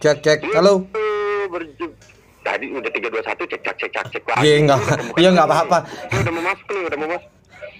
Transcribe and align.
Cek 0.00 0.24
cek. 0.24 0.40
Halo. 0.56 0.88
Eh, 0.96 1.44
Tadi 2.40 2.72
udah 2.72 2.88
tiga 2.88 3.12
dua 3.12 3.20
satu 3.20 3.44
cek 3.44 3.60
cek 3.60 3.76
cek 3.76 3.90
cek 3.92 4.04
cek. 4.16 4.22
Iya 4.40 4.64
mau 4.64 4.80
Iya 5.20 5.28
enggak 5.28 5.44
masuk. 5.44 5.60
apa-apa. 5.68 5.78
Ini 6.08 6.18
Udah 6.24 6.32
mau 6.32 6.44
masuk 6.48 6.66
nih, 6.72 6.82
udah 6.88 6.98
mau 6.98 7.08
masuk. 7.12 7.30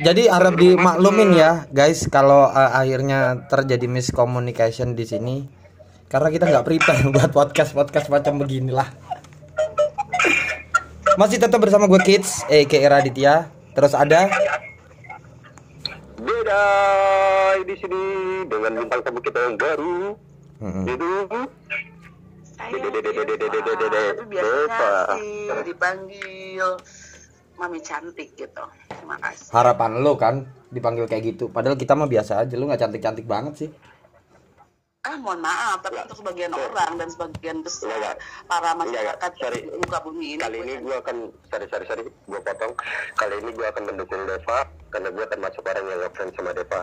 Jadi 0.00 0.22
harap 0.29 0.54
dimaklumin 0.61 1.30
ya, 1.33 1.51
guys, 1.72 2.04
kalau 2.12 2.45
uh, 2.45 2.72
akhirnya 2.77 3.48
terjadi 3.48 3.88
miscommunication 3.88 4.93
di 4.93 5.04
sini 5.09 5.37
karena 6.12 6.29
kita 6.29 6.45
nggak 6.45 6.64
prepare 6.68 7.09
buat 7.16 7.32
podcast 7.32 7.72
podcast 7.72 8.12
macam 8.12 8.37
beginilah. 8.37 8.89
Masih 11.16 11.41
tetap 11.41 11.57
bersama 11.57 11.89
gue 11.89 12.05
Kids, 12.05 12.45
Eke 12.52 12.84
Raditya. 12.84 13.48
Terus 13.73 13.96
ada 13.96 14.29
Beda 16.21 16.62
di 17.64 17.75
sini 17.80 18.02
dengan 18.45 18.73
bintang 18.77 19.00
tamu 19.00 19.25
kita 19.25 19.41
yang 19.41 19.57
baru. 19.57 20.12
Mm-mm. 20.61 20.84
Itu 20.84 21.09
Saya 22.61 22.77
Dede, 22.77 22.89
dede, 22.93 23.11
dede, 23.17 23.35
dede, 23.41 23.49
dede, 23.49 23.73
dede. 23.81 24.03
tapi 24.13 24.25
biasanya 24.37 24.93
sih 25.17 25.64
dipanggil 25.64 26.69
mami 27.57 27.81
cantik 27.81 28.29
gitu. 28.36 28.64
Terima 28.89 29.17
kasih. 29.17 29.49
harapan 29.53 29.91
lo 30.05 30.13
kan 30.21 30.45
dipanggil 30.69 31.09
kayak 31.09 31.35
gitu. 31.36 31.49
Padahal 31.49 31.81
kita 31.81 31.96
mah 31.96 32.05
biasa 32.09 32.45
aja, 32.45 32.55
lu 32.61 32.69
nggak 32.69 32.81
cantik-cantik 32.84 33.25
banget 33.25 33.55
sih. 33.67 33.69
Ah 35.00 35.17
mohon 35.17 35.41
maaf, 35.41 35.81
tapi 35.81 35.97
untuk 35.97 36.12
sebagian 36.12 36.53
orang 36.53 37.00
dan 37.00 37.08
sebagian 37.08 37.64
besar 37.64 37.89
Enggak, 37.89 38.20
para 38.45 38.77
masyarakat 38.77 39.31
sorry. 39.41 39.64
di 39.64 39.81
muka 39.81 39.97
bumi 40.05 40.36
ini. 40.36 40.42
kali 40.45 40.61
ini 40.61 40.77
gue 40.77 40.92
akan 40.92 41.17
sorry 41.48 41.64
sorry 41.72 41.89
sorry 41.89 42.05
gue 42.05 42.41
potong. 42.45 42.77
Kali 43.17 43.41
ini 43.41 43.48
gue 43.56 43.64
akan 43.64 43.83
mendukung 43.89 44.20
Deva 44.28 44.69
karena 44.92 45.08
gue 45.08 45.25
termasuk 45.25 45.64
orang 45.64 45.89
yang 45.89 46.00
ngefans 46.05 46.33
sama 46.36 46.53
Deva 46.53 46.81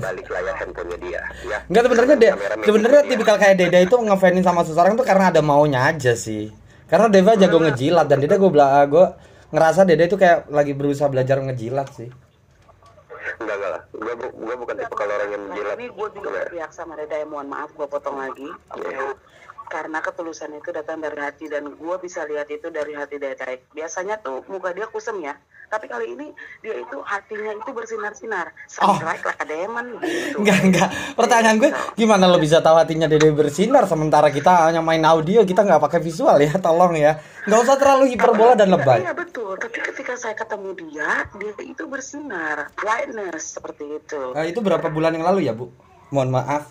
balik 0.00 0.26
layar 0.32 0.56
handphonenya 0.56 0.96
dia. 0.96 1.20
Ya. 1.44 1.58
Enggak 1.68 1.82
sebenarnya 1.92 2.16
deh. 2.16 2.32
Sebenarnya 2.64 3.02
dia. 3.04 3.10
tipikal 3.12 3.36
kayak 3.36 3.56
Deda 3.60 3.78
itu 3.84 3.96
ngefanin 4.00 4.44
sama 4.48 4.64
seseorang 4.64 4.96
tuh 4.96 5.04
karena 5.04 5.28
ada 5.28 5.44
maunya 5.44 5.92
aja 5.92 6.16
sih. 6.16 6.48
Karena 6.88 7.12
Deva 7.12 7.36
jago 7.36 7.60
ngejilat 7.60 8.08
dan 8.08 8.24
Deda 8.24 8.40
gue 8.40 8.48
bela 8.48 8.80
gue 8.88 9.12
ngerasa 9.52 9.84
Deda 9.84 10.08
itu 10.08 10.16
kayak 10.16 10.48
lagi 10.48 10.72
berusaha 10.72 11.12
belajar 11.12 11.36
ngejilat 11.44 11.92
sih. 11.92 12.08
Enggak 13.38 13.56
enggak 13.58 13.70
lah. 13.70 13.82
Gue 13.94 14.14
gue 14.18 14.54
bukan 14.58 14.74
tipe 14.78 14.94
kalau 14.98 15.14
orang 15.14 15.30
yang 15.30 15.42
menjilat. 15.46 15.74
ini 15.78 15.86
gue 15.94 16.08
juga 16.14 16.28
berpihak 16.34 16.70
sama 16.74 16.92
Reda 16.98 17.16
ya 17.18 17.26
mohon 17.26 17.48
maaf 17.50 17.70
gue 17.74 17.86
potong 17.86 18.18
lagi. 18.18 18.48
Oke. 18.74 18.90
Karena 19.68 20.00
ketulusan 20.00 20.56
itu 20.56 20.72
datang 20.72 20.98
dari 21.04 21.20
hati 21.20 21.44
dan 21.46 21.76
gue 21.76 21.96
bisa 22.00 22.24
lihat 22.24 22.48
itu 22.48 22.72
dari 22.72 22.96
hati 22.96 23.20
Deda. 23.20 23.46
Biasanya 23.76 24.18
tuh 24.18 24.42
muka 24.48 24.72
dia 24.72 24.88
kusem 24.88 25.20
ya, 25.22 25.36
tapi 25.68 25.86
kali 25.86 26.16
ini 26.16 26.32
dia 26.58 26.74
itu 26.74 26.98
hatinya 27.04 27.52
itu 27.54 27.70
bersinar-sinar, 27.70 28.50
Oh. 28.80 28.96
like 29.04 29.22
a 29.22 29.44
diamond 29.44 30.00
gitu. 30.00 30.40
Enggak 30.40 30.58
enggak. 30.64 30.88
Pertanyaan 31.14 31.56
gue 31.60 31.70
gimana 31.94 32.24
lo 32.24 32.40
bisa 32.40 32.58
tahu 32.58 32.80
hatinya 32.80 33.04
Dede 33.04 33.28
bersinar 33.30 33.84
sementara 33.84 34.32
kita 34.32 34.72
hanya 34.72 34.80
main 34.80 35.04
audio 35.04 35.44
kita 35.44 35.62
nggak 35.62 35.80
pakai 35.84 36.00
visual 36.00 36.36
ya 36.40 36.56
tolong 36.58 36.96
ya. 36.96 37.20
Nggak 37.44 37.60
usah 37.64 37.76
terlalu 37.76 38.16
hiperbola 38.16 38.56
dan 38.56 38.68
Iya, 38.68 38.74
lebay. 38.80 38.98
Iya 39.04 39.12
betul, 39.14 39.52
tapi 39.56 39.78
ketika 39.80 40.12
saya 40.16 40.34
ketemu 40.34 40.70
dia, 40.76 41.28
dia 41.36 41.52
itu 41.62 41.84
bersinar, 41.84 42.72
brightness 42.74 43.56
seperti 43.56 43.84
itu. 44.00 44.32
Eh, 44.34 44.50
itu 44.50 44.60
berapa 44.60 44.88
bulan 44.88 45.12
yang 45.16 45.28
lalu 45.28 45.48
ya 45.48 45.52
bu? 45.52 45.68
Mohon 46.08 46.40
maaf. 46.40 46.64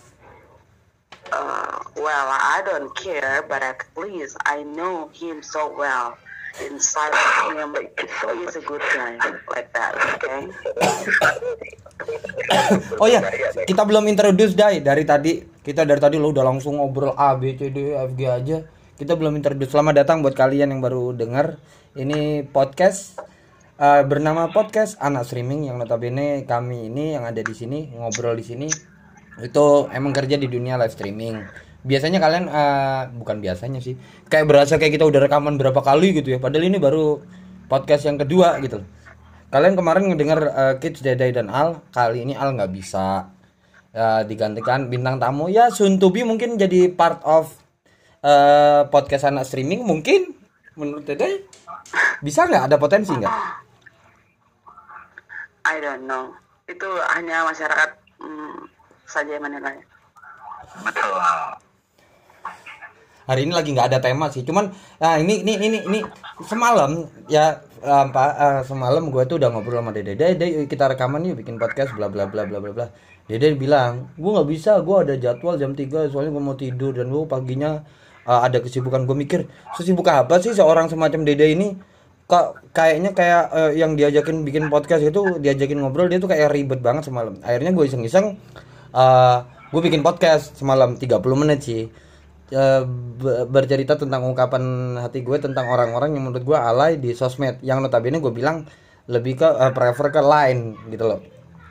Uh, 1.27 1.83
well, 1.99 2.27
I 2.31 2.63
don't 2.63 2.95
care, 2.95 3.43
but 3.43 3.59
at 3.59 3.83
least 3.99 4.39
I 4.47 4.63
know 4.63 5.11
him 5.11 5.43
so 5.43 5.67
well. 5.67 6.15
Inside 6.57 7.13
of 7.13 7.53
him, 7.53 7.69
he 7.75 8.43
is 8.47 8.55
a 8.57 8.63
good 8.65 8.81
guy, 8.95 9.13
like 9.53 9.69
that, 9.75 9.93
okay? 10.17 10.47
Oh 13.01 13.09
ya, 13.09 13.21
kita 13.67 13.83
belum 13.83 14.07
introduce 14.09 14.55
Dai 14.55 14.81
dari 14.81 15.03
tadi. 15.03 15.43
Kita 15.43 15.83
dari 15.83 15.99
tadi 15.99 16.15
lo 16.15 16.31
udah 16.31 16.45
langsung 16.47 16.79
ngobrol 16.79 17.13
A 17.13 17.35
B 17.35 17.53
C 17.59 17.69
D 17.69 17.93
E 17.93 17.99
F 17.99 18.15
G 18.15 18.21
aja. 18.25 18.57
Kita 18.97 19.19
belum 19.19 19.37
introduce. 19.37 19.69
Selamat 19.69 20.01
datang 20.01 20.23
buat 20.23 20.33
kalian 20.33 20.73
yang 20.73 20.81
baru 20.81 21.13
dengar. 21.13 21.59
Ini 21.93 22.47
podcast 22.49 23.19
eh, 23.77 24.03
bernama 24.07 24.49
podcast 24.49 24.97
anak 24.97 25.27
streaming 25.27 25.69
yang 25.69 25.77
notabene 25.77 26.47
kami 26.47 26.89
ini 26.89 27.17
yang 27.17 27.25
ada 27.25 27.41
di 27.41 27.53
sini 27.53 27.93
ngobrol 27.93 28.37
di 28.37 28.45
sini 28.45 28.67
itu 29.37 29.85
emang 29.93 30.17
kerja 30.17 30.33
di 30.33 30.49
dunia 30.49 30.81
live 30.81 30.93
streaming. 30.93 31.45
Biasanya 31.87 32.19
kalian 32.19 32.45
eh, 32.51 33.01
bukan 33.15 33.39
biasanya 33.39 33.79
sih, 33.79 33.95
kayak 34.27 34.45
berasa 34.45 34.75
kayak 34.75 34.99
kita 34.99 35.07
udah 35.07 35.23
rekaman 35.23 35.55
berapa 35.55 35.79
kali 35.79 36.19
gitu 36.19 36.35
ya. 36.35 36.39
Padahal 36.43 36.67
ini 36.67 36.77
baru 36.77 37.23
podcast 37.71 38.03
yang 38.05 38.19
kedua 38.19 38.59
gitu 38.59 38.83
loh. 38.83 38.87
Kalian 39.47 39.79
kemarin 39.79 40.11
ngedengar 40.11 40.39
eh, 40.51 40.75
Kids 40.83 40.99
Dedai 40.99 41.31
dan 41.31 41.47
Al, 41.47 41.79
kali 41.95 42.27
ini 42.27 42.35
Al 42.35 42.53
nggak 42.59 42.71
bisa 42.75 43.37
Ya, 43.97 44.21
digantikan 44.21 44.93
bintang 44.93 45.17
tamu 45.17 45.49
ya 45.49 45.73
to 45.73 46.13
be 46.13 46.21
mungkin 46.21 46.53
jadi 46.53 46.93
part 46.93 47.17
of 47.25 47.49
eh, 48.21 48.85
podcast 48.93 49.25
anak 49.25 49.49
streaming 49.49 49.81
mungkin 49.81 50.37
menurut 50.77 51.01
Dedai 51.01 51.41
bisa 52.21 52.45
nggak 52.45 52.69
ada 52.69 52.77
potensi 52.77 53.17
nggak? 53.17 53.33
I 55.65 55.81
don't 55.81 56.05
know. 56.05 56.29
Itu 56.69 56.85
hanya 57.17 57.41
masyarakat 57.49 57.89
hmm, 58.21 58.69
saja 59.09 59.33
yang 59.33 59.41
menilai. 59.49 59.81
Betul. 60.85 61.17
Hari 63.27 63.43
ini 63.43 63.53
lagi 63.53 63.75
nggak 63.75 63.87
ada 63.93 63.99
tema 63.99 64.31
sih. 64.31 64.41
Cuman 64.47 64.71
nah 64.97 65.19
ini 65.19 65.43
ini 65.43 65.53
ini 65.59 65.77
ini 65.83 65.99
semalam 66.47 67.05
ya 67.27 67.59
apa 67.83 68.23
eh, 68.39 68.61
semalam 68.65 69.11
gue 69.11 69.23
tuh 69.27 69.37
udah 69.37 69.51
ngobrol 69.51 69.83
sama 69.83 69.91
dede. 69.91 70.15
Dede 70.15 70.65
kita 70.65 70.87
rekaman 70.87 71.27
yuk 71.27 71.43
bikin 71.43 71.59
podcast 71.59 71.93
bla 71.93 72.07
bla 72.07 72.25
bla 72.25 72.47
bla 72.47 72.63
bla 72.63 72.71
bla. 72.71 72.87
Dede 73.27 73.53
bilang 73.59 74.15
gue 74.15 74.31
nggak 74.31 74.47
bisa 74.47 74.79
gue 74.79 74.95
ada 75.03 75.13
jadwal 75.19 75.59
jam 75.59 75.75
3 75.75 76.07
soalnya 76.09 76.31
gue 76.31 76.43
mau 76.43 76.55
tidur 76.55 76.95
dan 76.95 77.11
gue 77.11 77.27
paginya 77.27 77.83
eh, 78.23 78.39
ada 78.47 78.63
kesibukan. 78.63 79.03
Gue 79.03 79.19
mikir 79.19 79.45
sesibuk 79.75 80.07
apa 80.07 80.39
sih 80.39 80.55
seorang 80.55 80.87
semacam 80.87 81.27
dede 81.27 81.51
ini? 81.51 81.75
Kok 82.27 82.71
kayaknya 82.71 83.11
kayak 83.11 83.43
eh, 83.51 83.71
yang 83.75 83.99
diajakin 83.99 84.47
bikin 84.47 84.71
podcast 84.71 85.03
itu 85.03 85.43
diajakin 85.43 85.83
ngobrol 85.83 86.07
dia 86.07 86.23
tuh 86.23 86.31
kayak 86.31 86.55
ribet 86.55 86.79
banget 86.79 87.11
semalam. 87.11 87.35
Akhirnya 87.43 87.75
gue 87.75 87.83
iseng-iseng 87.83 88.39
eh 88.95 89.37
gue 89.67 89.81
bikin 89.83 89.99
podcast 89.99 90.55
semalam 90.55 90.95
30 90.95 91.19
menit 91.35 91.59
sih 91.59 91.91
eh, 92.51 92.83
be- 93.19 93.45
bercerita 93.47 93.95
tentang 93.99 94.23
ungkapan 94.23 94.95
hati 94.99 95.23
gue 95.23 95.37
tentang 95.39 95.67
orang-orang 95.67 96.15
yang 96.15 96.29
menurut 96.29 96.43
gue 96.43 96.57
alay 96.57 96.95
di 96.99 97.11
sosmed. 97.11 97.59
Yang 97.63 97.87
notabene 97.87 98.17
gue 98.19 98.31
bilang 98.31 98.67
lebih 99.07 99.39
ke 99.39 99.47
eh, 99.47 99.71
prefer 99.71 100.07
ke 100.11 100.21
line 100.23 100.75
gitu 100.91 101.05
loh. 101.07 101.19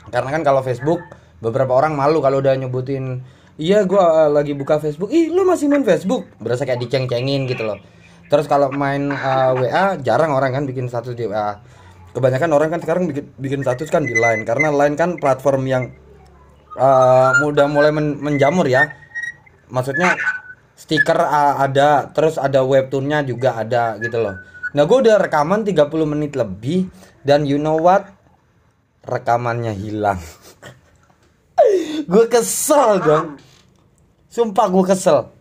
Karena 0.09 0.29
kan 0.33 0.41
kalau 0.45 0.61
Facebook 0.63 1.01
beberapa 1.37 1.77
orang 1.77 1.93
malu 1.93 2.17
kalau 2.17 2.41
udah 2.41 2.57
nyebutin 2.57 3.21
iya 3.57 3.85
gue 3.85 3.99
eh, 4.01 4.29
lagi 4.29 4.53
buka 4.53 4.77
Facebook. 4.81 5.09
Ih 5.13 5.29
lu 5.29 5.45
masih 5.45 5.69
main 5.69 5.85
Facebook? 5.85 6.25
Berasa 6.41 6.65
kayak 6.65 6.81
diceng-cengin 6.81 7.45
gitu 7.49 7.65
loh. 7.65 7.77
Terus 8.27 8.45
kalau 8.45 8.69
main 8.73 9.09
eh, 9.13 9.51
WA 9.57 9.97
jarang 10.01 10.33
orang 10.33 10.53
kan 10.53 10.63
bikin 10.65 10.89
status 10.89 11.13
di 11.13 11.25
WA 11.29 11.57
kebanyakan 12.17 12.49
orang 12.49 12.69
kan 12.73 12.81
sekarang 12.81 13.03
bikin 13.05 13.29
bikin 13.37 13.61
status 13.61 13.89
kan 13.93 14.01
di 14.05 14.17
line. 14.17 14.41
Karena 14.45 14.73
line 14.73 14.97
kan 14.97 15.17
platform 15.17 15.63
yang 15.69 15.83
eh, 16.77 17.31
udah 17.45 17.65
mulai 17.69 17.91
men- 17.93 18.17
menjamur 18.21 18.65
ya. 18.65 18.87
Maksudnya 19.67 20.15
stiker 20.77 21.17
ada 21.57 22.13
terus 22.13 22.37
ada 22.37 22.61
webtoonnya 22.61 23.25
juga 23.25 23.57
ada 23.57 23.97
gitu 23.97 24.21
loh. 24.21 24.37
Nah 24.77 24.83
gue 24.85 24.97
udah 25.01 25.17
rekaman 25.17 25.65
30 25.65 25.89
menit 26.05 26.37
lebih 26.37 26.85
dan 27.25 27.49
you 27.49 27.57
know 27.57 27.81
what? 27.81 28.05
Rekamannya 29.01 29.73
hilang. 29.73 30.21
Gue 32.11 32.29
kesel 32.29 33.01
dong 33.01 33.27
sumpah 34.37 34.69
gue 34.69 34.83
kesel. 34.85 35.33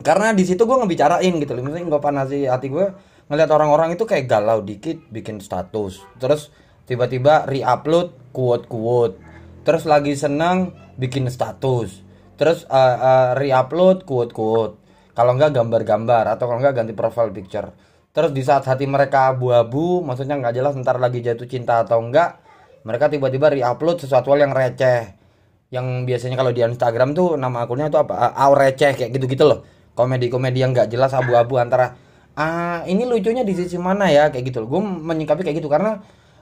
Karena 0.00 0.32
di 0.32 0.48
situ 0.48 0.64
gue 0.64 0.72
ngebicarain 0.72 1.34
gitu 1.36 1.52
loh. 1.52 1.62
Misalnya 1.68 1.92
gue 1.92 2.00
panasi 2.00 2.48
hati 2.48 2.72
gue 2.72 2.86
ngeliat 3.28 3.50
orang-orang 3.52 3.92
itu 3.92 4.08
kayak 4.08 4.24
galau 4.24 4.64
dikit 4.64 4.96
bikin 5.12 5.44
status. 5.44 6.00
Terus 6.16 6.48
tiba-tiba 6.88 7.44
re-upload 7.44 8.32
quote-quote. 8.32 9.20
Terus 9.68 9.84
lagi 9.84 10.16
senang 10.16 10.72
bikin 10.96 11.28
status 11.28 12.07
terus 12.38 12.64
uh, 12.70 12.96
uh, 12.96 13.28
re-upload 13.34 14.06
quote-quote 14.06 14.78
kalau 15.18 15.34
enggak 15.34 15.58
gambar-gambar. 15.58 16.38
Atau 16.38 16.46
kalau 16.46 16.62
enggak 16.62 16.78
ganti 16.78 16.94
profile 16.94 17.34
picture. 17.34 17.74
Terus 18.14 18.30
di 18.30 18.42
saat 18.46 18.62
hati 18.64 18.86
mereka 18.86 19.34
abu-abu 19.34 20.00
maksudnya 20.06 20.38
nggak 20.38 20.54
jelas 20.54 20.72
ntar 20.78 21.02
lagi 21.02 21.18
jatuh 21.18 21.46
cinta 21.50 21.82
atau 21.82 21.98
enggak 21.98 22.38
mereka 22.86 23.10
tiba-tiba 23.10 23.50
re-upload 23.50 23.98
sesuatu 23.98 24.30
yang 24.38 24.54
receh. 24.54 25.18
Yang 25.68 25.86
biasanya 26.08 26.36
kalau 26.40 26.54
di 26.54 26.62
Instagram 26.64 27.12
tuh 27.12 27.36
nama 27.36 27.66
akunnya 27.66 27.90
tuh 27.90 28.06
apa? 28.06 28.32
Uh, 28.32 28.54
receh 28.54 28.94
kayak 28.94 29.10
gitu-gitu 29.12 29.44
loh. 29.44 29.66
Komedi-komedi 29.98 30.62
yang 30.62 30.70
nggak 30.70 30.88
jelas 30.94 31.10
abu-abu 31.10 31.58
antara 31.58 31.98
ah 32.38 32.86
ini 32.86 33.02
lucunya 33.02 33.42
di 33.42 33.52
sisi 33.58 33.74
mana 33.76 34.06
ya? 34.08 34.30
Kayak 34.30 34.54
gitu 34.54 34.58
loh. 34.64 34.78
Gue 34.78 34.80
menyikapi 34.86 35.42
kayak 35.42 35.58
gitu. 35.58 35.66
Karena 35.66 35.98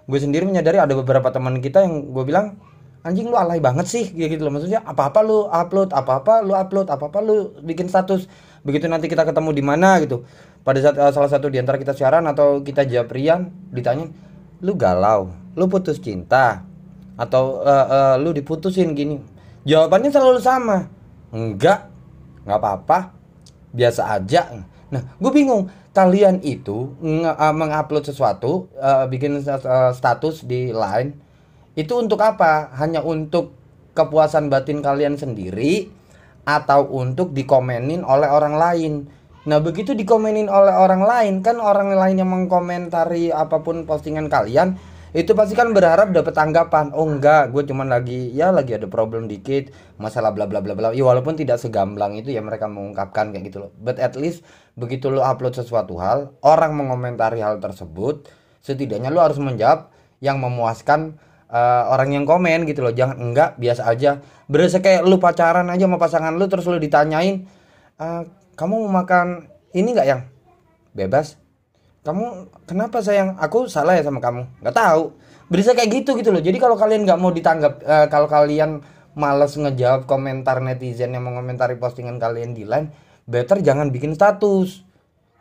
gue 0.07 0.19
sendiri 0.21 0.45
menyadari 0.45 0.79
ada 0.79 0.93
beberapa 0.93 1.33
teman 1.33 1.59
kita 1.65 1.83
yang 1.83 2.13
gue 2.13 2.25
bilang 2.29 2.61
anjing 3.07 3.31
lu 3.31 3.39
alay 3.39 3.63
banget 3.63 3.87
sih 3.87 4.11
gitu 4.11 4.43
loh. 4.43 4.53
Maksudnya 4.59 4.83
apa 4.83 5.15
apa 5.15 5.23
lu 5.23 5.47
upload 5.47 5.95
apa 5.95 6.21
apa 6.21 6.35
lu 6.43 6.53
upload 6.59 6.91
apa 6.91 7.07
apa 7.07 7.19
lu 7.23 7.55
bikin 7.63 7.87
status. 7.87 8.27
Begitu 8.67 8.91
nanti 8.91 9.07
kita 9.07 9.23
ketemu 9.23 9.55
di 9.55 9.63
mana 9.63 10.03
gitu. 10.03 10.27
Pada 10.67 10.83
saat 10.83 10.99
uh, 10.99 11.15
salah 11.15 11.31
satu 11.31 11.47
di 11.47 11.63
antara 11.63 11.79
kita 11.79 11.95
siaran 11.95 12.27
atau 12.27 12.67
kita 12.67 12.83
japrian 12.91 13.55
ditanya 13.71 14.11
lu 14.59 14.75
galau? 14.75 15.31
Lu 15.55 15.71
putus 15.71 16.03
cinta? 16.03 16.67
Atau 17.15 17.63
uh, 17.63 17.87
uh, 17.87 18.15
lu 18.19 18.35
diputusin 18.35 18.93
gini? 18.93 19.23
Jawabannya 19.63 20.11
selalu 20.11 20.43
sama 20.43 20.91
enggak 21.31 21.87
nggak 22.43 22.59
apa-apa 22.59 23.15
biasa 23.71 24.19
aja. 24.19 24.67
Nah 24.91 25.03
gue 25.19 25.31
bingung 25.31 25.71
kalian 25.97 26.45
itu 26.45 26.93
uh, 27.01 27.55
mengupload 27.57 28.05
sesuatu 28.05 28.69
uh, 28.77 29.09
bikin 29.09 29.41
uh, 29.43 29.91
status 29.97 30.45
di 30.45 30.71
line 30.71 31.26
itu 31.77 31.93
untuk 31.93 32.25
apa? 32.25 32.73
Hanya 32.81 33.05
untuk 33.05 33.53
kepuasan 33.93 34.49
batin 34.49 34.81
kalian 34.81 35.21
sendiri 35.21 35.93
atau 36.49 36.89
untuk 36.89 37.37
dikomenin 37.37 38.01
oleh 38.01 38.33
orang 38.33 38.57
lain? 38.57 38.93
Nah 39.47 39.63
begitu 39.63 39.95
dikomenin 39.95 40.51
oleh 40.51 40.75
orang 40.75 41.07
lain 41.07 41.35
kan 41.45 41.63
orang 41.63 41.95
lain 41.95 42.19
yang 42.19 42.33
mengkomentari 42.33 43.31
apa 43.31 43.63
pun 43.63 43.87
postingan 43.87 44.27
kalian 44.27 44.75
itu 45.15 45.33
pasti 45.39 45.55
kan 45.55 45.71
berharap 45.71 46.13
dapat 46.13 46.35
tanggapan 46.35 46.91
oh 46.93 47.07
enggak 47.07 47.55
gue 47.55 47.65
cuman 47.65 47.89
lagi 47.89 48.35
ya 48.35 48.51
lagi 48.51 48.75
ada 48.75 48.85
problem 48.91 49.31
dikit 49.31 49.71
masalah 50.03 50.35
bla 50.35 50.51
bla 50.51 50.59
bla 50.59 50.75
bla. 50.75 50.91
Ya 50.91 51.07
walaupun 51.07 51.39
tidak 51.39 51.63
segamblang 51.63 52.19
itu 52.19 52.35
ya 52.35 52.43
mereka 52.43 52.67
mengungkapkan 52.67 53.31
kayak 53.31 53.53
gitu 53.53 53.69
loh. 53.69 53.71
But 53.79 54.03
at 54.03 54.19
least 54.19 54.43
begitu 54.75 55.13
lo 55.13 55.23
upload 55.23 55.55
sesuatu 55.55 55.95
hal 56.03 56.35
orang 56.43 56.75
mengomentari 56.75 57.39
hal 57.39 57.63
tersebut 57.63 58.27
setidaknya 58.67 59.15
lo 59.15 59.23
harus 59.23 59.39
menjawab 59.39 59.95
yang 60.19 60.43
memuaskan 60.43 61.23
eh, 61.51 61.83
orang 61.91 62.11
yang 62.15 62.25
komen 62.27 62.67
gitu 62.67 62.83
loh. 62.83 62.93
Jangan 62.95 63.17
enggak 63.19 63.51
biasa 63.59 63.87
aja. 63.87 64.23
Berasa 64.47 64.79
kayak 64.83 65.03
lu 65.07 65.19
pacaran 65.19 65.67
aja 65.71 65.87
sama 65.87 65.99
pasangan 65.99 66.35
lu 66.35 66.47
terus 66.47 66.67
lu 66.67 66.79
ditanyain 66.79 67.47
"Eh, 67.99 68.23
kamu 68.57 68.75
mau 68.89 69.03
makan 69.03 69.49
ini 69.77 69.93
nggak 69.95 70.09
yang? 70.09 70.23
Bebas. 70.97 71.37
Kamu 72.07 72.55
kenapa 72.65 73.03
sayang? 73.03 73.37
Aku 73.43 73.67
salah 73.67 73.99
ya 73.99 74.03
sama 74.07 74.23
kamu. 74.23 74.63
Nggak 74.63 74.77
tahu. 74.77 75.03
Bisa 75.51 75.75
kayak 75.75 76.03
gitu 76.03 76.19
gitu 76.19 76.31
loh. 76.35 76.43
Jadi 76.43 76.59
kalau 76.59 76.75
kalian 76.79 77.07
nggak 77.07 77.19
mau 77.21 77.31
ditanggap 77.35 77.83
eh, 77.83 78.07
kalau 78.11 78.27
kalian 78.31 78.83
males 79.17 79.57
ngejawab 79.57 80.05
komentar 80.05 80.61
netizen 80.61 81.17
yang 81.17 81.25
mengomentari 81.25 81.81
postingan 81.81 82.21
kalian 82.21 82.53
di 82.53 82.69
line 82.69 82.93
better 83.27 83.59
jangan 83.63 83.91
bikin 83.91 84.15
status. 84.15 84.87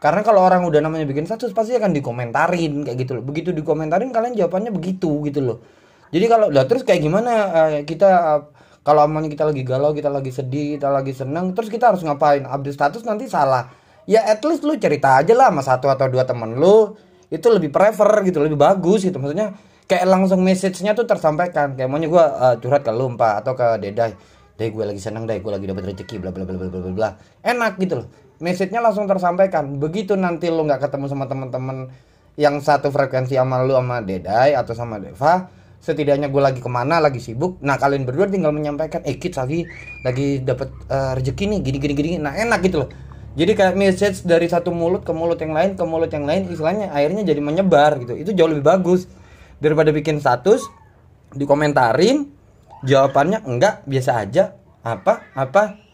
Karena 0.02 0.22
kalau 0.22 0.44
orang 0.44 0.68
udah 0.68 0.84
namanya 0.84 1.08
bikin 1.08 1.26
status 1.26 1.50
pasti 1.56 1.74
akan 1.78 1.96
dikomentarin 1.96 2.86
kayak 2.86 2.98
gitu 3.00 3.12
loh. 3.18 3.24
Begitu 3.26 3.50
dikomentarin 3.56 4.12
kalian 4.14 4.38
jawabannya 4.38 4.72
begitu 4.74 5.24
gitu 5.26 5.42
loh 5.42 5.60
jadi 6.16 6.32
kalau 6.32 6.48
lah 6.48 6.64
terus 6.64 6.88
kayak 6.88 7.04
gimana? 7.04 7.32
Eh, 7.76 7.84
kita 7.84 8.08
eh, 8.08 8.42
kalau 8.88 9.04
amannya 9.04 9.28
kita 9.28 9.44
lagi 9.44 9.68
galau 9.68 9.92
kita 9.92 10.08
lagi 10.08 10.32
sedih 10.32 10.80
kita 10.80 10.88
lagi 10.88 11.12
seneng 11.12 11.52
terus 11.52 11.68
kita 11.68 11.92
harus 11.92 12.08
ngapain? 12.08 12.48
Update 12.48 12.80
status 12.80 13.04
nanti 13.04 13.28
salah. 13.28 13.68
Ya 14.08 14.24
at 14.24 14.40
least 14.48 14.64
lu 14.64 14.80
cerita 14.80 15.20
aja 15.20 15.36
lah 15.36 15.52
sama 15.52 15.60
satu 15.60 15.92
atau 15.92 16.08
dua 16.08 16.24
temen 16.24 16.56
lu. 16.56 16.96
Itu 17.28 17.52
lebih 17.52 17.68
prefer 17.68 18.24
gitu 18.24 18.40
lebih 18.40 18.56
bagus 18.56 19.04
gitu. 19.04 19.20
Maksudnya 19.20 19.60
kayak 19.92 20.08
langsung 20.08 20.40
message-nya 20.40 20.96
tuh 20.96 21.04
tersampaikan. 21.04 21.76
Kayak 21.76 21.92
maunya 21.92 22.08
gua 22.08 22.26
eh, 22.32 22.56
curhat 22.64 22.88
ke 22.88 22.96
lu 22.96 23.12
Pak 23.20 23.34
atau 23.44 23.52
ke 23.52 23.68
Dedai. 23.84 24.16
Dai 24.56 24.72
gue 24.72 24.88
lagi 24.88 25.04
seneng 25.04 25.28
dai 25.28 25.44
gue 25.44 25.52
lagi 25.52 25.68
dapat 25.68 25.92
rezeki 25.92 26.16
bla 26.24 26.32
bla 26.32 26.48
bla 26.48 26.56
bla 26.56 26.72
bla 26.72 26.80
bla 26.80 26.94
bla. 26.96 27.10
Enak 27.44 27.76
gitu 27.76 28.00
loh. 28.00 28.08
Message-nya 28.40 28.80
langsung 28.80 29.04
tersampaikan. 29.04 29.68
Begitu 29.84 30.16
nanti 30.16 30.48
lu 30.48 30.64
nggak 30.64 30.80
ketemu 30.80 31.12
sama 31.12 31.28
teman-teman 31.28 31.92
yang 32.40 32.64
satu 32.64 32.88
frekuensi 32.88 33.36
sama 33.36 33.68
lu 33.68 33.76
sama 33.76 34.00
Dedai 34.00 34.56
atau 34.56 34.72
sama 34.72 34.96
Deva 35.04 35.52
setidaknya 35.86 36.34
gue 36.34 36.42
lagi 36.42 36.58
ke 36.58 36.70
mana 36.70 36.98
lagi 36.98 37.22
sibuk. 37.22 37.62
Nah 37.62 37.78
kalian 37.78 38.10
berdua 38.10 38.26
tinggal 38.26 38.50
menyampaikan 38.50 39.06
eh 39.06 39.22
kids 39.22 39.38
lagi 39.38 39.70
lagi 40.02 40.42
dapat 40.42 40.74
eh, 40.90 41.12
rezeki 41.22 41.44
nih 41.54 41.60
gini 41.62 41.78
gini 41.78 41.94
gini. 41.94 42.10
Nah 42.18 42.34
enak 42.34 42.66
gitu 42.66 42.82
loh. 42.82 42.90
Jadi 43.36 43.52
kayak 43.52 43.76
message 43.76 44.24
dari 44.24 44.48
satu 44.48 44.72
mulut 44.72 45.04
ke 45.04 45.12
mulut 45.12 45.36
yang 45.38 45.52
lain 45.52 45.76
ke 45.76 45.84
mulut 45.84 46.08
yang 46.08 46.24
lain 46.24 46.48
istilahnya 46.50 46.90
akhirnya 46.90 47.22
jadi 47.22 47.44
menyebar 47.44 48.00
gitu. 48.02 48.18
Itu 48.18 48.32
jauh 48.34 48.50
lebih 48.50 48.66
bagus. 48.66 49.06
Daripada 49.62 49.94
bikin 49.94 50.18
status 50.20 50.66
dikomentarin 51.36 52.32
jawabannya 52.88 53.44
enggak 53.44 53.84
biasa 53.86 54.12
aja. 54.24 54.56
Apa? 54.82 55.36
Apa? 55.36 55.86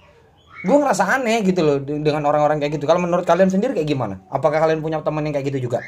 Gue 0.62 0.78
ngerasa 0.78 1.18
aneh 1.18 1.42
gitu 1.42 1.66
loh 1.66 1.78
de- 1.82 1.98
dengan 2.06 2.22
orang-orang 2.30 2.62
kayak 2.62 2.78
gitu. 2.78 2.86
Kalau 2.86 3.02
menurut 3.02 3.26
kalian 3.26 3.50
sendiri 3.50 3.74
kayak 3.74 3.90
gimana? 3.90 4.22
Apakah 4.30 4.62
kalian 4.62 4.86
punya 4.86 5.02
teman 5.02 5.26
yang 5.26 5.34
kayak 5.34 5.50
gitu 5.50 5.66
juga 5.66 5.82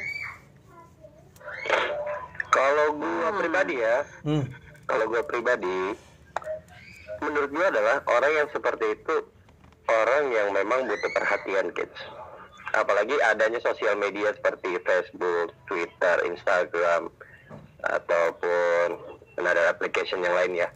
Kalau 2.50 2.98
gua 2.98 3.30
pribadi 3.64 3.80
ya, 3.80 3.96
hmm. 4.28 4.44
kalau 4.84 5.04
gua 5.08 5.22
pribadi, 5.24 5.96
menurut 7.24 7.50
gua 7.56 7.66
adalah 7.72 7.96
orang 8.12 8.32
yang 8.44 8.48
seperti 8.52 8.92
itu 8.92 9.16
orang 9.88 10.24
yang 10.32 10.48
memang 10.52 10.84
butuh 10.84 11.10
perhatian 11.16 11.72
kids. 11.72 11.96
Apalagi 12.76 13.16
adanya 13.24 13.56
sosial 13.64 13.96
media 13.96 14.36
seperti 14.36 14.76
Facebook, 14.84 15.56
Twitter, 15.64 16.16
Instagram, 16.28 17.08
ataupun 17.88 19.00
ada 19.40 19.72
application 19.72 20.20
yang 20.20 20.36
lain 20.36 20.52
ya. 20.64 20.68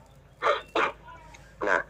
Nah, 1.59 1.83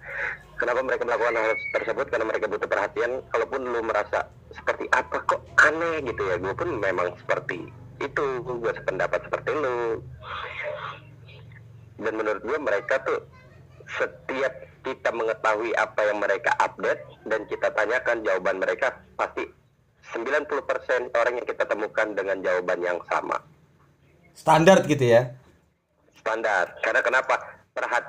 kenapa 0.56 0.80
mereka 0.80 1.04
melakukan 1.04 1.36
hal 1.36 1.52
tersebut? 1.76 2.08
Karena 2.08 2.24
mereka 2.24 2.48
butuh 2.48 2.64
perhatian. 2.64 3.20
Kalaupun 3.28 3.68
lu 3.68 3.84
merasa 3.84 4.24
seperti 4.48 4.88
apa 4.96 5.20
kok 5.28 5.44
aneh 5.60 6.00
gitu 6.08 6.24
ya, 6.24 6.40
gue 6.40 6.56
pun 6.56 6.80
memang 6.80 7.12
seperti 7.20 7.68
itu. 8.00 8.26
Gue 8.48 8.72
sependapat 8.72 9.28
seperti 9.28 9.52
lu. 9.52 10.00
Dan 11.98 12.14
menurut 12.14 12.42
gue 12.46 12.58
mereka 12.58 13.02
tuh 13.02 13.20
setiap 13.98 14.52
kita 14.86 15.10
mengetahui 15.10 15.74
apa 15.74 16.00
yang 16.06 16.18
mereka 16.22 16.54
update 16.62 17.02
dan 17.26 17.42
kita 17.50 17.68
tanyakan 17.74 18.22
jawaban 18.22 18.56
mereka 18.62 18.94
pasti 19.18 19.44
90% 20.14 21.12
orang 21.12 21.34
yang 21.36 21.46
kita 21.46 21.64
temukan 21.68 22.08
dengan 22.16 22.36
jawaban 22.40 22.78
yang 22.80 22.98
sama. 23.10 23.36
Standar 24.32 24.86
gitu 24.86 25.04
ya? 25.04 25.28
Standar. 26.22 26.78
Karena 26.80 27.02
kenapa? 27.02 27.34
Perhat 27.74 28.04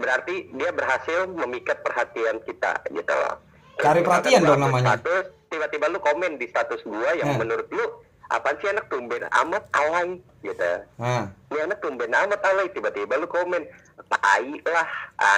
berarti 0.00 0.50
dia 0.56 0.70
berhasil 0.74 1.28
memikat 1.30 1.80
perhatian 1.84 2.40
kita 2.42 2.72
gitu 2.90 3.12
loh. 3.14 3.36
Cari 3.78 4.00
perhatian 4.02 4.42
dong 4.42 4.62
namanya. 4.62 4.96
status, 4.98 5.24
tiba-tiba 5.50 5.86
lu 5.90 5.98
komen 6.02 6.38
di 6.38 6.46
status 6.50 6.80
gua 6.86 7.10
yang 7.14 7.34
Hmm. 7.34 7.40
menurut 7.42 7.68
lu 7.70 7.84
apaan 8.30 8.56
sih 8.60 8.70
anak 8.72 8.88
tumben 8.88 9.24
amat 9.28 9.64
alay 9.72 10.16
gitu 10.40 10.72
nah, 10.96 11.28
ini 11.52 11.58
anak 11.60 11.78
tumben 11.80 12.08
amat 12.08 12.40
alay 12.40 12.66
tiba-tiba 12.72 13.20
lu 13.20 13.28
komen 13.28 13.62
tai 14.08 14.50
lah 14.64 14.88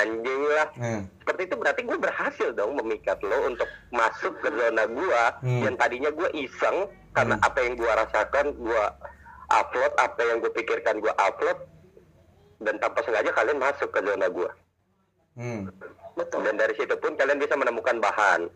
anjing 0.00 0.42
lah 0.48 0.68
nah. 0.78 1.00
seperti 1.22 1.42
itu 1.50 1.54
berarti 1.58 1.80
gue 1.82 1.98
berhasil 1.98 2.48
dong 2.54 2.78
memikat 2.78 3.18
lo 3.22 3.50
untuk 3.50 3.68
masuk 3.90 4.32
ke 4.40 4.48
zona 4.48 4.84
gua 4.86 5.24
Hmm. 5.42 5.62
yang 5.66 5.76
tadinya 5.76 6.10
gue 6.10 6.28
iseng 6.34 6.86
karena 7.12 7.34
Hmm. 7.36 7.46
apa 7.46 7.58
yang 7.62 7.74
gua 7.74 7.92
rasakan 8.00 8.46
gua 8.56 8.84
upload 9.50 9.92
apa 9.98 10.20
yang 10.22 10.38
gue 10.40 10.52
pikirkan 10.52 10.98
gua 10.98 11.12
upload 11.18 11.58
dan 12.58 12.80
tanpa 12.80 13.04
sengaja 13.04 13.30
kalian 13.30 13.58
masuk 13.60 13.88
ke 13.90 14.00
zona 14.00 14.26
gua 14.30 14.50
Hmm. 15.36 15.68
betul 16.16 16.40
dan 16.40 16.56
dari 16.56 16.72
situ 16.74 16.96
pun 16.96 17.12
kalian 17.12 17.36
bisa 17.36 17.52
menemukan 17.54 18.00
bahan 18.00 18.48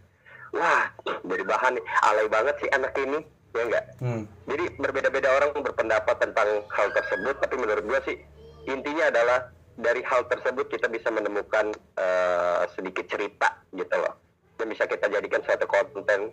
wah 0.50 0.88
dari 1.04 1.44
bahan 1.44 1.76
nih 1.76 1.84
alay 2.02 2.26
banget 2.26 2.56
sih 2.58 2.70
anak 2.72 2.96
ini 2.96 3.20
ya 3.50 3.62
enggak 3.66 3.84
Hmm. 4.00 4.24
jadi 4.46 4.64
berbeda-beda 4.78 5.28
orang 5.28 5.50
berpendapat 5.60 6.16
tentang 6.16 6.48
hal 6.72 6.88
tersebut, 6.90 7.36
tapi 7.42 7.54
menurut 7.58 7.84
gua 7.84 8.00
sih 8.06 8.16
intinya 8.64 9.10
adalah 9.10 9.38
dari 9.76 10.00
hal 10.04 10.24
tersebut 10.24 10.68
kita 10.68 10.88
bisa 10.88 11.08
menemukan 11.08 11.72
eh, 11.96 12.62
sedikit 12.72 13.04
cerita 13.08 13.60
gitu 13.72 13.92
loh, 13.96 14.14
yang 14.56 14.68
bisa 14.68 14.84
kita 14.84 15.08
jadikan 15.08 15.40
suatu 15.44 15.64
konten 15.66 16.32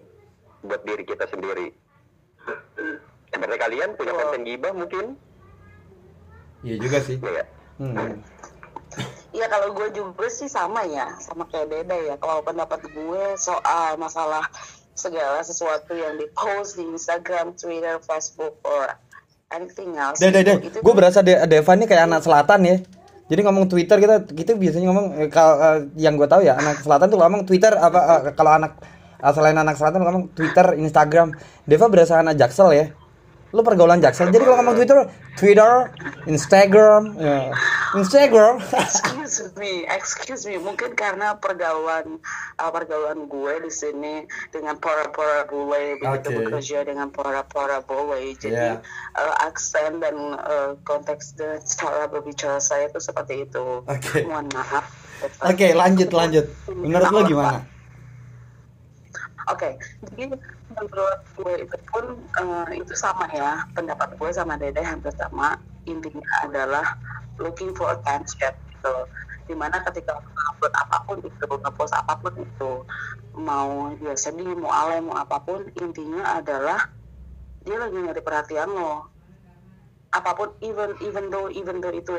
buat 0.63 0.81
diri 0.83 1.03
kita 1.03 1.27
sendiri. 1.27 1.71
Seperti 3.27 3.55
kalian 3.59 3.95
punya 3.95 4.12
Betul. 4.15 4.21
konten 4.24 4.41
gibah 4.47 4.74
mungkin, 4.74 5.05
Iya 6.63 6.75
juga 6.81 6.97
sih. 7.03 7.17
ya. 7.19 7.45
Hmm. 7.77 8.24
Iya 9.36 9.45
kalau 9.51 9.69
gue 9.75 9.88
juga 9.93 10.25
sih 10.31 10.50
sama 10.50 10.81
ya, 10.88 11.13
sama 11.21 11.45
kayak 11.51 11.69
Deda 11.69 11.93
ya. 11.93 12.15
Kalau 12.17 12.41
pendapat 12.41 12.81
gue 12.89 13.24
soal 13.38 14.00
masalah 14.00 14.47
segala 14.98 15.39
sesuatu 15.46 15.94
yang 15.94 16.18
di 16.18 16.25
post 16.34 16.75
di 16.75 16.84
Instagram, 16.84 17.54
Twitter, 17.54 18.01
Facebook, 18.01 18.58
or 18.66 18.89
anything 19.54 19.96
else. 19.96 20.20
Deh, 20.20 20.34
deh, 20.34 20.44
deh. 20.44 20.58
Gue 20.82 20.94
berasa 20.98 21.22
De 21.22 21.38
Deva 21.48 21.72
ini 21.77 21.86
kayak 21.86 22.10
anak 22.10 22.22
selatan 22.25 22.60
ya. 22.66 22.77
Jadi 23.27 23.42
ngomong 23.44 23.68
Twitter 23.68 23.98
kita 24.00 24.16
kita 24.24 24.51
biasanya 24.56 24.88
ngomong 24.88 25.08
eh, 25.20 25.30
kalau 25.30 25.56
eh, 25.60 25.80
yang 26.00 26.16
gue 26.16 26.27
tahu 26.32 26.48
ya 26.48 26.56
anak 26.56 26.80
selatan 26.80 27.12
tuh 27.12 27.20
ngomong 27.20 27.44
Twitter 27.44 27.75
apa 27.75 28.00
eh, 28.24 28.34
kalau 28.36 28.56
anak 28.56 28.80
selain 29.20 29.58
anak 29.58 29.75
selatan 29.75 30.00
ngomong 30.04 30.24
Twitter, 30.32 30.77
Instagram. 30.80 31.36
Deva 31.68 31.86
berasa 31.92 32.20
anak 32.20 32.39
Jaksel 32.39 32.70
ya. 32.74 32.86
Lu 33.56 33.63
pergaulan 33.63 34.04
Jaksel. 34.04 34.27
Jadi 34.27 34.44
kalau 34.44 34.60
ngomong 34.60 34.75
Twitter, 34.75 35.08
Twitter, 35.39 35.74
Instagram, 36.27 37.16
ya. 37.16 37.56
Instagram. 37.96 38.60
excuse 38.60 39.56
me, 39.56 39.88
excuse 39.88 40.44
me. 40.44 40.60
Mungkin 40.60 41.00
karena 41.00 41.39
pergaulan 41.39 42.20
uh, 42.60 42.72
pergaulan 42.75 43.32
gue 43.32 43.54
di 43.63 43.72
sini 43.72 44.27
dengan 44.51 44.75
para-para 44.75 45.48
bule 45.48 45.96
begitu 45.96 46.27
Oke. 46.27 46.38
bekerja 46.44 46.84
dengan 46.84 47.08
para-para 47.08 47.80
bule. 47.88 48.36
Jadi 48.36 48.56
Yeah. 48.58 48.82
uh, 49.13 49.36
aksen 49.46 50.01
dan 50.01 50.18
uh, 50.34 50.74
konteks 50.82 51.38
dan 51.38 51.62
cara 51.63 52.10
berbicara 52.10 52.58
saya 52.60 52.89
itu 52.92 53.00
seperti 53.00 53.46
itu. 53.48 53.86
Oke. 53.86 54.25
Mohon 54.27 54.50
maaf. 54.51 54.86
Oke, 55.46 55.72
lanjut 55.72 56.10
lanjut. 56.12 56.46
Menurut 56.68 57.10
lu 57.10 57.20
gimana? 57.32 57.63
Oke, 59.48 59.80
jadi 60.12 60.36
menurut 60.77 61.19
gue 61.38 61.53
itu 61.65 61.77
pun 61.89 62.05
eh, 62.22 62.69
itu 62.77 62.93
sama 62.93 63.25
ya. 63.34 63.65
Pendapat 63.74 64.13
gue 64.19 64.29
sama 64.34 64.53
Dede 64.62 64.81
hampir 64.86 65.12
sama. 65.17 65.57
Intinya 65.88 66.29
adalah 66.43 66.86
looking 67.41 67.72
for 67.77 67.93
attention 67.93 68.53
gitu. 68.74 68.96
di 69.48 69.55
mana 69.55 69.79
ketika 69.79 70.12
upload 70.51 70.74
apa 70.75 70.98
pun 71.07 71.17
itu 71.24 71.48
ngepost 71.48 71.96
apa 71.96 72.19
pun 72.19 72.36
itu 72.36 72.84
mau 73.39 73.96
dia 73.96 74.12
sedih 74.19 74.51
mau 74.60 74.75
alay 74.75 75.00
mau 75.00 75.15
apa 75.15 75.39
pun 75.39 75.63
intinya 75.79 76.36
adalah 76.36 76.84
dia 77.63 77.79
lagi 77.79 77.96
nyari 77.96 78.19
perhatian 78.19 78.67
lo. 78.75 79.07
Apa 80.12 80.36
pun 80.36 80.51
even 80.60 81.00
even 81.00 81.31
though 81.31 81.48
even 81.48 81.79
though 81.79 81.96
itu 81.96 82.12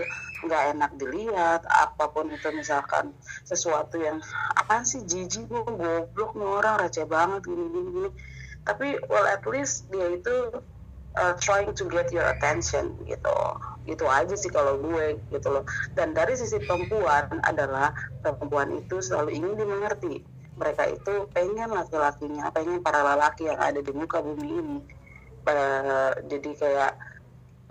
nggak 0.44 0.76
enak 0.76 0.90
dilihat 0.96 1.64
apa 1.68 2.04
pun 2.12 2.30
itu 2.32 2.48
misalkan 2.54 3.12
sesuatu 3.44 4.00
yang 4.00 4.22
apa 4.56 4.86
sih 4.86 5.02
jijik 5.04 5.48
gue 5.50 5.64
goblok 5.66 6.32
nih 6.38 6.48
orang 6.48 6.74
receh 6.80 7.06
banget 7.08 7.44
gini 7.48 7.64
gini 7.68 8.08
tapi 8.68 9.00
well 9.08 9.24
at 9.24 9.40
least 9.48 9.88
dia 9.88 10.12
itu 10.12 10.52
uh, 11.16 11.34
trying 11.40 11.72
to 11.72 11.88
get 11.88 12.12
your 12.12 12.28
attention 12.28 12.92
gitu. 13.08 13.36
Gitu 13.88 14.04
aja 14.04 14.36
sih 14.36 14.52
kalau 14.52 14.76
gue 14.76 15.16
gitu 15.32 15.48
loh. 15.48 15.64
Dan 15.96 16.12
dari 16.12 16.36
sisi 16.36 16.60
perempuan 16.60 17.40
adalah 17.48 17.96
perempuan 18.20 18.76
itu 18.76 19.00
selalu 19.00 19.40
ingin 19.40 19.56
dimengerti. 19.56 20.20
Mereka 20.60 20.84
itu 20.92 21.24
pengen 21.32 21.72
laki-lakinya 21.72 22.52
pengen 22.52 22.84
para 22.84 23.00
lelaki 23.00 23.48
yang 23.48 23.56
ada 23.56 23.80
di 23.80 23.92
muka 23.96 24.20
bumi 24.20 24.48
ini. 24.60 24.78
Uh, 25.48 26.12
jadi 26.28 26.50
kayak 26.60 26.92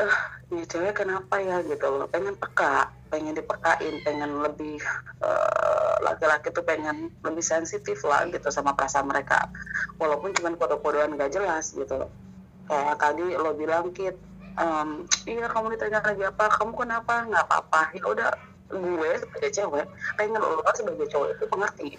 eh 0.01 0.17
ini 0.49 0.65
cewek 0.65 1.05
kenapa 1.05 1.37
ya? 1.37 1.61
Gitu 1.61 1.85
loh. 1.85 2.09
Pengen 2.09 2.33
peka 2.33 2.96
pengen 3.07 3.33
dipekain 3.33 3.95
pengen 4.03 4.43
lebih 4.43 4.77
eh, 5.23 5.95
laki-laki 6.03 6.53
tuh 6.53 6.63
pengen 6.63 7.09
lebih 7.23 7.43
sensitif 7.43 8.03
lah 8.05 8.27
gitu 8.29 8.47
sama 8.53 8.77
perasaan 8.77 9.07
mereka 9.07 9.49
walaupun 9.97 10.31
cuma 10.35 10.53
kode-kodean 10.55 11.17
gak 11.17 11.33
jelas 11.33 11.73
gitu 11.73 12.07
kayak 12.67 12.95
tadi 12.99 13.25
lo 13.35 13.55
bilang 13.55 13.89
kit 13.95 14.15
em, 14.59 15.07
iya 15.23 15.47
kamu 15.47 15.73
ditanya 15.75 16.03
lagi 16.03 16.23
apa 16.27 16.45
kamu 16.59 16.71
kenapa 16.75 17.13
nggak 17.25 17.43
apa-apa 17.47 17.81
ya 17.95 18.03
udah 18.03 18.29
gue 18.67 19.11
sebagai 19.23 19.51
cewek 19.55 19.85
pengen 20.19 20.43
lo 20.43 20.59
sebagai 20.75 21.07
cowok 21.07 21.27
itu 21.31 21.45
mengerti 21.47 21.89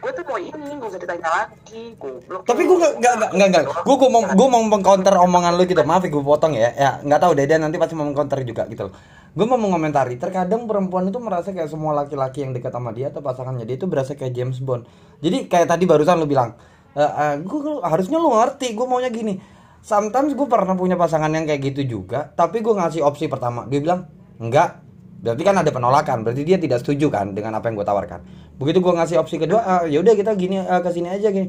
gue 0.00 0.10
tuh 0.16 0.24
mau 0.24 0.40
ini 0.40 0.68
nggak 0.80 0.90
usah 0.96 1.00
ditanya 1.00 1.28
lagi 1.28 1.82
goblok 2.00 2.42
Tapi 2.48 2.62
gue 2.64 2.76
gak, 2.80 2.92
gak, 3.04 3.14
gak, 3.36 3.48
gak. 3.52 3.64
Gue 3.84 3.96
gue 4.00 4.08
mau 4.08 4.22
gue 4.24 4.48
mau 4.48 4.62
mengcounter 4.64 5.12
omongan 5.20 5.60
lu 5.60 5.68
gitu. 5.68 5.84
Maaf 5.84 6.08
ya 6.08 6.08
gue 6.08 6.24
potong 6.24 6.56
ya. 6.56 6.72
Ya 6.72 6.90
nggak 7.04 7.20
tahu 7.20 7.32
Dede 7.36 7.60
nanti 7.60 7.76
pasti 7.76 7.92
mau 7.92 8.08
mengcounter 8.08 8.40
juga 8.40 8.64
gitu 8.72 8.88
loh. 8.88 8.94
Gue 9.30 9.46
mau 9.46 9.58
mengomentari. 9.58 10.18
Terkadang 10.18 10.66
perempuan 10.66 11.06
itu 11.06 11.22
merasa 11.22 11.54
kayak 11.54 11.70
semua 11.70 11.94
laki-laki 11.94 12.42
yang 12.42 12.50
dekat 12.50 12.74
sama 12.74 12.90
dia 12.90 13.14
atau 13.14 13.22
pasangannya 13.22 13.62
dia 13.62 13.78
itu 13.78 13.86
berasa 13.86 14.18
kayak 14.18 14.34
James 14.34 14.58
Bond. 14.58 14.86
Jadi 15.22 15.46
kayak 15.46 15.70
tadi 15.70 15.86
barusan 15.86 16.18
lu 16.18 16.26
bilang, 16.26 16.58
e, 16.98 17.04
gue 17.38 17.60
harusnya 17.86 18.18
lu 18.18 18.34
ngerti. 18.34 18.74
Gue 18.74 18.86
maunya 18.90 19.06
gini. 19.06 19.38
Sometimes 19.80 20.34
gue 20.34 20.48
pernah 20.50 20.74
punya 20.74 20.98
pasangan 20.98 21.30
yang 21.30 21.46
kayak 21.46 21.72
gitu 21.72 21.86
juga. 21.86 22.26
Tapi 22.34 22.58
gue 22.58 22.74
ngasih 22.74 23.06
opsi 23.06 23.30
pertama. 23.30 23.70
Dia 23.70 23.78
bilang 23.78 24.10
enggak. 24.42 24.82
Berarti 25.22 25.42
kan 25.46 25.56
ada 25.62 25.70
penolakan. 25.70 26.26
Berarti 26.26 26.42
dia 26.42 26.58
tidak 26.58 26.82
setuju 26.82 27.06
kan 27.12 27.30
dengan 27.30 27.54
apa 27.54 27.70
yang 27.70 27.78
gue 27.78 27.86
tawarkan. 27.86 28.20
Begitu 28.58 28.82
gue 28.82 28.92
ngasih 28.92 29.16
opsi 29.16 29.40
kedua, 29.40 29.60
ah, 29.64 29.82
ya 29.86 30.02
udah 30.04 30.12
kita 30.12 30.36
gini 30.36 30.60
ke 30.60 30.90
sini 30.92 31.08
aja 31.08 31.32
gini. 31.32 31.48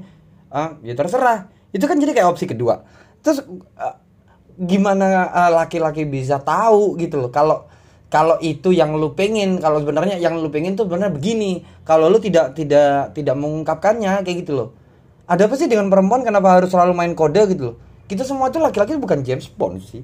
Ah, 0.53 0.77
ya 0.85 0.93
terserah. 0.95 1.49
Itu 1.73 1.89
kan 1.89 1.99
jadi 1.99 2.13
kayak 2.13 2.29
opsi 2.29 2.45
kedua. 2.45 2.83
Terus 3.19 3.43
ah, 3.75 3.99
gimana 4.59 5.27
laki-laki 5.49 6.05
bisa 6.05 6.37
tahu 6.39 6.99
gitu 6.99 7.17
loh 7.17 7.31
kalau 7.31 7.70
kalau 8.11 8.35
itu 8.43 8.75
yang 8.75 8.91
lu 8.99 9.15
pengen, 9.15 9.63
kalau 9.63 9.79
sebenarnya 9.79 10.19
yang 10.19 10.35
lu 10.35 10.51
pengen 10.51 10.75
tuh 10.75 10.83
benar 10.83 11.15
begini. 11.15 11.63
Kalau 11.87 12.11
lu 12.11 12.19
tidak 12.19 12.59
tidak 12.59 13.15
tidak 13.15 13.35
mengungkapkannya 13.39 14.27
kayak 14.27 14.43
gitu 14.43 14.51
loh. 14.51 14.69
Ada 15.31 15.47
apa 15.47 15.55
sih 15.55 15.71
dengan 15.71 15.87
perempuan 15.87 16.27
kenapa 16.27 16.59
harus 16.59 16.67
selalu 16.75 16.91
main 16.91 17.15
kode 17.15 17.39
gitu 17.55 17.63
loh? 17.71 17.75
Kita 18.11 18.27
semua 18.27 18.51
itu 18.51 18.59
laki-laki 18.59 18.99
bukan 18.99 19.23
James 19.23 19.47
Bond 19.47 19.79
sih. 19.79 20.03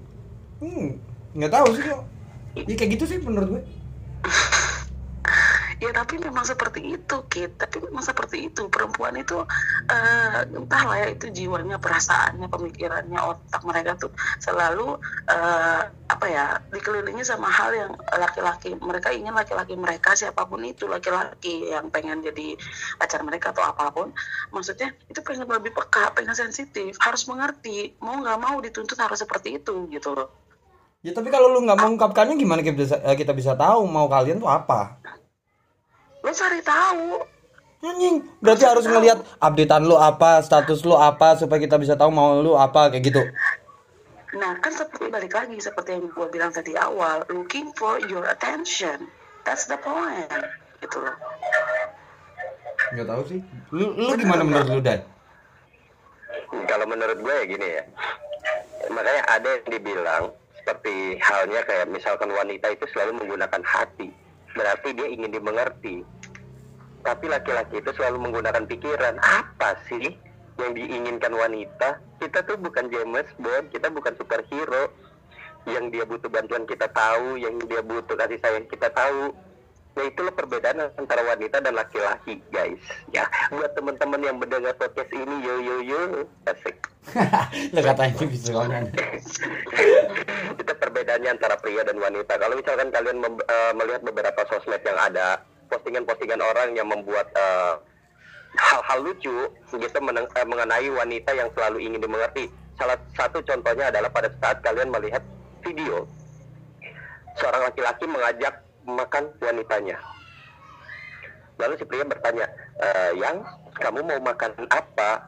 Hmm, 0.63 0.95
nggak 1.35 1.51
tahu 1.51 1.67
sih 1.75 1.83
kok. 1.83 2.01
Ya 2.63 2.73
kayak 2.79 2.91
gitu 2.95 3.03
sih 3.11 3.19
menurut 3.19 3.59
gue. 3.59 3.63
Ya 5.77 5.93
tapi 5.93 6.17
memang 6.17 6.45
seperti 6.45 6.97
itu 6.97 7.15
Kit. 7.29 7.57
Tapi 7.57 7.83
memang 7.83 8.03
seperti 8.03 8.49
itu. 8.49 8.65
Perempuan 8.67 9.15
itu 9.17 9.41
eh, 9.89 10.39
entahlah 10.49 10.97
ya 11.01 11.07
itu 11.13 11.29
jiwanya 11.29 11.77
perasaannya 11.77 12.49
pemikirannya 12.49 13.19
otak 13.21 13.61
mereka 13.63 13.97
tuh 13.97 14.11
selalu 14.41 14.97
eh, 15.29 15.81
apa 15.87 16.25
ya 16.29 16.57
dikelilingi 16.71 17.21
sama 17.21 17.51
hal 17.51 17.73
yang 17.73 17.91
laki-laki 18.15 18.73
mereka 18.79 19.11
ingin 19.13 19.35
laki-laki 19.35 19.75
mereka 19.75 20.15
siapa 20.15 20.47
pun 20.47 20.63
itu 20.63 20.87
laki-laki 20.87 21.69
yang 21.69 21.91
pengen 21.93 22.23
jadi 22.25 22.57
pacar 22.97 23.21
mereka 23.21 23.53
atau 23.53 23.65
apa 23.65 23.93
pun. 23.93 24.13
Maksudnya 24.53 24.93
itu 25.09 25.19
pengen 25.21 25.49
lebih 25.49 25.73
peka 25.73 26.13
pengen 26.17 26.33
sensitif 26.33 26.97
harus 27.01 27.25
mengerti 27.29 27.93
mau 28.01 28.17
nggak 28.17 28.39
mau 28.41 28.57
dituntut 28.59 28.97
harus 28.97 29.21
seperti 29.21 29.61
itu 29.61 29.85
gitu 29.93 30.13
loh. 30.13 30.29
Ya 31.05 31.13
tapi 31.13 31.29
kalau 31.29 31.53
lu 31.53 31.61
nggak 31.63 31.77
mengungkapkannya 31.77 32.35
gimana 32.35 32.65
kita 32.65 32.77
bisa 32.77 32.95
eh, 33.05 33.15
kita 33.15 33.31
bisa 33.31 33.53
tahu 33.53 33.85
mau 33.85 34.09
kalian 34.09 34.41
tuh 34.41 34.49
apa? 34.49 34.97
Lo 36.27 36.31
cari 36.35 36.59
tahu 36.59 37.23
Anjing, 37.77 38.25
berarti 38.41 38.65
harus 38.65 38.89
ngelihat 38.89 39.21
updatean 39.37 39.85
lu 39.85 40.01
apa, 40.01 40.41
status 40.41 40.81
lu 40.81 40.97
apa 40.97 41.37
supaya 41.37 41.61
kita 41.61 41.77
bisa 41.77 41.93
tahu 41.93 42.09
mau 42.09 42.41
lu 42.41 42.57
apa 42.57 42.89
kayak 42.89 43.05
gitu. 43.05 43.21
Nah, 44.33 44.57
kan 44.57 44.73
seperti 44.73 45.13
balik 45.13 45.37
lagi 45.37 45.61
seperti 45.61 45.93
yang 45.93 46.09
gue 46.09 46.27
bilang 46.33 46.49
tadi 46.49 46.73
awal, 46.73 47.21
looking 47.29 47.69
for 47.77 48.01
your 48.09 48.25
attention. 48.33 49.05
That's 49.45 49.69
the 49.69 49.77
point. 49.77 50.25
Gitu 50.81 50.97
loh. 50.97 51.15
Nggak 52.97 53.07
tahu 53.13 53.21
sih. 53.29 53.39
Lu 53.69 53.93
lu 53.93 54.17
gimana 54.17 54.41
menurut 54.41 54.67
lu, 54.73 54.81
Dan? 54.81 55.05
kalau 56.67 56.85
menurut 56.87 57.17
gue 57.19 57.33
ya 57.33 57.45
gini 57.47 57.67
ya 57.79 57.83
makanya 58.87 59.23
ada 59.27 59.49
yang 59.59 59.65
dibilang 59.67 60.23
seperti 60.55 61.19
halnya 61.19 61.61
kayak 61.67 61.87
misalkan 61.91 62.31
wanita 62.31 62.71
itu 62.71 62.85
selalu 62.91 63.23
menggunakan 63.23 63.61
hati 63.63 64.11
berarti 64.55 64.89
dia 64.95 65.07
ingin 65.11 65.31
dimengerti 65.31 66.03
tapi 67.03 67.25
laki-laki 67.29 67.79
itu 67.79 67.91
selalu 67.93 68.17
menggunakan 68.29 68.63
pikiran 68.65 69.15
apa 69.21 69.77
sih 69.87 70.17
yang 70.57 70.73
diinginkan 70.73 71.33
wanita? 71.33 72.01
Kita 72.17 72.41
tuh 72.45 72.57
bukan 72.57 72.89
James 72.89 73.29
Bond 73.37 73.69
kita 73.69 73.93
bukan 73.93 74.13
superhero. 74.17 74.89
Yang 75.67 75.85
dia 75.99 76.03
butuh 76.07 76.31
bantuan 76.31 76.63
kita 76.63 76.87
tahu 76.87 77.35
yang 77.35 77.59
dia 77.67 77.83
butuh 77.83 78.15
kasih 78.15 78.39
sayang 78.39 78.65
kita 78.71 78.87
tahu. 78.87 79.35
Nah 79.97 80.05
itulah 80.05 80.29
perbedaan 80.31 80.93
antara 80.93 81.25
wanita 81.25 81.59
dan 81.59 81.73
laki-laki 81.75 82.39
guys. 82.53 82.79
Ya 83.11 83.27
buat 83.51 83.75
teman-teman 83.75 84.21
yang 84.23 84.37
mendengar 84.39 84.77
podcast 84.79 85.11
ini 85.11 85.35
yo 85.43 85.55
yo 85.59 85.75
yo. 85.83 86.01
Asik. 86.47 86.77
Lu 87.75 87.81
katanya 87.83 88.23
bisa 88.29 88.55
ngomong. 88.55 88.87
itu 90.55 90.71
perbedaannya 90.71 91.29
antara 91.35 91.59
pria 91.59 91.83
dan 91.83 91.97
wanita. 91.99 92.37
Kalau 92.39 92.55
misalkan 92.55 92.93
kalian 92.93 93.17
eh, 93.25 93.71
melihat 93.75 94.01
beberapa 94.05 94.41
sosmed 94.47 94.85
yang 94.85 94.99
ada 95.01 95.43
postingan-postingan 95.67 96.41
orang 96.41 96.75
yang 96.75 96.87
membuat 96.87 97.27
eh, 97.35 97.75
hal-hal 98.57 98.99
lucu 99.03 99.51
gitu 99.51 99.99
meneng- 100.01 100.31
eh, 100.33 100.47
mengenai 100.47 100.87
wanita 100.89 101.31
yang 101.35 101.49
selalu 101.53 101.83
ingin 101.83 102.01
dimengerti. 102.01 102.49
Salah 102.77 102.97
satu 103.17 103.41
contohnya 103.41 103.89
adalah 103.89 104.09
pada 104.09 104.29
saat 104.39 104.61
kalian 104.61 104.93
melihat 104.93 105.21
video 105.65 106.05
seorang 107.37 107.69
laki-laki 107.69 108.05
mengajak 108.09 108.53
makan 108.87 109.29
wanitanya. 109.41 109.97
Lalu 111.57 111.73
si 111.77 111.85
pria 111.89 112.05
bertanya, 112.05 112.45
"Eh, 112.81 113.11
yang 113.17 113.41
kamu 113.77 114.05
mau 114.05 114.19
makan 114.21 114.53
apa? 114.69 115.25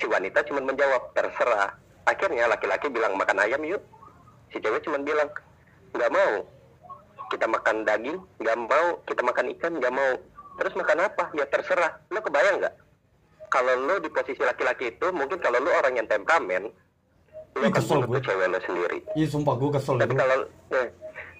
Si 0.00 0.08
wanita 0.08 0.44
cuma 0.48 0.64
menjawab, 0.64 1.12
terserah. 1.12 1.76
Akhirnya 2.08 2.48
laki-laki 2.48 2.88
bilang 2.88 3.16
makan 3.16 3.44
ayam 3.44 3.60
yuk. 3.64 3.80
Si 4.52 4.60
cewek 4.60 4.84
cuma 4.84 5.00
bilang, 5.00 5.28
nggak 5.92 6.12
mau. 6.12 6.32
Kita 7.30 7.46
makan 7.46 7.86
daging, 7.86 8.18
nggak 8.42 8.56
mau. 8.58 8.86
Kita 9.06 9.22
makan 9.22 9.46
ikan, 9.56 9.72
nggak 9.78 9.94
mau. 9.94 10.12
Terus 10.58 10.74
makan 10.76 10.98
apa? 11.06 11.24
Ya 11.32 11.46
terserah. 11.46 12.02
Lo 12.10 12.18
kebayang 12.20 12.58
nggak? 12.60 12.74
Kalau 13.50 13.74
lo 13.86 13.94
di 13.98 14.10
posisi 14.10 14.42
laki-laki 14.42 14.94
itu, 14.94 15.06
mungkin 15.14 15.38
kalau 15.38 15.58
lo 15.62 15.70
orang 15.74 15.94
yang 15.98 16.06
temperamen, 16.06 16.70
lo 17.54 17.64
Ih, 17.64 17.70
akan 17.70 17.74
kesel 17.74 17.98
bunuh 18.02 18.06
gue. 18.06 18.14
tuh 18.18 18.22
cewek 18.30 18.46
lo 18.46 18.58
sendiri. 18.62 18.98
Iya 19.14 19.26
sumpah 19.26 19.54
gue 19.58 19.70
kesel 19.74 19.94
Tapi 19.98 20.14
kalau 20.14 20.36
eh, 20.70 20.88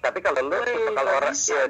tapi 0.01 0.19
kalau 0.19 0.41
Woi, 0.49 0.65
tipe 0.65 0.91
kalau 0.97 1.11
orang 1.13 1.35
ya, 1.37 1.63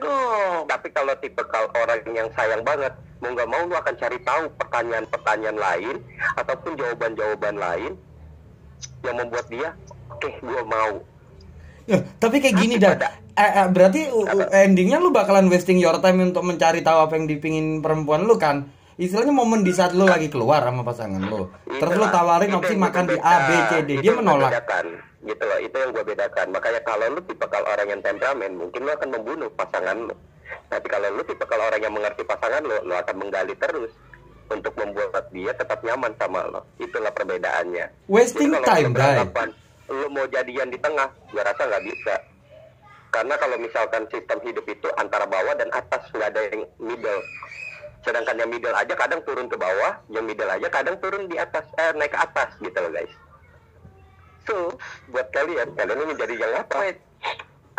tapi 0.64 0.88
kalau 0.96 1.14
tipe 1.20 1.44
kalau 1.52 1.70
orang 1.76 2.00
yang 2.16 2.30
sayang 2.32 2.64
banget 2.64 2.94
mau 3.20 3.30
nggak 3.36 3.50
mau 3.52 3.62
lu 3.68 3.76
akan 3.76 3.96
cari 4.00 4.18
tahu 4.24 4.44
pertanyaan-pertanyaan 4.56 5.60
lain 5.60 5.96
ataupun 6.40 6.72
jawaban-jawaban 6.80 7.60
lain 7.60 7.92
yang 9.04 9.16
membuat 9.20 9.46
dia 9.52 9.76
oke 10.10 10.32
gua 10.42 10.64
mau 10.64 10.94
Ya, 10.96 11.11
tapi 12.22 12.44
kayak 12.44 12.56
gini 12.58 12.76
dah. 12.80 12.96
Eh, 13.32 13.42
eh, 13.42 13.68
berarti 13.72 14.12
endingnya 14.52 15.00
lu 15.00 15.10
bakalan 15.10 15.48
wasting 15.48 15.80
your 15.80 15.98
time 16.04 16.20
untuk 16.20 16.44
mencari 16.44 16.84
tahu 16.84 17.08
apa 17.08 17.14
yang 17.16 17.26
dipingin 17.26 17.80
perempuan 17.80 18.28
lu 18.28 18.36
kan? 18.36 18.68
Istilahnya 19.00 19.34
momen 19.34 19.66
di 19.66 19.74
saat 19.74 19.98
lu 19.98 20.06
lagi 20.06 20.30
keluar 20.30 20.62
sama 20.62 20.84
pasangan 20.84 21.22
lu. 21.26 21.50
Terus 21.66 21.94
lu 21.96 22.06
tawarin 22.12 22.54
opsi 22.54 22.76
makan 22.78 23.06
di 23.10 23.18
A, 23.18 23.36
B, 23.48 23.50
C, 23.66 23.72
D. 23.88 23.90
Dia 24.04 24.14
menolak. 24.14 24.52
gitu 25.22 25.44
loh 25.46 25.60
itu 25.62 25.76
yang 25.78 25.94
gue 25.94 26.02
bedakan 26.06 26.48
makanya 26.50 26.82
kalau 26.82 27.06
lu 27.14 27.22
tipe 27.30 27.46
kalau 27.46 27.68
orang 27.70 27.88
yang 27.94 28.02
temperamen 28.02 28.52
mungkin 28.58 28.82
lu 28.82 28.92
akan 28.92 29.10
membunuh 29.14 29.50
pasangan 29.54 29.98
lu 30.10 30.16
tapi 30.66 30.88
kalau 30.90 31.08
lu 31.14 31.22
tipe 31.22 31.46
kalau 31.46 31.64
orang 31.70 31.82
yang 31.82 31.94
mengerti 31.94 32.26
pasangan 32.26 32.62
lu 32.66 32.78
lu 32.82 32.94
akan 32.98 33.16
menggali 33.22 33.54
terus 33.62 33.94
untuk 34.50 34.74
membuat 34.76 35.30
dia 35.30 35.54
tetap 35.54 35.80
nyaman 35.86 36.12
sama 36.18 36.42
lo 36.50 36.66
itulah 36.82 37.14
perbedaannya 37.14 37.86
Wasting 38.10 38.50
Jadi 38.50 38.66
time, 38.66 38.92
guys. 38.98 39.30
Lu 39.92 40.08
mau 40.08 40.26
jadian 40.32 40.72
di 40.72 40.80
tengah 40.80 41.12
gue 41.30 41.42
rasa 41.44 41.68
nggak 41.68 41.86
bisa 41.86 42.16
karena 43.12 43.36
kalau 43.36 43.60
misalkan 43.60 44.08
sistem 44.08 44.40
hidup 44.48 44.64
itu 44.72 44.88
antara 44.96 45.28
bawah 45.28 45.52
dan 45.60 45.68
atas 45.76 46.08
nggak 46.16 46.32
ada 46.32 46.42
yang 46.48 46.64
middle 46.80 47.22
sedangkan 48.02 48.40
yang 48.40 48.50
middle 48.50 48.74
aja 48.74 48.94
kadang 48.96 49.22
turun 49.28 49.52
ke 49.52 49.60
bawah 49.60 50.00
yang 50.10 50.24
middle 50.26 50.50
aja 50.50 50.68
kadang 50.72 50.98
turun 50.98 51.28
di 51.28 51.36
atas 51.38 51.68
eh, 51.76 51.92
naik 51.94 52.16
ke 52.16 52.20
atas 52.20 52.50
gitu 52.64 52.78
loh 52.80 52.92
guys 52.96 53.14
so 54.48 54.58
buat 55.12 55.28
kalian 55.36 55.76
kalian 55.76 56.00
ini 56.02 56.06
menjadi 56.16 56.34
yang 56.40 56.54
apa 56.66 56.76
Wait. 56.80 57.00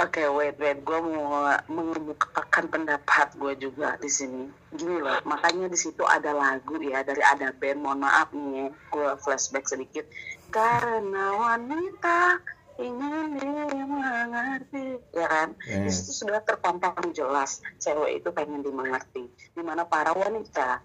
Oke, 0.00 0.25
wait, 0.25 0.57
wait. 0.57 0.81
Gue 0.88 0.99
mau 1.04 1.45
mengemukakan 1.69 2.64
pendapat 2.73 3.37
gue 3.37 3.52
juga 3.61 4.00
di 4.00 4.09
sini. 4.09 4.49
Gini 4.73 4.97
loh, 4.99 5.21
makanya 5.28 5.69
di 5.69 5.76
situ 5.76 6.00
ada 6.09 6.33
lagu 6.33 6.81
ya 6.81 7.04
dari 7.04 7.21
ada 7.21 7.52
band. 7.52 7.85
Mohon 7.85 8.00
maaf 8.09 8.33
nih, 8.33 8.73
gue 8.88 9.09
flashback 9.21 9.69
sedikit. 9.69 10.09
Karena 10.53 11.33
wanita 11.33 12.37
ingin 12.77 13.41
dimengerti, 13.41 15.01
ya 15.17 15.25
kan? 15.25 15.49
Di 15.57 15.89
situ 15.89 16.13
sudah 16.13 16.45
terpampang 16.45 17.09
jelas 17.17 17.65
cewek 17.81 18.21
itu 18.21 18.29
pengen 18.37 18.61
dimengerti. 18.61 19.33
Di 19.33 19.63
mana 19.65 19.89
para 19.89 20.13
wanita 20.13 20.85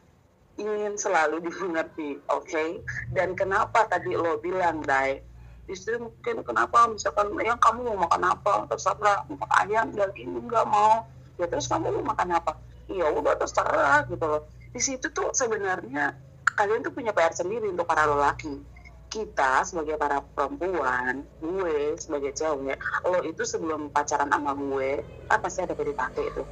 ingin 0.56 0.96
selalu 0.96 1.44
dimengerti, 1.52 2.16
oke? 2.32 2.88
Dan 3.12 3.36
kenapa 3.36 3.84
tadi 3.92 4.16
lo 4.16 4.40
bilang, 4.40 4.88
Dai, 4.88 5.20
istri 5.68 6.00
mungkin 6.00 6.48
kenapa? 6.48 6.88
Misalkan 6.88 7.36
yang 7.44 7.60
kamu 7.60 7.92
mau 7.92 8.08
makan 8.08 8.24
apa? 8.24 8.72
Terserah 8.72 9.28
mau 9.28 9.36
makan 9.36 9.58
ayam 9.68 9.88
daging 9.92 10.48
enggak 10.48 10.64
mau. 10.64 11.04
Ya 11.36 11.46
terus 11.52 11.68
kamu 11.68 11.92
mau 11.92 12.16
makan 12.16 12.40
apa? 12.40 12.56
Iya 12.88 13.12
udah 13.12 13.36
terserah 13.36 14.08
gitu 14.08 14.24
loh. 14.24 14.48
Di 14.72 14.80
situ 14.80 15.12
tuh 15.12 15.36
sebenarnya 15.36 16.16
kalian 16.56 16.88
tuh 16.88 16.96
punya 16.96 17.12
PR 17.12 17.36
sendiri 17.36 17.68
untuk 17.68 17.84
para 17.84 18.08
lelaki 18.08 18.76
kita 19.08 19.64
sebagai 19.64 19.96
para 19.96 20.20
perempuan 20.20 21.24
gue 21.40 21.96
sebagai 21.96 22.36
cewek 22.36 22.76
lo 23.08 23.24
itu 23.24 23.48
sebelum 23.48 23.88
pacaran 23.88 24.28
sama 24.28 24.52
gue 24.52 25.00
kan 25.32 25.40
pasti 25.40 25.64
ada 25.64 25.74
PDKT 25.74 26.18
itu. 26.28 26.44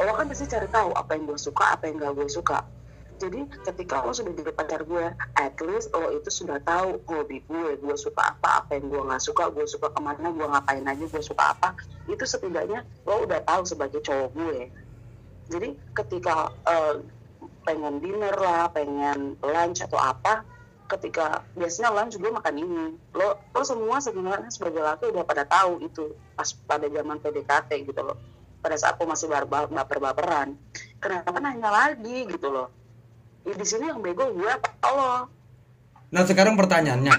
Lo 0.00 0.12
kan 0.18 0.26
pasti 0.26 0.50
cari 0.50 0.66
tahu 0.70 0.90
apa 0.94 1.14
yang 1.14 1.30
gue 1.30 1.38
suka 1.38 1.78
apa 1.78 1.86
yang 1.86 2.02
gak 2.02 2.14
gue 2.18 2.28
suka. 2.30 2.66
Jadi 3.20 3.46
ketika 3.62 4.02
lo 4.02 4.10
sudah 4.10 4.32
jadi 4.34 4.50
pacar 4.50 4.82
gue 4.82 5.06
at 5.38 5.54
least 5.62 5.94
lo 5.94 6.10
itu 6.10 6.30
sudah 6.32 6.58
tahu 6.66 6.98
hobi 7.06 7.46
gue 7.46 7.78
gue 7.78 7.96
suka 7.96 8.34
apa 8.34 8.64
apa 8.64 8.80
yang 8.80 8.90
gue 8.90 9.02
nggak 9.06 9.22
suka 9.22 9.52
gue 9.52 9.66
suka 9.68 9.92
ke 9.92 10.00
mana 10.02 10.32
gue 10.32 10.46
ngapain 10.50 10.82
aja 10.82 11.04
gue 11.06 11.22
suka 11.22 11.54
apa. 11.54 11.78
Itu 12.10 12.26
setidaknya 12.26 12.82
lo 13.06 13.22
udah 13.22 13.38
tahu 13.46 13.62
sebagai 13.62 14.02
cowok 14.02 14.30
gue. 14.34 14.58
Jadi 15.50 15.68
ketika 15.94 16.50
eh, 16.66 17.06
pengen 17.62 18.02
dinner 18.02 18.34
lah 18.34 18.66
pengen 18.72 19.36
lunch 19.44 19.84
atau 19.84 20.00
apa 20.00 20.42
ketika 20.96 21.46
biasanya 21.54 21.94
lunch 21.94 22.18
gue 22.18 22.30
makan 22.30 22.54
ini. 22.58 22.86
Lo 23.14 23.38
lo 23.54 23.62
semua 23.62 24.02
sebenarnya 24.02 24.50
sebagai 24.50 24.82
laki 24.82 25.10
udah 25.14 25.22
pada 25.22 25.46
tahu 25.46 25.86
itu 25.86 26.14
pas 26.34 26.50
pada 26.66 26.90
zaman 26.90 27.22
PDKT 27.22 27.70
gitu 27.86 28.02
loh. 28.02 28.18
Pada 28.58 28.74
saat 28.74 28.98
lo 28.98 29.06
masih 29.06 29.30
baper-baperan. 29.70 30.58
Kenapa 30.98 31.38
nanya 31.38 31.70
lagi 31.70 32.26
gitu 32.26 32.50
loh? 32.50 32.68
Ya, 33.46 33.56
di 33.56 33.64
sini 33.64 33.88
yang 33.88 34.02
bego 34.02 34.28
gue 34.34 34.50
apa 34.50 34.88
lo. 34.90 35.40
Nah 36.10 36.26
sekarang 36.26 36.58
pertanyaannya, 36.58 37.14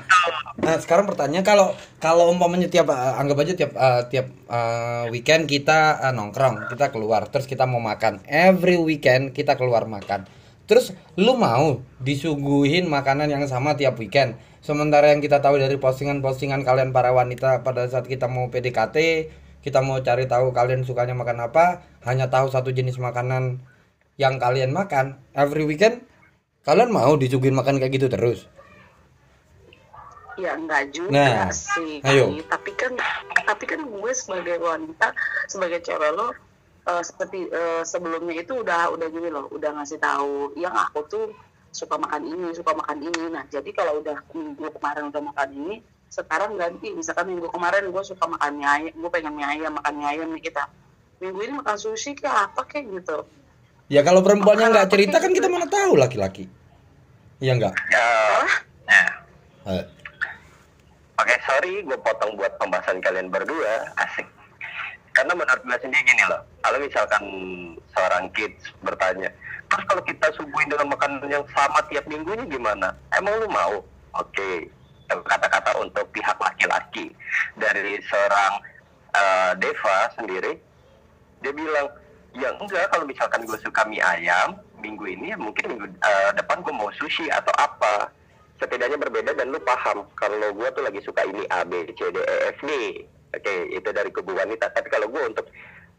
nah 0.60 0.76
sekarang 0.76 1.08
pertanyaannya 1.08 1.48
kalau 1.48 1.72
kalau 1.96 2.28
umpamanya 2.28 2.68
tiap 2.68 2.92
eh, 2.92 3.14
anggap 3.24 3.40
aja 3.40 3.54
tiap 3.56 3.72
eh, 3.72 4.02
tiap 4.12 4.28
eh, 4.52 5.06
weekend 5.16 5.48
kita 5.48 6.04
eh, 6.04 6.12
nongkrong, 6.12 6.68
kita 6.68 6.92
keluar, 6.92 7.32
terus 7.32 7.48
kita 7.48 7.64
mau 7.64 7.80
makan. 7.80 8.20
Every 8.28 8.76
weekend 8.76 9.32
kita 9.32 9.56
keluar 9.56 9.88
makan. 9.88 10.28
Terus 10.72 10.96
lu 11.20 11.36
mau 11.36 11.84
disuguhin 12.00 12.88
makanan 12.88 13.28
yang 13.28 13.44
sama 13.44 13.76
tiap 13.76 14.00
weekend. 14.00 14.40
Sementara 14.64 15.12
yang 15.12 15.20
kita 15.20 15.44
tahu 15.44 15.60
dari 15.60 15.76
postingan-postingan 15.76 16.64
kalian 16.64 16.96
para 16.96 17.12
wanita 17.12 17.60
pada 17.60 17.92
saat 17.92 18.08
kita 18.08 18.32
mau 18.32 18.48
PDKT, 18.48 19.28
kita 19.68 19.84
mau 19.84 20.00
cari 20.00 20.32
tahu 20.32 20.56
kalian 20.56 20.88
sukanya 20.88 21.12
makan 21.12 21.44
apa, 21.52 21.84
hanya 22.08 22.32
tahu 22.32 22.48
satu 22.48 22.72
jenis 22.72 22.96
makanan 23.04 23.60
yang 24.16 24.40
kalian 24.40 24.72
makan. 24.72 25.20
Every 25.36 25.68
weekend 25.68 26.08
kalian 26.64 26.96
mau 26.96 27.20
disuguhin 27.20 27.52
makan 27.52 27.76
kayak 27.76 27.92
gitu 28.00 28.08
terus? 28.08 28.48
ya 30.40 30.56
enggak 30.56 30.90
juga 30.96 31.12
Nah, 31.12 31.52
sih 31.52 32.00
ayo. 32.02 32.34
Tapi 32.48 32.72
kan 32.80 32.96
tapi 33.44 33.64
kan 33.68 33.84
gue 33.84 34.12
sebagai 34.16 34.58
wanita 34.58 35.12
sebagai 35.46 35.84
cewek 35.84 36.16
lo 36.16 36.32
eh, 36.88 37.04
seperti 37.04 37.50
eh, 37.50 37.84
sebelumnya 37.86 38.42
itu 38.42 38.58
udah 38.62 38.94
udah 38.94 39.08
gini 39.10 39.30
loh 39.30 39.46
udah 39.54 39.82
ngasih 39.82 40.02
tahu 40.02 40.56
yang 40.58 40.74
aku 40.74 41.06
tuh 41.06 41.26
suka 41.72 41.96
makan 41.96 42.28
ini 42.28 42.52
suka 42.52 42.76
makan 42.76 43.00
ini. 43.00 43.32
Nah 43.32 43.48
jadi 43.48 43.70
kalau 43.72 44.04
udah 44.04 44.18
minggu 44.36 44.68
kemarin 44.76 45.10
udah 45.10 45.22
makan 45.24 45.50
ini 45.56 45.76
sekarang 46.12 46.60
ganti. 46.60 46.92
Misalkan 46.92 47.32
minggu 47.32 47.48
kemarin 47.48 47.88
gue 47.88 48.04
suka 48.04 48.28
makan 48.28 48.60
mie 48.60 48.68
ayam 48.68 48.94
gue 48.94 49.10
pengen 49.10 49.34
mie 49.34 49.48
ayam 49.48 49.72
makan 49.80 49.94
mie 49.98 50.08
ayam 50.12 50.28
nih 50.36 50.44
kita. 50.52 50.64
Minggu 51.24 51.40
ini 51.40 51.54
makan 51.58 51.78
sushi 51.80 52.18
kayak 52.20 52.52
apa 52.52 52.62
kayak 52.68 52.92
gitu. 53.02 53.24
Ya 53.92 54.04
kalau 54.04 54.24
perempuannya 54.24 54.72
nggak 54.72 54.90
cerita 54.92 55.20
kan 55.20 55.32
kita 55.32 55.48
mana 55.48 55.68
tahu 55.68 55.96
laki-laki. 56.00 56.48
Iya 57.42 57.58
nggak? 57.58 57.74
ya. 57.90 58.10
Nah, 59.66 59.84
Oke, 61.22 61.38
sorry 61.46 61.86
gue 61.86 61.98
potong 62.02 62.34
buat 62.34 62.58
pembahasan 62.58 62.98
kalian 62.98 63.30
berdua, 63.30 63.94
asik. 63.94 64.26
Karena 65.12 65.34
menurut 65.36 65.62
gue 65.64 65.78
sendiri 65.84 66.08
gini 66.08 66.24
loh, 66.32 66.42
kalau 66.64 66.78
misalkan 66.80 67.24
seorang 67.92 68.26
kids 68.32 68.72
bertanya, 68.80 69.28
terus 69.68 69.84
kalau 69.88 70.04
kita 70.08 70.28
suguhin 70.40 70.72
dengan 70.72 70.88
makanan 70.96 71.28
yang 71.28 71.44
sama 71.52 71.84
tiap 71.92 72.08
minggunya 72.08 72.48
gimana? 72.48 72.96
Emang 73.16 73.36
lu 73.44 73.48
mau? 73.52 73.84
Oke, 74.16 74.72
kata-kata 75.08 75.76
untuk 75.84 76.08
pihak 76.16 76.36
laki-laki 76.40 77.12
dari 77.60 78.00
seorang 78.08 78.54
eh, 79.12 79.52
Deva 79.60 79.98
sendiri, 80.16 80.56
dia 81.44 81.52
bilang, 81.52 81.92
ya 82.32 82.56
enggak 82.56 82.88
kalau 82.92 83.04
misalkan 83.04 83.44
gue 83.44 83.60
suka 83.60 83.84
mie 83.88 84.00
ayam, 84.00 84.56
minggu 84.80 85.06
ini 85.12 85.36
ya 85.36 85.38
mungkin 85.38 85.76
minggu 85.76 85.86
eh, 85.92 86.32
depan 86.40 86.64
gue 86.64 86.72
mau 86.72 86.88
sushi 86.96 87.28
atau 87.28 87.52
apa 87.60 88.10
setidaknya 88.62 89.02
berbeda 89.02 89.34
dan 89.34 89.50
lu 89.50 89.58
paham 89.66 90.06
kalau 90.14 90.54
gue 90.54 90.70
tuh 90.78 90.86
lagi 90.86 91.02
suka 91.02 91.26
ini 91.26 91.50
A 91.50 91.66
B 91.66 91.90
C 91.98 92.14
D 92.14 92.18
E 92.22 92.36
F 92.54 92.62
D 92.62 92.72
oke 93.34 93.54
itu 93.74 93.90
dari 93.90 94.14
kubu 94.14 94.38
wanita. 94.38 94.70
Tapi 94.70 94.88
kalau 94.94 95.10
gue 95.10 95.24
untuk 95.26 95.50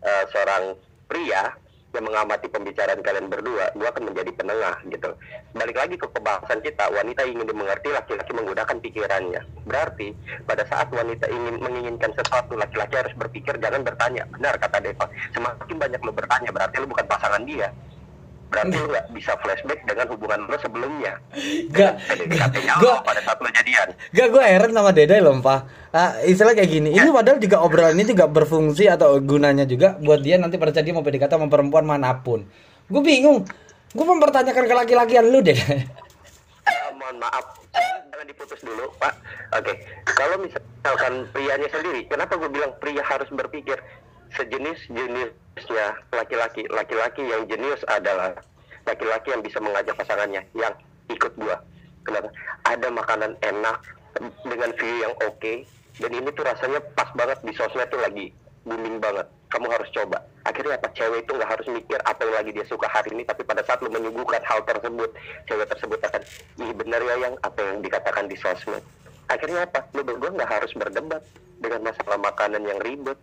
eh, 0.07 0.25
seorang 0.31 0.79
pria 1.11 1.59
yang 1.93 2.09
mengamati 2.09 2.49
pembicaraan 2.49 3.05
kalian 3.05 3.29
berdua 3.29 3.69
gue 3.77 3.85
akan 3.85 4.09
menjadi 4.09 4.33
penengah 4.33 4.81
gitu. 4.89 5.13
Balik 5.53 5.77
lagi 5.77 6.01
ke 6.01 6.07
pembahasan 6.09 6.65
kita 6.65 6.89
wanita 6.89 7.21
ingin 7.29 7.45
dimengerti 7.45 7.93
laki-laki 7.93 8.33
menggunakan 8.33 8.77
pikirannya. 8.81 9.43
Berarti 9.69 10.17
pada 10.49 10.65
saat 10.73 10.89
wanita 10.89 11.29
ingin 11.29 11.61
menginginkan 11.61 12.17
sesuatu 12.17 12.57
laki-laki 12.57 12.97
harus 12.97 13.13
berpikir 13.19 13.61
jangan 13.61 13.85
bertanya. 13.85 14.25
Benar 14.33 14.57
kata 14.57 14.81
Deva 14.81 15.05
semakin 15.37 15.77
banyak 15.77 16.01
lu 16.01 16.13
bertanya 16.17 16.49
berarti 16.49 16.81
lu 16.81 16.89
bukan 16.89 17.05
pasangan 17.11 17.45
dia 17.45 17.69
berarti 18.53 18.77
lu 18.77 18.87
nggak 18.87 19.07
bisa 19.17 19.33
flashback 19.41 19.81
dengan 19.83 20.07
hubungan 20.13 20.45
lu 20.45 20.57
sebelumnya 20.61 21.13
Gak, 21.73 21.93
PDKT-nya 22.05 22.75
gua- 22.77 23.01
lo 23.01 23.03
pada 23.03 23.21
saat 23.21 23.39
lo 23.41 23.49
jadian. 23.49 23.89
Gak, 24.13 24.29
gue 24.29 24.43
heran 24.45 24.71
sama 24.71 24.93
Dede 24.93 25.17
loh, 25.19 25.41
Pak. 25.41 25.61
Ah, 25.91 26.21
istilah 26.21 26.53
kayak 26.53 26.69
gini. 26.69 26.91
Ini 26.93 27.09
padahal 27.09 27.41
juga 27.41 27.61
obrolan 27.61 27.97
ini 27.97 28.05
juga 28.07 28.29
berfungsi 28.29 28.87
atau 28.87 29.17
gunanya 29.19 29.65
juga 29.65 29.97
buat 29.97 30.21
dia 30.21 30.37
nanti 30.37 30.57
pada 30.57 30.71
saat 30.71 30.85
dia 30.85 30.93
mau 30.93 31.01
PDKT 31.01 31.33
sama 31.33 31.49
perempuan 31.49 31.83
mana 31.83 32.21
pun. 32.21 32.45
Gue 32.87 33.01
bingung. 33.01 33.49
Gue 33.91 34.07
mempertanyakan 34.07 34.65
ke 34.65 34.75
laki-lakian 34.75 35.25
lu 35.29 35.41
deh. 35.41 35.57
Eh, 36.63 36.89
mohon 36.95 37.19
maaf, 37.19 37.59
jangan 38.09 38.25
diputus 38.25 38.61
dulu, 38.61 38.87
Pak. 38.97 39.13
Oke, 39.53 39.73
kalau 40.07 40.37
misalkan 40.39 41.27
prianya 41.29 41.69
sendiri, 41.69 42.07
kenapa 42.07 42.39
gue 42.39 42.49
bilang 42.49 42.73
pria 42.79 43.03
harus 43.03 43.27
berpikir 43.29 43.77
sejenis-jenisnya 44.37 45.87
laki-laki. 46.13 46.67
Laki-laki 46.71 47.23
yang 47.27 47.45
jenius 47.49 47.83
adalah 47.89 48.37
laki-laki 48.89 49.31
yang 49.33 49.43
bisa 49.45 49.59
mengajak 49.63 49.95
pasangannya 49.97 50.43
yang 50.57 50.75
ikut 51.11 51.33
gua. 51.39 51.61
Kenapa? 52.03 52.29
Ada 52.67 52.89
makanan 52.91 53.33
enak 53.43 53.79
dengan 54.45 54.71
view 54.77 54.95
yang 55.07 55.15
oke 55.23 55.55
dan 56.01 56.11
ini 56.13 56.29
tuh 56.33 56.45
rasanya 56.45 56.81
pas 56.97 57.09
banget 57.13 57.39
di 57.45 57.53
sosmed 57.53 57.89
tuh 57.93 58.01
lagi 58.01 58.33
booming 58.65 59.03
banget. 59.03 59.27
Kamu 59.53 59.69
harus 59.69 59.91
coba. 59.93 60.25
Akhirnya 60.49 60.81
apa? 60.81 60.89
Cewek 60.97 61.29
itu 61.29 61.33
nggak 61.37 61.51
harus 61.51 61.67
mikir 61.69 61.99
apa 62.09 62.25
yang 62.25 62.35
lagi 62.41 62.51
dia 62.57 62.65
suka 62.67 62.89
hari 62.89 63.13
ini, 63.13 63.23
tapi 63.29 63.45
pada 63.45 63.61
saat 63.69 63.85
lu 63.85 63.93
menyuguhkan 63.93 64.41
hal 64.49 64.65
tersebut, 64.65 65.13
cewek 65.45 65.69
tersebut 65.69 66.01
akan, 66.01 66.23
ih 66.65 66.73
bener 66.73 67.01
ya 67.05 67.15
yang 67.29 67.35
apa 67.45 67.61
yang 67.61 67.79
dikatakan 67.85 68.27
di 68.27 68.37
sosmed. 68.41 68.81
Akhirnya 69.29 69.69
apa? 69.69 69.85
Lu 69.93 70.01
berdua 70.03 70.33
nggak 70.33 70.51
harus 70.51 70.73
berdebat 70.73 71.23
dengan 71.61 71.93
masalah 71.93 72.19
makanan 72.19 72.63
yang 72.65 72.81
ribet. 72.81 73.19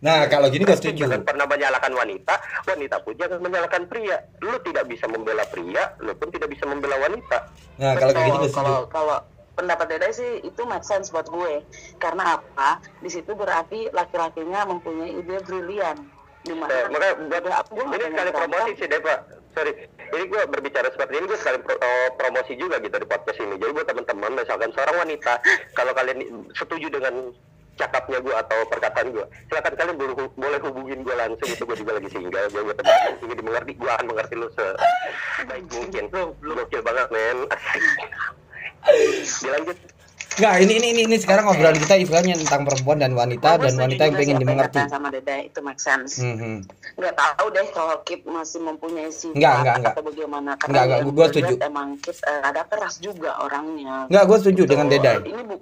Nah, 0.00 0.24
kalau 0.26 0.48
gini 0.48 0.64
Tapi 0.64 0.80
setuju. 0.80 1.04
Jangan 1.04 1.22
pernah 1.22 1.44
menyalahkan 1.44 1.92
wanita, 1.92 2.34
wanita 2.64 2.96
pun 3.00 3.12
jangan 3.14 3.38
menyalahkan 3.38 3.84
pria. 3.84 4.16
Lu 4.40 4.56
tidak 4.60 4.88
bisa 4.88 5.04
membela 5.04 5.44
pria, 5.44 5.92
lu 6.00 6.16
pun 6.16 6.28
tidak 6.28 6.48
bisa 6.48 6.64
membela 6.64 6.96
wanita. 6.98 7.52
Nah, 7.76 7.92
kalau 7.94 8.12
kayak 8.12 8.26
gini 8.26 8.38
gue 8.38 8.40
Betul, 8.42 8.56
kalau 8.56 8.76
setuju. 8.80 8.88
kalau 8.90 9.16
pendapat 9.52 9.86
Dede 9.90 10.08
sih 10.10 10.32
itu 10.40 10.62
make 10.64 10.82
sense 10.82 11.12
buat 11.12 11.28
gue 11.28 11.60
karena 11.96 12.40
apa 12.40 12.70
di 12.96 13.12
situ 13.12 13.36
berarti 13.36 13.92
laki-lakinya 13.92 14.64
mempunyai 14.64 15.20
ide 15.20 15.36
brilian 15.44 15.96
di 16.40 16.56
Nah, 16.56 16.64
makanya 16.88 17.14
buat 17.20 17.42
Udah, 17.44 17.56
aku- 17.60 17.76
gue 17.76 17.84
ini 17.92 18.06
sekali 18.08 18.30
promosi 18.32 18.70
sih 18.74 18.88
Deva. 18.88 19.14
Sorry, 19.50 19.72
ini 20.08 20.24
gue 20.24 20.40
berbicara 20.46 20.88
seperti 20.88 21.12
ini 21.12 21.26
gue 21.26 21.36
sekali 21.36 21.58
pro- 21.60 21.76
oh, 21.76 22.08
promosi 22.16 22.56
juga 22.56 22.80
gitu 22.80 22.96
di 22.96 23.04
podcast 23.04 23.36
ini. 23.36 23.60
Jadi 23.60 23.70
buat 23.70 23.84
teman-teman, 23.84 24.32
misalkan 24.32 24.72
seorang 24.72 24.96
wanita, 24.96 25.32
kalau 25.74 25.92
kalian 25.92 26.18
setuju 26.54 26.88
dengan 26.88 27.36
cakapnya 27.80 28.18
gue 28.20 28.34
atau 28.36 28.58
perkataan 28.68 29.06
gue 29.10 29.24
silakan 29.48 29.72
kalian 29.74 29.96
boleh, 29.96 30.14
boleh 30.36 30.60
hubungin 30.68 30.98
gue 31.00 31.14
langsung 31.16 31.48
itu 31.48 31.62
gue 31.64 31.76
juga 31.80 31.92
lagi 31.96 32.08
single 32.12 32.46
gue 32.52 32.60
gue 32.60 32.76
teman 32.76 33.12
sehingga 33.16 33.36
dimengerti 33.40 33.72
gue 33.80 33.90
akan 33.90 34.06
mengerti 34.12 34.34
lu 34.36 34.48
sebaik 34.52 35.64
mungkin 35.72 36.04
gokil 36.44 36.80
banget 36.84 37.08
men 37.08 37.38
dilanjut 39.44 39.78
Nggak, 40.40 40.54
ini 40.62 40.72
ini 40.80 40.88
ini, 40.94 41.02
ini 41.10 41.16
sekarang 41.20 41.44
obrolan 41.52 41.76
kita 41.76 42.00
istilahnya 42.00 42.38
tentang 42.38 42.64
perempuan 42.64 42.96
dan 42.96 43.12
wanita 43.12 43.60
dan 43.60 43.74
wanita 43.76 44.02
yang 44.08 44.16
pengen 44.16 44.36
dimengerti. 44.40 44.78
sama 44.88 45.12
Deda 45.12 45.36
itu 45.42 45.60
make 45.60 45.76
sense. 45.82 46.22
Hmm, 46.22 46.38
hmm. 46.38 46.58
Nggak 46.96 47.14
tahu 47.18 47.46
deh 47.52 47.66
kalau 47.76 47.96
Kip 48.08 48.24
masih 48.24 48.62
mempunyai 48.64 49.12
sifat 49.12 49.36
Nggak, 49.36 49.54
nggak, 49.60 49.76
nggak. 49.82 49.92
atau 49.92 50.04
bagaimana. 50.06 50.50
Karena 50.56 50.72
Nggak, 50.72 50.84
nggak, 50.86 50.96
yang 50.96 51.10
gua 51.10 51.12
gue 51.12 51.26
setuju. 51.28 51.54
Emang 51.60 51.88
Kip 52.00 52.16
eh, 52.24 52.40
ada 52.46 52.62
keras 52.64 52.94
juga 53.02 53.30
orangnya. 53.42 54.08
Nggak, 54.08 54.24
gue 54.24 54.38
setuju 54.40 54.62
dengan 54.64 54.86
Gitu. 54.88 54.96
Deda. 54.96 55.12
Ini 55.20 55.42
bu, 55.44 55.54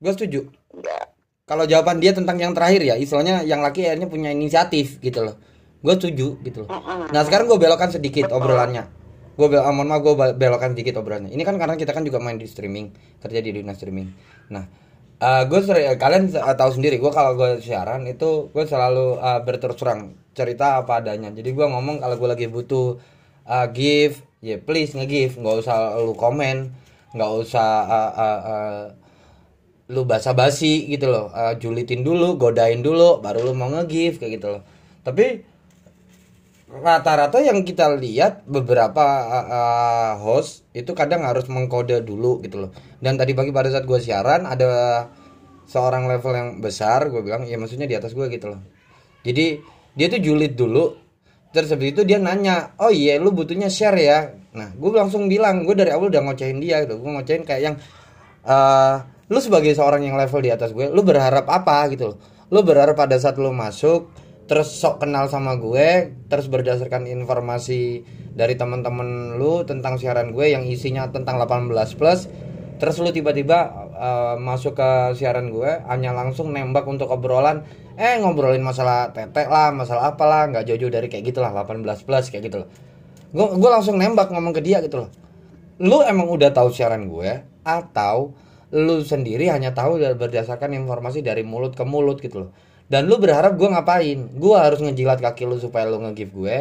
Gue 0.00 0.12
setuju. 0.16 0.40
Kalau 1.44 1.64
jawaban 1.68 2.00
dia 2.00 2.16
tentang 2.16 2.40
yang 2.40 2.56
terakhir 2.56 2.80
ya, 2.80 2.94
istilahnya 2.96 3.44
yang 3.44 3.60
laki 3.60 3.84
akhirnya 3.84 4.08
punya 4.08 4.32
inisiatif 4.32 4.96
gitu 5.04 5.20
loh. 5.20 5.36
Gue 5.84 5.94
setuju 6.00 6.40
gitu 6.40 6.64
loh. 6.64 6.70
Nah 7.12 7.20
sekarang 7.26 7.46
gue 7.52 7.58
belokkan 7.60 7.92
sedikit 7.92 8.32
Betul. 8.32 8.40
obrolannya. 8.40 8.84
Gue 9.36 9.48
bel 9.48 9.64
ah, 9.64 9.72
mohon 9.72 9.88
maaf 9.88 10.04
gue 10.04 10.14
belokkan 10.36 10.72
sedikit 10.72 11.00
obrolannya. 11.00 11.32
Ini 11.32 11.42
kan 11.44 11.56
karena 11.56 11.76
kita 11.76 11.92
kan 11.92 12.04
juga 12.04 12.20
main 12.20 12.36
di 12.36 12.44
streaming, 12.44 12.92
kerja 13.20 13.40
di 13.40 13.50
dunia 13.56 13.72
streaming. 13.72 14.08
Nah, 14.52 14.64
gue 15.48 15.60
kalian 15.96 16.32
uh, 16.32 16.56
tahu 16.56 16.70
sendiri, 16.76 17.00
gue 17.00 17.12
kalau 17.12 17.36
gue 17.36 17.60
siaran 17.60 18.04
itu 18.08 18.52
gue 18.52 18.64
selalu 18.68 19.20
uh, 19.20 19.40
berterus 19.44 19.80
terang 19.80 20.16
cerita 20.36 20.80
apa 20.84 21.00
adanya. 21.00 21.32
Jadi 21.32 21.56
gue 21.56 21.66
ngomong 21.66 22.00
kalau 22.04 22.16
gue 22.20 22.28
lagi 22.28 22.46
butuh 22.48 23.00
uh, 23.48 23.66
give, 23.72 24.20
ya 24.44 24.60
please 24.60 24.92
nge-give, 24.92 25.40
nggak 25.40 25.56
usah 25.64 25.96
lu 26.00 26.12
komen, 26.12 26.72
nggak 27.16 27.30
usah 27.40 27.70
uh, 27.88 28.12
uh, 28.12 28.40
uh, 28.44 28.82
lu 29.90 30.06
basa-basi 30.06 30.86
gitu 30.86 31.10
loh. 31.10 31.34
Uh, 31.34 31.58
julitin 31.58 32.06
dulu 32.06 32.38
godain 32.38 32.78
dulu 32.80 33.18
baru 33.18 33.50
lu 33.50 33.52
mau 33.58 33.68
nge-give 33.68 34.22
kayak 34.22 34.32
gitu 34.38 34.46
loh. 34.56 34.62
Tapi 35.02 35.42
rata-rata 36.70 37.42
yang 37.42 37.66
kita 37.66 37.90
lihat 37.98 38.46
beberapa 38.46 39.02
uh, 39.26 39.46
uh, 39.50 40.12
host 40.22 40.62
itu 40.70 40.94
kadang 40.94 41.26
harus 41.26 41.50
mengkode 41.50 42.06
dulu 42.06 42.38
gitu 42.46 42.66
loh. 42.66 42.70
Dan 43.02 43.18
tadi 43.18 43.34
pagi 43.34 43.50
pada 43.50 43.66
saat 43.74 43.82
gue 43.82 43.98
siaran 43.98 44.46
ada 44.46 44.70
seorang 45.66 46.06
level 46.06 46.32
yang 46.34 46.48
besar 46.62 47.10
gue 47.10 47.22
bilang 47.22 47.42
ya 47.46 47.58
maksudnya 47.58 47.90
di 47.90 47.98
atas 47.98 48.14
gue 48.14 48.26
gitu 48.30 48.54
loh. 48.54 48.62
Jadi 49.26 49.58
dia 49.98 50.06
tuh 50.06 50.22
julid 50.22 50.54
dulu 50.54 50.94
terus 51.50 51.74
habis 51.74 51.90
itu 51.90 52.06
dia 52.06 52.22
nanya 52.22 52.78
oh 52.78 52.94
iya 52.94 53.18
lu 53.18 53.34
butuhnya 53.34 53.66
share 53.66 53.98
ya? 53.98 54.18
Nah 54.54 54.70
gue 54.70 54.90
langsung 54.94 55.26
bilang 55.26 55.66
gue 55.66 55.74
dari 55.74 55.90
awal 55.90 56.06
udah 56.06 56.22
ngocehin 56.22 56.62
dia 56.62 56.86
gitu. 56.86 57.02
Gue 57.02 57.10
ngocehin 57.10 57.42
kayak 57.42 57.62
yang 57.66 57.76
eh 58.46 58.96
lu 59.30 59.38
sebagai 59.38 59.70
seorang 59.72 60.02
yang 60.02 60.18
level 60.18 60.42
di 60.42 60.50
atas 60.50 60.74
gue 60.74 60.90
lu 60.90 61.06
berharap 61.06 61.46
apa 61.46 61.86
gitu 61.94 62.14
loh? 62.14 62.16
Lu 62.50 62.66
berharap 62.66 62.98
pada 62.98 63.14
saat 63.14 63.38
lu 63.38 63.54
masuk 63.54 64.10
terus 64.50 64.74
sok 64.74 65.06
kenal 65.06 65.30
sama 65.30 65.54
gue 65.54 66.10
terus 66.26 66.50
berdasarkan 66.50 67.06
informasi 67.06 68.02
dari 68.34 68.58
teman-teman 68.58 69.38
lu 69.38 69.62
tentang 69.62 69.94
siaran 69.94 70.34
gue 70.34 70.50
yang 70.50 70.66
isinya 70.66 71.06
tentang 71.06 71.38
18 71.38 71.70
plus 71.94 72.26
terus 72.82 72.98
lu 72.98 73.14
tiba-tiba 73.14 73.70
eh, 73.94 74.34
masuk 74.42 74.74
ke 74.74 74.90
siaran 75.14 75.54
gue 75.54 75.70
hanya 75.86 76.10
langsung 76.10 76.50
nembak 76.50 76.82
untuk 76.90 77.14
obrolan 77.14 77.62
eh 77.94 78.18
ngobrolin 78.18 78.64
masalah 78.64 79.14
tetek 79.14 79.46
lah 79.46 79.70
masalah 79.70 80.16
apalah 80.16 80.50
nggak 80.50 80.66
jauh-jauh 80.66 80.90
dari 80.90 81.06
kayak 81.06 81.30
gitulah 81.30 81.54
18 81.54 81.86
plus 82.02 82.26
kayak 82.34 82.50
gitu 82.50 82.66
loh. 82.66 82.68
Gue 83.30 83.70
langsung 83.70 83.94
nembak 84.00 84.34
ngomong 84.34 84.50
ke 84.50 84.64
dia 84.64 84.82
gitu 84.82 85.06
loh. 85.06 85.10
Lu 85.78 86.02
emang 86.02 86.26
udah 86.26 86.50
tahu 86.50 86.74
siaran 86.74 87.06
gue 87.06 87.44
atau 87.62 88.34
lu 88.70 89.02
sendiri 89.02 89.50
hanya 89.50 89.74
tahu 89.74 89.98
da- 89.98 90.14
berdasarkan 90.14 90.74
informasi 90.78 91.26
dari 91.26 91.42
mulut 91.42 91.74
ke 91.74 91.82
mulut 91.82 92.22
gitu 92.22 92.46
loh. 92.46 92.50
Dan 92.90 93.06
lu 93.06 93.18
berharap 93.22 93.54
gue 93.54 93.66
ngapain? 93.70 94.18
Gue 94.34 94.56
harus 94.58 94.82
ngejilat 94.82 95.22
kaki 95.22 95.46
lu 95.46 95.58
supaya 95.58 95.86
lu 95.86 96.02
nge-give 96.02 96.34
gue 96.34 96.56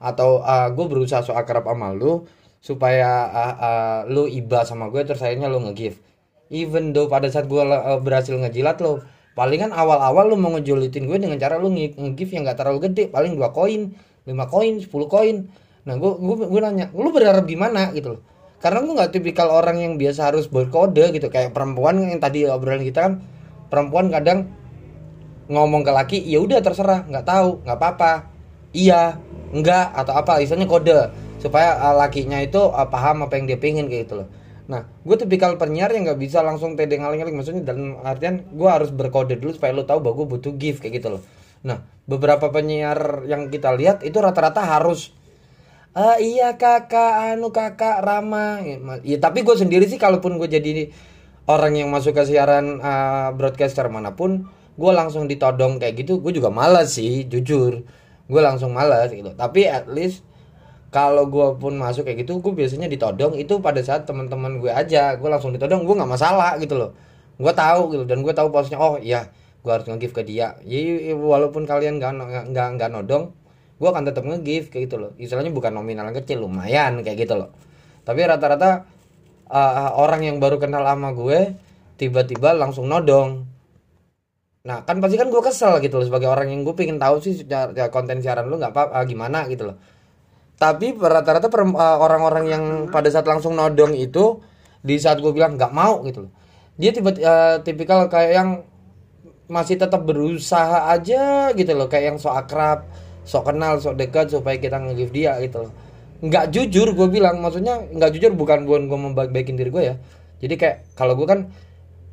atau 0.00 0.40
uh, 0.40 0.68
gue 0.72 0.86
berusaha 0.88 1.20
so 1.20 1.36
akrab 1.36 1.68
sama 1.68 1.92
lu 1.92 2.24
supaya 2.60 3.28
uh, 3.28 3.54
uh, 3.56 3.98
lu 4.08 4.24
iba 4.28 4.64
sama 4.64 4.88
gue 4.92 5.04
terus 5.04 5.20
akhirnya 5.20 5.48
lu 5.48 5.60
nge-give. 5.68 6.00
Even 6.52 6.92
though 6.96 7.08
pada 7.08 7.28
saat 7.32 7.48
gue 7.48 7.60
uh, 7.60 8.00
berhasil 8.00 8.36
ngejilat 8.36 8.80
lo 8.80 9.04
palingan 9.36 9.72
awal-awal 9.72 10.32
lu 10.32 10.36
mau 10.40 10.52
ngejulitin 10.56 11.08
gue 11.08 11.16
dengan 11.16 11.36
cara 11.40 11.56
lu 11.60 11.72
nge- 11.72 11.96
nge-give 11.96 12.32
yang 12.36 12.48
gak 12.48 12.60
terlalu 12.60 12.88
gede. 12.88 13.08
Paling 13.12 13.36
dua 13.36 13.52
koin 13.52 13.92
5 14.28 14.36
koin 14.52 14.74
10 14.84 14.88
koin. 15.08 15.36
Nah 15.88 15.94
gue 15.96 16.12
gue 16.12 16.36
gue 16.44 16.60
nanya 16.60 16.92
lu 16.92 17.08
berharap 17.12 17.44
gimana? 17.48 17.92
Gitu 17.92 18.16
loh 18.16 18.29
karena 18.60 18.84
gue 18.84 18.92
nggak 18.92 19.12
tipikal 19.16 19.48
orang 19.48 19.80
yang 19.80 19.96
biasa 19.96 20.30
harus 20.30 20.44
berkode 20.46 21.00
gitu. 21.16 21.32
Kayak 21.32 21.56
perempuan 21.56 21.96
yang 21.96 22.20
tadi 22.20 22.44
obrolan 22.44 22.84
kita 22.84 23.00
kan 23.08 23.14
perempuan 23.72 24.12
kadang 24.12 24.52
ngomong 25.50 25.82
ke 25.82 25.90
laki 25.90 26.18
ya 26.28 26.38
udah 26.44 26.60
terserah 26.60 27.08
nggak 27.08 27.24
tahu 27.24 27.64
nggak 27.64 27.78
apa-apa. 27.80 28.12
Iya 28.76 29.16
enggak 29.50 29.96
atau 29.96 30.12
apa 30.12 30.44
istilahnya 30.44 30.68
kode. 30.68 30.98
Supaya 31.40 31.80
uh, 31.80 31.96
lakinya 31.96 32.36
itu 32.44 32.60
uh, 32.60 32.84
paham 32.92 33.24
apa 33.24 33.40
yang 33.40 33.48
dia 33.48 33.56
pengen 33.56 33.88
kayak 33.88 34.12
gitu 34.12 34.14
loh. 34.20 34.28
Nah 34.68 34.84
gue 34.84 35.16
tipikal 35.16 35.56
penyiar 35.56 35.88
yang 35.96 36.04
nggak 36.04 36.20
bisa 36.20 36.44
langsung 36.44 36.76
tede 36.76 37.00
ngaling-ngaling 37.00 37.34
maksudnya 37.40 37.64
dalam 37.64 37.96
artian 38.04 38.44
gue 38.52 38.68
harus 38.68 38.92
berkode 38.92 39.40
dulu 39.40 39.56
supaya 39.56 39.72
lo 39.72 39.88
tahu 39.88 40.04
bahwa 40.04 40.20
gue 40.20 40.36
butuh 40.36 40.52
gift 40.60 40.84
kayak 40.84 41.00
gitu 41.00 41.16
loh. 41.16 41.22
Nah 41.64 41.80
beberapa 42.04 42.52
penyiar 42.52 43.24
yang 43.24 43.48
kita 43.48 43.72
lihat 43.72 44.04
itu 44.04 44.20
rata-rata 44.20 44.60
harus 44.60 45.16
Ah 45.90 46.22
iya 46.22 46.54
kakak, 46.54 47.34
anu 47.34 47.50
kakak 47.50 47.98
Rama. 48.06 48.62
Ya, 48.62 48.78
Ya 49.02 49.16
tapi 49.18 49.42
gue 49.42 49.56
sendiri 49.58 49.90
sih 49.90 49.98
kalaupun 49.98 50.38
gue 50.38 50.46
jadi 50.46 50.94
orang 51.50 51.74
yang 51.74 51.88
masuk 51.90 52.14
ke 52.14 52.22
siaran 52.30 52.78
ah, 52.78 53.34
broadcaster 53.34 53.90
mana 53.90 54.14
pun, 54.14 54.46
gue 54.78 54.90
langsung 54.94 55.26
ditodong 55.26 55.82
kayak 55.82 55.94
gitu, 56.06 56.22
gue 56.22 56.30
juga 56.38 56.50
malas 56.54 56.94
sih, 56.94 57.26
jujur. 57.26 57.82
Gue 58.30 58.40
langsung 58.42 58.70
malas 58.70 59.10
gitu. 59.10 59.34
Tapi 59.34 59.66
at 59.66 59.90
least 59.90 60.22
kalau 60.94 61.26
gue 61.26 61.48
pun 61.58 61.74
masuk 61.78 62.06
kayak 62.06 62.22
gitu, 62.26 62.38
gue 62.44 62.52
biasanya 62.54 62.86
ditodong 62.90 63.34
itu 63.38 63.58
pada 63.58 63.82
saat 63.82 64.06
teman-teman 64.06 64.62
gue 64.62 64.70
aja, 64.70 65.18
gue 65.18 65.28
langsung 65.30 65.50
ditodong, 65.54 65.82
gue 65.86 65.94
nggak 65.98 66.10
masalah 66.10 66.54
gitu 66.62 66.78
loh. 66.78 66.90
Gue 67.42 67.50
tahu 67.54 67.94
gitu 67.98 68.04
dan 68.06 68.22
gue 68.22 68.34
tahu 68.34 68.48
posnya, 68.54 68.78
oh 68.78 68.94
iya, 69.02 69.30
gue 69.62 69.70
harus 69.74 69.86
nge-give 69.90 70.14
ke 70.14 70.22
dia. 70.26 70.54
Ya, 70.66 70.80
walaupun 71.18 71.66
kalian 71.66 71.98
nggak 71.98 72.12
nggak 72.54 72.68
nggak 72.78 72.90
nodong, 72.94 73.34
gue 73.80 73.88
akan 73.88 74.04
tetap 74.04 74.28
nge-give 74.28 74.68
kayak 74.68 74.92
gitu 74.92 74.96
loh. 75.00 75.10
Istilahnya 75.16 75.48
bukan 75.56 75.72
nominal 75.72 76.12
kecil 76.12 76.44
lumayan 76.44 77.00
kayak 77.00 77.24
gitu 77.24 77.34
loh. 77.40 77.50
Tapi 78.04 78.20
rata-rata 78.28 78.84
uh, 79.48 79.96
orang 79.96 80.28
yang 80.28 80.36
baru 80.36 80.60
kenal 80.60 80.84
sama 80.84 81.16
gue 81.16 81.56
tiba-tiba 81.96 82.52
langsung 82.52 82.84
nodong. 82.92 83.48
Nah 84.68 84.84
kan 84.84 85.00
pasti 85.00 85.16
kan 85.16 85.32
gue 85.32 85.40
kesel 85.40 85.80
gitu 85.80 85.96
loh 85.96 86.04
sebagai 86.04 86.28
orang 86.28 86.52
yang 86.52 86.60
gue 86.60 86.76
pengen 86.76 87.00
tahu 87.00 87.24
sih 87.24 87.40
ya, 87.48 87.88
konten 87.88 88.20
siaran 88.20 88.52
lu 88.52 88.60
nggak 88.60 88.76
apa 88.76 89.00
gimana 89.08 89.48
gitu 89.48 89.72
loh. 89.72 89.76
Tapi 90.60 90.92
rata-rata 90.92 91.48
uh, 91.48 91.96
orang-orang 92.04 92.44
yang 92.52 92.64
pada 92.92 93.08
saat 93.08 93.24
langsung 93.24 93.56
nodong 93.56 93.96
itu 93.96 94.44
di 94.84 95.00
saat 95.00 95.24
gue 95.24 95.32
bilang 95.32 95.56
nggak 95.56 95.72
mau 95.72 96.04
gitu 96.04 96.28
loh. 96.28 96.32
Dia 96.76 96.92
tiba 96.92 97.16
uh, 97.16 97.64
tipikal 97.64 98.12
kayak 98.12 98.32
yang 98.36 98.50
masih 99.50 99.80
tetap 99.80 100.04
berusaha 100.06 100.92
aja 100.92 101.50
gitu 101.56 101.72
loh 101.74 101.88
kayak 101.90 102.14
yang 102.14 102.18
sok 102.20 102.36
akrab 102.46 102.86
sok 103.24 103.52
kenal 103.52 103.76
sok 103.78 104.00
dekat 104.00 104.32
supaya 104.32 104.56
kita 104.56 104.80
nge-give 104.80 105.12
dia 105.12 105.36
gitu 105.44 105.68
loh. 105.68 105.72
Nggak 106.20 106.52
jujur 106.52 106.92
gue 106.92 107.08
bilang 107.08 107.40
maksudnya 107.40 107.80
nggak 107.80 108.10
jujur 108.16 108.32
bukan 108.36 108.68
bukan 108.68 108.88
gue 108.88 108.98
membaik-baikin 109.10 109.56
diri 109.56 109.70
gue 109.72 109.82
ya. 109.82 109.94
Jadi 110.40 110.54
kayak 110.56 110.76
kalau 110.96 111.16
gue 111.16 111.24
kan 111.28 111.48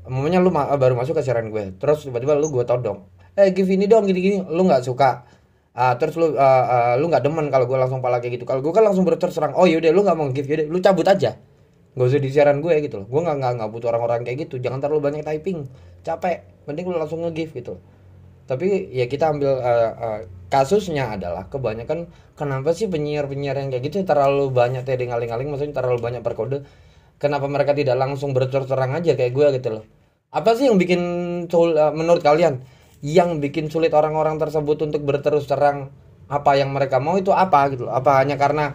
momennya 0.07 0.39
lu 0.39 0.51
ma- 0.51 0.71
baru 0.79 0.95
masuk 0.95 1.19
ke 1.19 1.23
siaran 1.23 1.51
gue 1.51 1.75
terus 1.75 2.07
tiba-tiba 2.07 2.35
lu 2.39 2.47
gue 2.47 2.63
todong 2.63 3.03
eh 3.35 3.51
give 3.51 3.67
ini 3.67 3.85
dong 3.85 4.07
gini-gini. 4.07 4.43
Lu 4.47 4.63
nggak 4.63 4.83
suka. 4.83 5.27
Ah, 5.77 5.93
terus 5.99 6.17
lu 6.17 6.33
ah, 6.39 6.63
ah, 6.65 6.93
lu 6.97 7.05
nggak 7.11 7.21
demen 7.21 7.53
kalau 7.53 7.69
gue 7.69 7.77
langsung 7.77 8.01
pala 8.01 8.17
kayak 8.17 8.41
gitu. 8.41 8.45
Kalau 8.49 8.65
gue 8.65 8.73
kan 8.73 8.81
langsung 8.87 9.05
berterus 9.05 9.37
terang 9.37 9.53
oh 9.53 9.67
yaudah 9.69 9.91
lu 9.93 10.01
nggak 10.01 10.17
mau 10.17 10.27
give 10.33 10.47
yaudah 10.47 10.67
lu 10.67 10.79
cabut 10.81 11.05
aja. 11.05 11.37
Gak 11.97 12.05
usah 12.13 12.21
di 12.21 12.29
siaran 12.29 12.61
gue 12.61 12.73
gitu 12.81 13.01
loh. 13.01 13.07
Gue 13.09 13.21
nggak 13.25 13.37
nggak 13.41 13.51
nggak 13.57 13.69
butuh 13.73 13.89
orang-orang 13.93 14.21
kayak 14.25 14.47
gitu. 14.49 14.61
Jangan 14.61 14.81
terlalu 14.81 15.01
banyak 15.11 15.23
typing. 15.25 15.65
Capek. 16.05 16.45
Mending 16.69 16.85
lu 16.89 16.97
langsung 16.97 17.21
nge-give 17.25 17.53
gitu 17.57 17.77
tapi 18.47 18.89
ya 18.95 19.05
kita 19.11 19.35
ambil 19.35 19.59
eh, 19.59 19.91
eh, 19.93 20.19
kasusnya 20.47 21.19
adalah 21.19 21.51
kebanyakan 21.51 22.07
kenapa 22.39 22.71
sih 22.71 22.87
penyiar-penyiar 22.87 23.59
yang 23.59 23.69
kayak 23.69 23.91
gitu 23.91 24.07
terlalu 24.07 24.47
banyak 24.49 24.87
tadi 24.87 25.05
ngaling-ngaling 25.11 25.51
maksudnya 25.51 25.83
terlalu 25.83 25.99
banyak 25.99 26.23
berkode 26.23 26.63
kenapa 27.21 27.45
mereka 27.49 27.73
tidak 27.75 27.97
langsung 27.99 28.31
berterus 28.31 28.69
terang 28.69 28.93
aja 28.93 29.13
kayak 29.17 29.33
gue 29.33 29.47
gitu 29.59 29.69
loh. 29.81 29.83
Apa 30.31 30.53
sih 30.53 30.69
yang 30.69 30.77
bikin 30.79 31.01
sul- 31.51 31.75
eh, 31.75 31.93
menurut 31.93 32.21
kalian 32.21 32.61
yang 33.05 33.37
bikin 33.37 33.69
sulit 33.69 33.93
orang-orang 33.93 34.41
tersebut 34.41 34.89
untuk 34.89 35.01
berterus 35.05 35.45
terang 35.45 35.93
apa 36.27 36.51
yang 36.59 36.73
mereka 36.73 36.99
mau 36.99 37.15
itu 37.19 37.33
apa 37.33 37.73
gitu 37.73 37.89
loh? 37.89 37.93
Apa 37.93 38.21
hanya 38.23 38.35
karena 38.39 38.73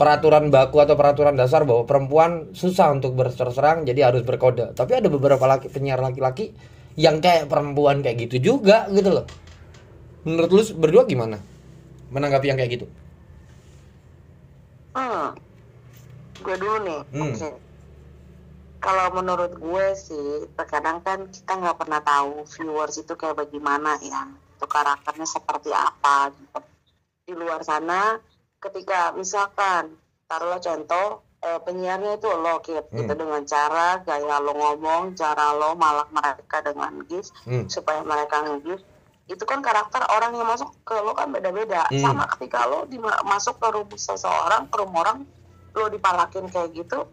peraturan 0.00 0.48
baku 0.48 0.80
atau 0.80 0.96
peraturan 0.96 1.36
dasar 1.36 1.68
bahwa 1.68 1.84
perempuan 1.84 2.56
susah 2.56 2.88
untuk 2.96 3.12
berterus 3.12 3.56
terang 3.56 3.84
jadi 3.84 4.12
harus 4.12 4.24
berkode. 4.24 4.72
Tapi 4.72 4.92
ada 4.96 5.08
beberapa 5.12 5.44
laki 5.44 5.68
penyiar 5.68 6.00
laki-laki 6.00 6.56
yang 6.98 7.22
kayak 7.22 7.46
perempuan 7.46 8.02
kayak 8.02 8.30
gitu 8.30 8.54
juga 8.54 8.86
gitu 8.90 9.10
loh 9.10 9.26
menurut 10.26 10.50
lu 10.50 10.62
berdua 10.78 11.02
gimana 11.06 11.38
menanggapi 12.10 12.50
yang 12.50 12.58
kayak 12.58 12.80
gitu 12.80 12.86
Hmm. 14.90 15.38
Gue 16.42 16.56
dulu 16.58 16.76
nih. 16.82 17.00
Hmm. 17.14 17.30
Oke. 17.30 17.50
kalau 18.80 19.12
menurut 19.12 19.60
gue 19.60 19.86
sih 19.92 20.48
terkadang 20.56 21.04
kan 21.04 21.28
kita 21.28 21.52
nggak 21.52 21.84
pernah 21.84 22.00
tahu 22.00 22.48
viewers 22.48 22.96
itu 22.96 23.12
kayak 23.12 23.36
bagaimana 23.36 24.00
ya 24.00 24.24
itu 24.56 24.64
karakternya 24.64 25.28
seperti 25.28 25.68
apa 25.68 26.32
gitu 26.32 26.60
di 27.28 27.32
luar 27.36 27.60
sana 27.60 28.16
ketika 28.56 29.12
misalkan 29.12 30.00
taruhlah 30.24 30.64
contoh 30.64 31.20
eh, 31.40 31.58
penyiarnya 31.58 32.16
itu 32.16 32.28
lo 32.28 32.60
kit 32.60 32.84
Hmm. 32.86 32.96
gitu 33.00 33.12
dengan 33.16 33.40
cara 33.44 33.96
gaya 33.98 34.36
lo 34.38 34.52
ngomong 34.52 35.14
cara 35.14 35.56
lo 35.56 35.72
malak 35.74 36.08
mereka 36.10 36.60
dengan 36.60 37.00
gift 37.06 37.32
Hmm. 37.42 37.64
supaya 37.66 38.04
mereka 38.04 38.44
nge-gift 38.44 38.84
itu 39.24 39.44
kan 39.46 39.62
karakter 39.62 40.02
orang 40.10 40.34
yang 40.34 40.44
masuk 40.44 40.68
ke 40.82 40.92
lo 40.92 41.14
kan 41.14 41.32
beda-beda 41.32 41.88
Hmm. 41.88 42.02
sama 42.02 42.28
ketika 42.36 42.68
lo 42.68 42.84
masuk 43.24 43.56
ke 43.56 43.68
rumah 43.70 43.96
seseorang 43.96 44.68
ke 44.68 44.76
rumah 44.76 45.00
orang 45.00 45.18
lo 45.72 45.86
dipalakin 45.88 46.44
kayak 46.46 46.76
gitu 46.76 47.08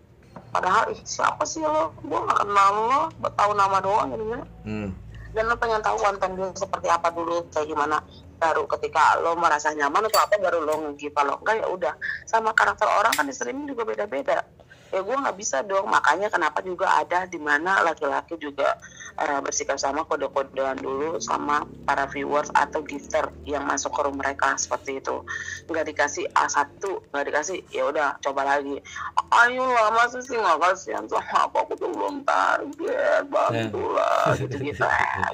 padahal 0.50 0.92
ih 0.92 1.02
siapa 1.02 1.44
sih 1.44 1.62
lo 1.62 1.96
gue 1.98 2.20
gak 2.20 2.40
kenal 2.42 2.72
lo 2.84 3.02
tahu 3.32 3.52
nama 3.54 3.78
doang 3.80 4.12
gitu 4.12 4.44
Hmm. 4.66 4.90
dan 5.32 5.44
lo 5.46 5.56
pengen 5.56 5.80
tahu 5.80 5.96
konten 5.96 6.36
dia 6.36 6.48
seperti 6.52 6.88
apa 6.90 7.08
dulu 7.10 7.48
kayak 7.48 7.64
gimana 7.66 8.04
baru 8.38 8.64
ketika 8.78 9.18
lo 9.20 9.34
merasa 9.34 9.74
nyaman 9.74 10.06
atau 10.08 10.22
apa 10.22 10.38
baru 10.38 10.62
lo 10.62 10.74
nge 10.94 11.10
kalau 11.12 11.42
enggak 11.42 11.62
ya 11.62 11.68
udah. 11.68 11.94
Sama 12.30 12.54
karakter 12.54 12.86
orang 12.86 13.14
kan 13.18 13.26
di 13.26 13.34
juga 13.66 13.84
beda-beda 13.84 14.46
ya 14.92 15.02
gue 15.04 15.16
nggak 15.16 15.38
bisa 15.38 15.64
dong. 15.64 15.88
Makanya 15.90 16.32
kenapa 16.32 16.60
juga 16.64 16.88
ada 16.98 17.26
di 17.28 17.40
mana 17.40 17.84
laki-laki 17.84 18.40
juga 18.40 18.78
eh, 19.20 19.40
bersikap 19.42 19.80
sama 19.80 20.06
kode-kodean 20.06 20.78
dulu 20.80 21.20
sama 21.24 21.66
para 21.84 22.06
viewers 22.12 22.52
atau 22.54 22.84
gifter 22.84 23.28
yang 23.48 23.64
masuk 23.66 23.92
ke 23.96 24.02
room 24.06 24.18
mereka 24.20 24.56
seperti 24.56 25.00
itu. 25.00 25.24
Nggak 25.68 25.86
dikasih 25.94 26.26
A1 26.36 26.82
nggak 27.12 27.26
dikasih 27.28 27.58
ya 27.72 27.84
udah 27.90 28.16
coba 28.22 28.42
lagi. 28.58 28.78
Ayo 29.34 29.66
lah 29.66 29.92
masa 29.96 30.20
sih 30.24 30.38
nggak 30.38 30.60
kasihan 30.62 31.06
sama 31.08 31.48
aku? 31.48 31.56
Aku 31.68 31.74
tuh 31.76 31.90
belum 31.92 32.24
target 32.24 33.24
bantulah 33.28 34.34
gitu 34.40 34.56
gitu 34.62 34.86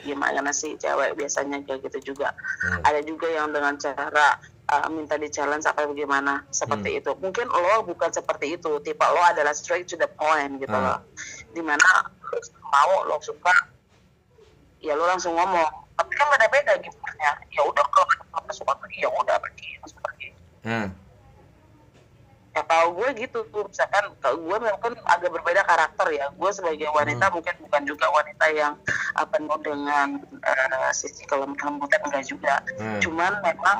gimana 0.05 0.51
sih 0.53 0.77
cewek? 0.77 1.13
Biasanya 1.17 1.61
kayak 1.65 1.85
gitu 1.91 2.13
juga. 2.13 2.31
Hmm. 2.63 2.79
ada 2.87 3.03
juga 3.03 3.27
yang 3.27 3.51
dengan 3.51 3.75
cara 3.75 4.39
uh, 4.65 4.87
minta 4.87 5.15
di 5.15 5.27
challenge 5.27 5.65
apa 5.65 5.83
bagaimana 5.83 6.45
seperti 6.49 6.97
itu. 6.97 7.11
Mungkin 7.15 7.47
lo 7.47 7.83
bukan 7.83 8.09
seperti 8.09 8.55
itu. 8.55 8.71
Tipe 8.79 9.03
lo 9.03 9.21
adalah 9.21 9.51
straight 9.51 9.85
to 9.85 9.95
the 9.95 10.07
point 10.07 10.57
gitu 10.57 10.71
Hmm. 10.71 10.85
loh 10.85 10.99
di 11.49 11.61
mana 11.61 11.89
lo 12.23 12.37
mau 12.65 13.05
lo 13.05 13.17
suka 13.19 13.53
ya 14.79 14.93
lo 14.93 15.05
langsung 15.05 15.33
ngomong. 15.33 15.71
Tapi 15.93 16.11
kan 16.11 16.27
beda-beda 16.27 16.73
gimana? 16.75 17.29
Ya 17.47 17.61
udah 17.61 17.85
kalau 17.87 18.07
kamu 18.09 18.51
suka 18.51 18.73
pergi 18.75 19.05
ya 19.05 19.09
udah 19.09 19.37
pergi 19.37 19.69
langsung 19.77 20.01
pergi. 20.01 20.27
Hmm. 20.63 20.87
ya 22.53 22.61
kalau 22.63 22.93
gue 22.93 23.09
gitu. 23.17 23.45
Tuh 23.49 23.65
misalkan 23.65 24.13
kalau 24.17 24.37
gue 24.39 24.57
mungkin 24.59 24.93
agak 25.03 25.29
berbeda 25.29 25.61
karakter 25.63 26.07
ya. 26.09 26.29
Gue 26.33 26.49
sebagai 26.49 26.89
wanita 26.89 27.29
Hmm. 27.29 27.33
mungkin 27.37 27.55
bukan 27.61 27.81
juga 27.83 28.05
wanita 28.09 28.45
yang 28.49 28.73
uh, 29.13 29.25
penuh 29.25 29.57
dengan 29.61 30.17
uh, 30.41 30.89
sisi 30.89 31.25
kelem- 31.25 31.53
kelembutan 31.53 32.01
enggak 32.03 32.25
juga. 32.25 32.57
Hmm. 32.77 32.97
cuman 32.99 33.37
memang 33.41 33.77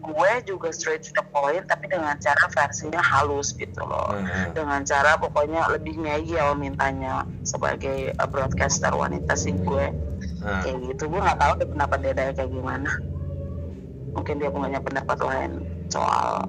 gue 0.00 0.32
juga 0.48 0.72
straight 0.72 1.04
to 1.04 1.12
the 1.12 1.24
point 1.28 1.64
tapi 1.68 1.86
dengan 1.92 2.16
cara 2.16 2.44
versinya 2.48 3.00
halus 3.04 3.52
gitu 3.52 3.84
loh. 3.84 4.16
Hmm. 4.16 4.56
dengan 4.56 4.80
cara 4.82 5.20
pokoknya 5.20 5.68
lebih 5.76 6.00
ngeyel 6.00 6.56
mintanya 6.56 7.28
sebagai 7.44 8.16
uh, 8.16 8.28
broadcaster 8.28 8.90
wanita 8.92 9.36
sih 9.36 9.52
gue. 9.52 9.86
Hmm. 10.40 10.64
kayak 10.64 10.78
gitu 10.88 11.12
gue 11.12 11.20
nggak 11.20 11.36
tahu 11.40 11.52
deh 11.60 11.68
pendapat 11.68 11.98
Deda 12.00 12.22
kayak 12.32 12.50
gimana. 12.50 12.90
Mungkin 14.10 14.34
dia 14.42 14.50
punya 14.50 14.80
pendapat 14.82 15.18
lain 15.22 15.52
soal 15.92 16.48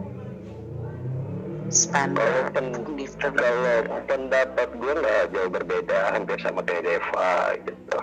spender 1.72 2.52
Pen- 2.52 2.76
kalau 2.76 3.76
pendapat 4.08 4.70
gue 4.76 4.94
nggak 4.96 5.24
jauh 5.32 5.50
berbeda 5.52 6.00
hampir 6.12 6.36
sama 6.44 6.60
kayak 6.68 6.84
Deva 6.84 7.56
gitu. 7.64 7.98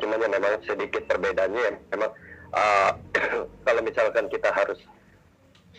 Cuman 0.00 0.22
ya 0.22 0.28
memang 0.32 0.54
sedikit 0.64 1.02
perbedaannya 1.08 1.60
ya 1.60 1.72
memang 1.92 2.12
uh, 2.56 2.90
kalau 3.66 3.80
misalkan 3.84 4.28
kita 4.28 4.48
harus 4.52 4.78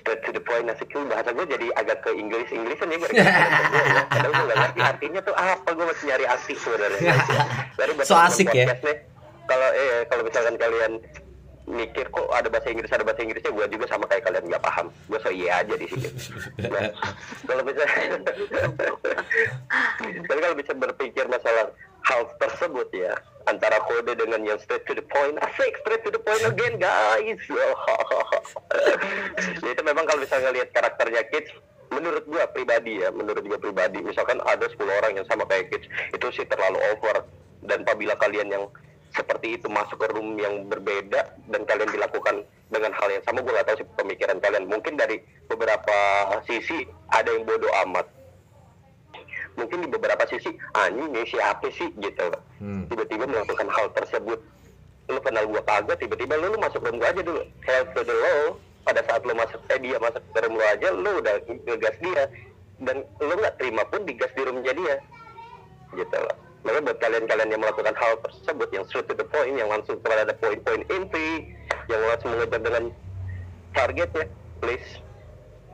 straight 0.03 0.21
to 0.27 0.35
the 0.35 0.43
point 0.43 0.67
nasi 0.67 0.83
kul 0.91 1.07
bahasa 1.07 1.31
gue 1.31 1.47
jadi 1.47 1.71
agak 1.79 2.03
ke 2.03 2.11
Inggris 2.11 2.51
Inggrisan 2.51 2.91
ya 2.91 2.97
gara-gara 2.99 3.23
ya. 3.23 4.03
padahal 4.11 4.31
gue 4.35 4.43
nggak 4.43 4.59
ngerti 4.59 4.79
artinya 4.83 5.19
tuh 5.23 5.35
apa 5.37 5.69
gue 5.71 5.85
masih 5.87 6.05
nyari 6.11 6.25
arti 6.27 6.53
sebenarnya 6.59 7.15
dari 7.79 7.91
So 8.03 8.19
asik 8.19 8.51
ya. 8.51 8.67
kalau 9.47 9.69
eh 9.71 10.03
kalau 10.11 10.23
misalkan 10.27 10.59
kalian 10.59 10.99
mikir 11.63 12.11
kok 12.11 12.27
ada 12.35 12.51
bahasa 12.51 12.75
Inggris 12.75 12.91
ada 12.91 13.07
bahasa 13.07 13.23
Inggrisnya 13.23 13.55
gue 13.55 13.65
juga 13.71 13.85
sama 13.87 14.03
kayak 14.11 14.27
kalian 14.27 14.51
nggak 14.51 14.63
paham 14.63 14.91
gue 15.07 15.19
so 15.23 15.31
iya 15.31 15.63
aja 15.63 15.73
di 15.79 15.87
sini 15.87 16.09
nah, 16.73 16.91
kalau 17.47 17.63
misalnya 17.63 18.19
tapi 20.27 20.39
kalau 20.43 20.55
bisa 20.59 20.75
berpikir 20.75 21.25
masalah 21.31 21.71
hal 22.07 22.27
tersebut 22.39 22.87
ya. 22.93 23.15
Antara 23.43 23.75
kode 23.83 24.15
dengan 24.15 24.39
yang 24.47 24.55
straight 24.63 24.87
to 24.87 24.95
the 24.95 25.03
point. 25.03 25.35
Asik 25.43 25.75
straight 25.83 26.03
to 26.07 26.11
the 26.11 26.21
point 26.23 26.43
again 26.47 26.79
guys. 26.79 27.39
Ya, 27.43 27.67
itu 29.75 29.81
memang 29.83 30.07
kalau 30.07 30.23
misalnya 30.23 30.55
lihat 30.55 30.71
karakternya 30.71 31.27
kids 31.27 31.51
menurut 31.91 32.23
gua 32.25 32.47
pribadi 32.49 33.03
ya 33.03 33.13
menurut 33.13 33.43
gua 33.45 33.59
pribadi 33.59 34.01
misalkan 34.01 34.41
ada 34.49 34.65
10 34.65 34.79
orang 34.81 35.13
yang 35.13 35.27
sama 35.29 35.45
kayak 35.45 35.69
kids 35.75 35.87
itu 36.15 36.27
sih 36.31 36.47
terlalu 36.47 36.79
over. 36.95 37.27
Dan 37.63 37.83
apabila 37.87 38.15
kalian 38.19 38.47
yang 38.51 38.65
seperti 39.13 39.59
itu 39.59 39.67
masuk 39.69 40.01
ke 40.01 40.07
room 40.11 40.35
yang 40.41 40.67
berbeda 40.67 41.37
dan 41.51 41.61
kalian 41.69 41.89
dilakukan 41.91 42.43
dengan 42.73 42.91
hal 42.97 43.07
yang 43.13 43.23
sama 43.23 43.45
gue 43.45 43.53
gak 43.53 43.67
tahu 43.69 43.77
sih 43.83 43.87
pemikiran 43.99 44.37
kalian. 44.41 44.65
Mungkin 44.65 44.97
dari 44.97 45.21
beberapa 45.45 45.95
sisi 46.49 46.87
ada 47.13 47.29
yang 47.29 47.45
bodoh 47.45 47.69
amat 47.87 48.09
mungkin 49.55 49.85
di 49.85 49.89
beberapa 49.89 50.23
sisi 50.29 50.53
anjing 50.73 51.09
ini 51.13 51.23
siapa 51.27 51.67
sih 51.73 51.89
gitu. 51.99 52.27
Hmm. 52.59 52.87
tiba-tiba 52.87 53.27
melakukan 53.27 53.67
hal 53.69 53.87
tersebut. 53.93 54.39
Lu 55.11 55.19
kenal 55.19 55.45
gua 55.51 55.61
kagak? 55.67 55.99
Tiba-tiba 55.99 56.39
lu, 56.39 56.55
lu 56.55 56.57
masuk 56.63 56.83
room 56.85 56.97
gua 57.01 57.11
aja 57.11 57.21
dulu. 57.21 57.43
Help 57.67 57.87
to 57.93 58.01
the 58.07 58.15
law. 58.15 58.43
Pada 58.83 58.99
saat 59.07 59.21
lu 59.23 59.35
masuk 59.35 59.59
eh 59.71 59.79
dia 59.79 59.99
masuk 59.99 60.23
ke 60.31 60.39
room 60.43 60.55
lu 60.55 60.63
aja 60.63 60.87
lu 60.91 61.11
udah 61.19 61.35
ngegas 61.47 61.95
dia. 61.99 62.23
Dan 62.79 63.03
lu 63.19 63.33
nggak 63.35 63.55
terima 63.59 63.83
pun 63.87 64.01
digas 64.07 64.31
di 64.33 64.41
roomnya 64.47 64.73
dia. 64.73 64.95
Gitu. 65.93 66.17
Loh 66.17 66.37
Makanya 66.63 66.87
buat 66.87 66.99
kalian-kalian 67.03 67.49
yang 67.51 67.61
melakukan 67.61 67.95
hal 67.99 68.13
tersebut 68.23 68.69
yang 68.71 68.83
straight 68.87 69.07
to 69.11 69.15
the 69.19 69.27
point, 69.27 69.51
yang 69.59 69.67
langsung 69.67 69.99
kepada 69.99 70.23
ada 70.23 70.33
poin-poin 70.39 70.79
inti, 70.87 71.51
yang 71.91 71.99
langsung 72.07 72.31
mengejar 72.39 72.61
dengan 72.63 72.83
targetnya, 73.75 74.25
please 74.63 75.03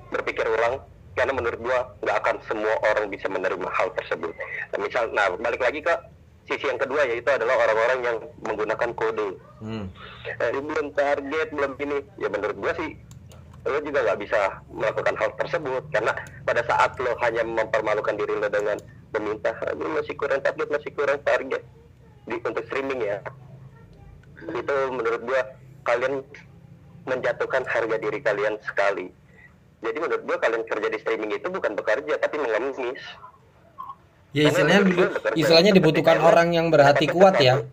berpikir 0.09 0.49
ulang 0.49 0.81
karena 1.19 1.35
menurut 1.35 1.59
gua 1.59 1.79
nggak 1.99 2.17
akan 2.23 2.35
semua 2.47 2.73
orang 2.87 3.11
bisa 3.11 3.27
menerima 3.27 3.67
hal 3.67 3.91
tersebut. 3.99 4.31
Nah, 4.71 4.79
misal, 4.79 5.11
nah 5.11 5.27
balik 5.35 5.59
lagi 5.59 5.83
ke 5.83 5.91
sisi 6.47 6.71
yang 6.71 6.79
kedua 6.79 7.03
yaitu 7.11 7.27
adalah 7.27 7.59
orang-orang 7.59 7.99
yang 8.07 8.17
menggunakan 8.47 8.89
kode. 8.95 9.35
Hmm. 9.59 9.91
Eh, 10.23 10.49
ini 10.55 10.63
belum 10.63 10.87
target, 10.95 11.47
belum 11.51 11.75
ini. 11.83 11.97
Ya 12.15 12.31
menurut 12.31 12.55
gua 12.55 12.71
sih 12.79 12.95
lo 13.67 13.83
juga 13.83 13.99
nggak 14.07 14.19
bisa 14.23 14.63
melakukan 14.71 15.19
hal 15.19 15.35
tersebut 15.35 15.83
karena 15.91 16.15
pada 16.47 16.63
saat 16.63 16.95
lo 17.03 17.11
hanya 17.19 17.43
mempermalukan 17.43 18.15
diri 18.15 18.39
lo 18.39 18.47
dengan 18.47 18.79
meminta 19.11 19.51
"Aduh, 19.67 19.99
masih 19.99 20.15
kurang 20.15 20.39
target 20.39 20.71
masih 20.71 20.95
kurang 20.95 21.19
target 21.27 21.59
di 22.23 22.39
untuk 22.39 22.63
streaming 22.71 23.03
ya 23.03 23.19
itu 24.47 24.75
menurut 24.95 25.21
gua 25.27 25.41
kalian 25.83 26.23
menjatuhkan 27.03 27.67
harga 27.67 27.99
diri 27.99 28.23
kalian 28.23 28.55
sekali 28.63 29.11
jadi 29.79 29.97
menurut 29.99 30.21
gua 30.27 30.37
kalian 30.39 30.63
kerja 30.67 30.87
di 30.91 30.97
streaming 30.99 31.31
itu 31.35 31.47
bukan 31.47 31.71
bekerja 31.75 32.13
tapi 32.19 32.35
mengemis 32.39 32.77
Ya 34.29 34.45
istilahnya 34.45 34.85
istilahnya 35.33 35.71
dibutuhkan 35.73 36.21
orang 36.21 36.53
yang 36.53 36.69
berhati 36.69 37.09
kuat 37.09 37.41
ya. 37.41 37.65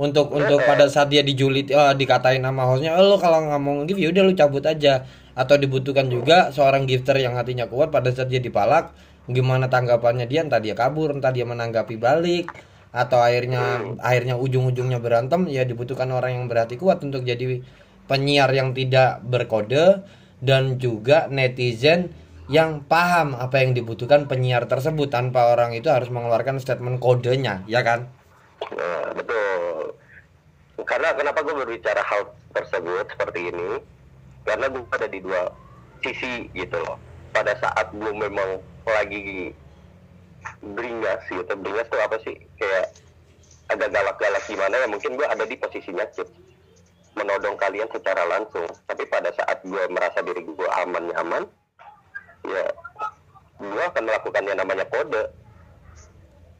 Untuk 0.00 0.32
untuk 0.32 0.64
pada 0.64 0.88
saat 0.88 1.12
dia 1.12 1.20
dijulit 1.20 1.68
eh, 1.68 1.92
dikatain 1.92 2.40
sama 2.40 2.64
hostnya, 2.64 2.96
"Eh, 2.96 3.04
lo 3.04 3.20
kalau 3.20 3.44
nggak 3.44 3.60
mau 3.60 3.84
give 3.84 4.00
ya 4.00 4.08
udah 4.08 4.22
lu 4.24 4.32
cabut 4.32 4.64
aja." 4.64 5.04
Atau 5.36 5.60
dibutuhkan 5.60 6.08
juga 6.08 6.48
seorang 6.56 6.88
gifter 6.88 7.20
yang 7.20 7.36
hatinya 7.36 7.68
kuat 7.68 7.92
pada 7.92 8.08
saat 8.08 8.32
dia 8.32 8.40
dipalak, 8.40 8.96
gimana 9.28 9.68
tanggapannya 9.68 10.24
dia, 10.24 10.40
entah 10.40 10.56
dia 10.56 10.72
kabur, 10.72 11.12
entah 11.12 11.32
dia 11.36 11.44
menanggapi 11.44 12.00
balik 12.00 12.48
atau 12.90 13.20
akhirnya 13.20 13.92
akhirnya 14.00 14.40
ujung-ujungnya 14.40 14.98
berantem, 15.04 15.46
ya 15.52 15.68
dibutuhkan 15.68 16.08
orang 16.16 16.32
yang 16.32 16.44
berhati 16.48 16.80
kuat 16.80 17.04
untuk 17.04 17.22
jadi 17.22 17.60
penyiar 18.08 18.50
yang 18.56 18.72
tidak 18.72 19.20
berkode 19.22 20.00
dan 20.40 20.80
juga 20.80 21.28
netizen 21.28 22.12
yang 22.50 22.82
paham 22.82 23.38
apa 23.38 23.62
yang 23.62 23.78
dibutuhkan 23.78 24.26
penyiar 24.26 24.66
tersebut 24.66 25.06
tanpa 25.06 25.54
orang 25.54 25.70
itu 25.70 25.86
harus 25.86 26.10
mengeluarkan 26.10 26.58
statement 26.58 26.98
kodenya, 26.98 27.62
ya 27.70 27.86
kan? 27.86 28.10
Nah, 28.74 29.14
betul. 29.14 29.94
Karena 30.82 31.14
kenapa 31.14 31.46
gue 31.46 31.54
berbicara 31.54 32.02
hal 32.02 32.34
tersebut 32.50 33.06
seperti 33.14 33.54
ini? 33.54 33.78
Karena 34.42 34.66
gue 34.66 34.82
ada 34.90 35.06
di 35.06 35.22
dua 35.22 35.54
sisi 36.02 36.50
gitu 36.50 36.74
loh. 36.82 36.98
Pada 37.30 37.54
saat 37.62 37.94
gue 37.94 38.10
memang 38.10 38.58
lagi 38.82 39.54
beringas 40.58 41.22
gitu, 41.30 41.52
beringas 41.54 41.86
tuh 41.86 42.02
apa 42.02 42.18
sih? 42.26 42.34
Kayak 42.58 42.98
agak 43.70 43.94
galak-galak 43.94 44.42
gimana 44.50 44.74
ya? 44.74 44.86
Mungkin 44.90 45.14
gue 45.14 45.26
ada 45.28 45.44
di 45.46 45.54
posisinya 45.54 46.02
Cip. 46.10 46.26
Menodong 47.14 47.56
kalian 47.58 47.88
secara 47.90 48.22
langsung. 48.26 48.66
Tapi 48.86 49.02
pada 49.10 49.30
saat 49.34 49.62
gue 49.62 49.82
merasa 49.90 50.22
diri 50.22 50.42
gue 50.44 50.68
aman 50.84 51.04
nyaman, 51.10 51.42
ya 52.46 52.64
gue 53.60 53.82
akan 53.92 54.02
melakukan 54.06 54.42
yang 54.48 54.58
namanya 54.58 54.86
kode 54.88 55.22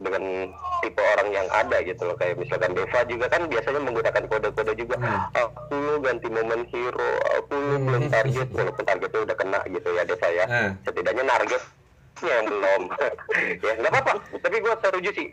dengan 0.01 0.49
tipe 0.81 1.03
orang 1.17 1.29
yang 1.29 1.49
ada 1.53 1.77
gitu 1.85 2.03
loh. 2.09 2.17
Kayak 2.17 2.41
misalkan 2.41 2.73
Deva 2.73 3.01
juga 3.05 3.27
kan 3.29 3.43
biasanya 3.47 3.81
menggunakan 3.85 4.25
kode-kode 4.27 4.73
juga. 4.75 4.97
Aku 5.37 5.77
lu 5.77 5.95
ganti 6.01 6.29
momen 6.33 6.65
hero 6.73 7.11
aku 7.37 7.53
lu 7.55 7.77
belum 7.85 8.05
target 8.09 8.49
walaupun 8.53 8.85
targetnya 8.85 9.21
udah 9.29 9.37
kena 9.37 9.61
gitu 9.69 9.89
ya 9.93 10.03
Deva 10.09 10.29
ya. 10.33 10.45
Hmm. 10.49 10.71
setidaknya 10.89 11.25
targetnya 11.29 11.61
yang 12.25 12.45
belum. 12.49 12.83
Ya 13.61 13.73
nggak 13.77 13.93
apa-apa. 13.93 14.13
Tapi 14.41 14.57
gue 14.61 14.73
setuju 14.81 15.11
sih 15.17 15.27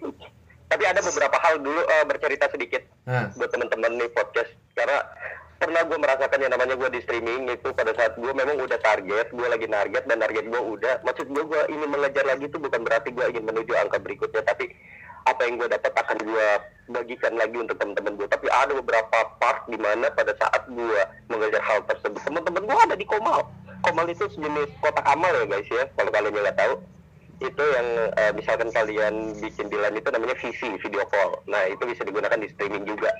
tapi 0.67 0.83
ada 0.83 0.99
beberapa 0.99 1.37
hal 1.39 1.63
dulu 1.63 1.81
eh, 1.81 2.05
bercerita 2.07 2.51
sedikit 2.51 2.83
Nah, 3.07 3.31
buat 3.39 3.47
teman-teman 3.47 3.95
nih 3.95 4.11
podcast. 4.11 4.51
Karena 4.75 4.99
pernah 5.57 5.81
gue 5.87 5.95
merasakan 5.95 6.43
yang 6.43 6.51
namanya 6.51 6.75
gue 6.75 6.89
di 6.91 6.99
streaming 7.07 7.47
itu 7.47 7.71
pada 7.71 7.95
saat 7.95 8.19
gue 8.19 8.31
memang 8.35 8.59
udah 8.59 8.77
target 8.83 9.31
gue 9.31 9.47
lagi 9.47 9.63
target 9.63 10.03
dan 10.11 10.19
target 10.19 10.45
gue 10.51 10.61
udah. 10.61 10.99
Maksud 11.07 11.31
gue 11.31 11.43
gue 11.47 11.61
ingin 11.71 11.87
mengejar 11.87 12.27
lagi 12.27 12.51
itu 12.51 12.59
bukan 12.59 12.83
berarti 12.83 13.15
gue 13.15 13.25
ingin 13.31 13.47
menuju 13.47 13.71
angka 13.79 13.97
berikutnya 14.03 14.43
tapi 14.43 14.75
apa 15.23 15.39
yang 15.47 15.55
gue 15.55 15.71
dapat 15.71 15.91
akan 15.95 16.17
gue 16.19 16.47
bagikan 16.87 17.33
lagi 17.35 17.57
untuk 17.59 17.75
teman-teman 17.79 18.15
gue 18.15 18.27
tapi 18.27 18.47
ada 18.51 18.71
beberapa 18.75 19.17
part 19.39 19.67
di 19.71 19.75
mana 19.79 20.07
pada 20.11 20.35
saat 20.35 20.67
gue 20.67 20.99
mengejar 21.31 21.63
hal 21.63 21.79
tersebut 21.87 22.19
teman-teman 22.27 22.67
gue 22.67 22.75
ada 22.75 22.95
di 22.99 23.07
Komal. 23.07 23.47
Komal 23.87 24.07
itu 24.11 24.27
sejenis 24.27 24.67
kotak 24.83 25.07
amal 25.07 25.31
ya 25.31 25.47
guys 25.47 25.67
ya 25.71 25.87
kalau 25.95 26.11
kalian 26.11 26.35
nggak 26.35 26.59
tahu 26.59 26.75
itu 27.37 27.63
yang 27.63 27.87
eh, 28.17 28.33
misalkan 28.33 28.73
kalian 28.73 29.37
bikin 29.37 29.69
di 29.69 29.77
LAN 29.77 29.93
itu 29.93 30.09
namanya 30.09 30.33
VC 30.41 30.73
video 30.81 31.05
call. 31.05 31.37
Nah 31.45 31.69
itu 31.69 31.85
bisa 31.85 32.01
digunakan 32.01 32.37
di 32.37 32.49
streaming 32.49 32.89
juga. 32.89 33.13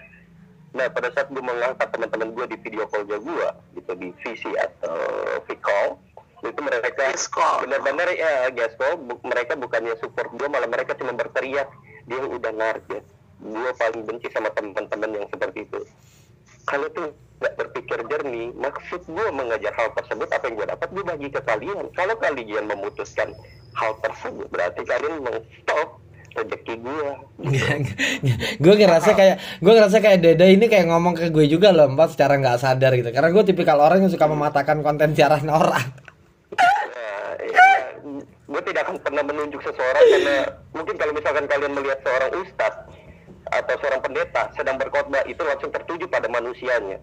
Nah 0.73 0.89
pada 0.89 1.13
saat 1.13 1.30
gue 1.30 1.41
mengangkat 1.41 1.86
teman-teman 1.93 2.34
gue 2.34 2.45
di 2.49 2.58
video 2.65 2.89
call 2.89 3.06
gue 3.06 3.47
gitu 3.77 3.91
di 3.97 4.10
VC 4.25 4.58
atau 4.58 4.97
V-call 5.45 6.01
itu 6.38 6.60
mereka 6.62 6.89
benar-benar 7.65 8.10
ya 8.13 8.49
call. 8.77 8.97
Bu- 9.06 9.21
mereka 9.21 9.53
bukannya 9.53 9.93
support 10.01 10.34
gue 10.34 10.47
malah 10.49 10.69
mereka 10.69 10.97
cuma 10.97 11.13
berteriak. 11.13 11.69
Dia 12.10 12.19
udah 12.23 12.53
narget 12.53 13.06
gue 13.38 13.69
paling 13.77 14.01
benci 14.01 14.34
sama 14.34 14.49
teman-teman 14.49 15.13
yang 15.13 15.25
seperti 15.30 15.69
itu. 15.69 15.86
Kalau 16.65 16.89
tuh 16.89 17.13
nggak 17.38 17.53
berpikir 17.53 18.01
jernih 18.10 18.49
maksud 18.58 19.06
gue 19.06 19.27
mengejar 19.30 19.69
hal 19.77 19.93
tersebut 19.93 20.25
apa 20.34 20.49
yang 20.49 20.56
gue 20.58 20.67
dapat 20.73 20.89
gue 20.89 21.03
bagi 21.06 21.27
ke 21.30 21.41
kalian. 21.45 21.86
Kalau 21.93 22.17
kalian 22.17 22.65
memutuskan 22.65 23.38
hal 23.78 23.92
tersebut. 24.02 24.48
Berarti 24.50 24.82
kalian 24.82 25.22
meng-stop 25.22 26.02
rezeki 26.38 26.76
gue 26.86 27.10
gue 28.62 28.74
ngerasa 28.78 29.18
kayak 29.18 29.36
gue 29.58 29.74
ngerasa 29.74 29.98
kayak 29.98 30.22
Deda 30.22 30.46
ini 30.46 30.70
kayak 30.70 30.86
ngomong 30.86 31.18
ke 31.18 31.34
gue 31.34 31.50
juga 31.50 31.74
loh 31.74 31.90
empat 31.90 32.13
secara 32.13 32.38
nggak 32.38 32.62
sadar 32.62 32.94
gitu. 32.94 33.10
Karena 33.10 33.30
gue 33.34 33.44
tipikal 33.46 33.82
orang 33.82 34.06
yang 34.06 34.12
suka 34.13 34.30
mematahkan 34.30 34.86
konten 34.86 35.18
siaran 35.18 35.50
orang. 35.62 35.88
Nah, 36.54 37.32
ya, 37.42 37.70
gue 38.26 38.62
tidak 38.70 38.82
akan 38.86 38.98
pernah 39.02 39.24
menunjuk 39.26 39.62
seseorang 39.66 40.04
karena 40.13 40.36
mungkin 40.78 40.96
kalau 40.98 41.13
misalkan 41.13 41.46
kalian 41.50 41.74
melihat 41.74 42.00
seorang 42.06 42.32
ustadz 42.38 42.86
atau 43.48 43.76
seorang 43.80 44.02
pendeta 44.04 44.44
sedang 44.60 44.76
berkhotbah 44.76 45.24
itu 45.24 45.40
langsung 45.40 45.72
tertuju 45.72 46.06
pada 46.12 46.28
manusianya 46.28 47.00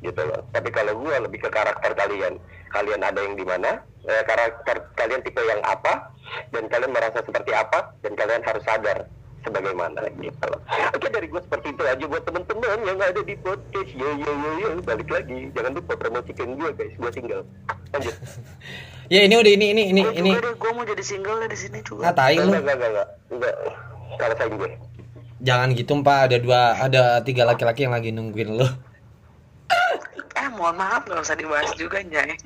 gitu 0.00 0.22
loh. 0.24 0.40
Tapi 0.50 0.68
kalau 0.70 0.94
gue 0.98 1.14
lebih 1.26 1.40
ke 1.42 1.50
karakter 1.50 1.92
kalian, 1.94 2.38
kalian 2.70 3.00
ada 3.02 3.20
yang 3.22 3.34
di 3.34 3.44
mana, 3.44 3.82
eh, 4.04 4.22
karakter 4.24 4.88
kalian 4.94 5.20
tipe 5.22 5.40
yang 5.42 5.60
apa, 5.64 6.12
dan 6.50 6.66
kalian 6.68 6.92
merasa 6.92 7.22
seperti 7.22 7.50
apa, 7.52 7.92
dan 8.00 8.12
kalian 8.14 8.42
harus 8.44 8.62
sadar 8.62 9.08
sebagaimana 9.38 10.02
gitu 10.18 10.44
loh. 10.50 10.60
Oke 10.92 11.08
dari 11.08 11.26
gue 11.26 11.40
seperti 11.40 11.72
itu 11.72 11.82
aja 11.86 12.04
buat 12.04 12.22
teman-teman 12.26 12.78
yang 12.84 12.98
ada 12.98 13.22
di 13.22 13.34
podcast. 13.38 13.90
Yo 13.94 14.10
yo 14.18 14.32
yo 14.34 14.50
yo 14.60 14.68
balik 14.82 15.08
lagi, 15.08 15.48
jangan 15.54 15.72
lupa 15.78 15.94
promosikan 15.94 16.58
gue 16.58 16.68
guys, 16.74 16.94
gue 16.94 17.10
single. 17.14 17.42
Lanjut. 17.94 18.14
ya 19.14 19.24
ini 19.24 19.34
udah 19.40 19.52
ini 19.56 19.66
ini 19.72 19.82
ini 19.88 20.00
Gue 20.04 20.20
ini 20.20 20.30
gue 20.36 20.70
mau 20.74 20.84
jadi 20.84 21.00
single 21.00 21.40
deh 21.40 21.48
di 21.48 21.58
sini 21.58 21.78
juga. 21.80 22.12
ngatain 22.12 22.38
lu 22.44 22.52
Enggak, 22.52 22.60
enggak, 22.60 22.76
enggak, 22.76 22.90
enggak, 22.92 23.08
enggak. 23.32 23.54
Kalau 24.18 24.34
saya 24.36 24.50
gue. 24.52 24.70
jangan 25.38 25.70
gitu 25.70 25.94
pak 26.02 26.18
ada 26.26 26.36
dua 26.42 26.60
ada 26.74 27.02
tiga 27.22 27.46
laki-laki 27.46 27.86
yang 27.86 27.94
lagi 27.94 28.10
nungguin 28.10 28.58
lu 28.58 28.66
Eh 30.38 30.48
mohon 30.54 30.76
maaf 30.78 31.04
nggak 31.04 31.20
usah 31.20 31.36
dibahas 31.36 31.70
juga 31.76 32.00
Nyai. 32.00 32.36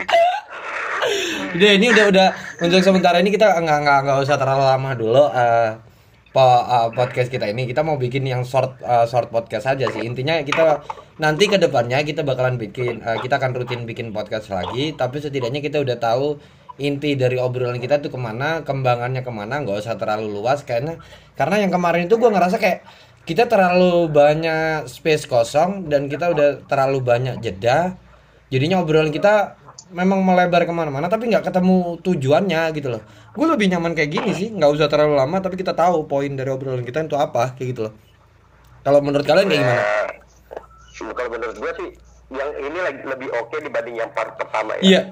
udah 1.58 1.70
ini 1.74 1.90
udah 1.90 2.04
udah 2.14 2.28
untuk 2.62 2.78
sementara 2.78 3.18
ini 3.18 3.34
kita 3.34 3.58
nggak 3.58 3.78
nggak 3.82 3.98
nggak 4.06 4.18
usah 4.22 4.38
terlalu 4.38 4.64
lama 4.64 4.90
dulu 4.94 5.22
eh, 5.34 5.70
po- 6.30 6.64
eh, 6.66 6.88
podcast 6.94 7.28
kita 7.28 7.50
ini. 7.50 7.66
Kita 7.68 7.82
mau 7.82 7.98
bikin 7.98 8.22
yang 8.24 8.42
short 8.46 8.78
eh, 8.80 9.06
short 9.06 9.28
podcast 9.28 9.66
aja 9.70 9.90
sih. 9.90 10.02
Intinya 10.02 10.40
kita 10.42 10.82
nanti 11.20 11.46
ke 11.50 11.58
depannya 11.60 12.00
kita 12.06 12.22
bakalan 12.24 12.56
bikin 12.56 13.02
eh, 13.02 13.18
kita 13.20 13.36
akan 13.38 13.50
rutin 13.54 13.82
bikin 13.84 14.14
podcast 14.14 14.48
lagi. 14.50 14.94
Tapi 14.94 15.16
setidaknya 15.20 15.60
kita 15.60 15.82
udah 15.82 15.98
tahu 15.98 16.38
inti 16.80 17.12
dari 17.20 17.36
obrolan 17.36 17.76
kita 17.76 18.00
tuh 18.00 18.08
ke 18.08 18.16
mana 18.16 18.64
kembangannya 18.64 19.20
ke 19.26 19.32
mana. 19.34 19.60
Nggak 19.60 19.84
usah 19.84 19.98
terlalu 20.00 20.32
luas 20.32 20.62
karena 20.64 20.96
karena 21.36 21.66
yang 21.66 21.70
kemarin 21.74 22.06
itu 22.08 22.16
gua 22.16 22.30
ngerasa 22.32 22.56
kayak 22.62 22.86
kita 23.22 23.46
terlalu 23.46 24.10
banyak 24.10 24.90
space 24.90 25.30
kosong 25.30 25.86
dan 25.86 26.10
kita 26.10 26.34
udah 26.34 26.66
terlalu 26.66 26.98
banyak 26.98 27.38
jeda. 27.38 27.94
Jadinya 28.50 28.82
obrolan 28.82 29.14
kita 29.14 29.56
memang 29.92 30.24
melebar 30.24 30.64
ke 30.64 30.72
mana-mana 30.72 31.06
tapi 31.06 31.28
nggak 31.30 31.46
ketemu 31.46 32.02
tujuannya 32.02 32.62
gitu 32.74 32.88
loh. 32.98 33.02
Gue 33.32 33.46
lebih 33.46 33.70
nyaman 33.70 33.94
kayak 33.94 34.10
gini 34.10 34.30
sih 34.34 34.48
nggak 34.50 34.70
usah 34.74 34.90
terlalu 34.90 35.16
lama 35.16 35.38
tapi 35.38 35.54
kita 35.54 35.72
tahu 35.72 36.04
poin 36.10 36.32
dari 36.34 36.50
obrolan 36.50 36.82
kita 36.82 37.06
itu 37.06 37.14
apa 37.14 37.54
kayak 37.54 37.68
gitu 37.76 37.80
loh. 37.88 37.94
Kalau 38.82 38.98
menurut 38.98 39.22
kalian 39.22 39.46
kayak 39.46 39.62
gimana? 39.62 39.82
Nah, 39.82 41.14
kalau 41.14 41.30
menurut 41.30 41.56
gue 41.56 41.72
sih 41.78 41.88
yang 42.32 42.50
ini 42.58 42.78
lebih 43.06 43.28
oke 43.38 43.56
dibanding 43.60 44.00
yang 44.00 44.10
part 44.16 44.34
pertama 44.40 44.74
ya. 44.80 44.82
iya 44.82 45.02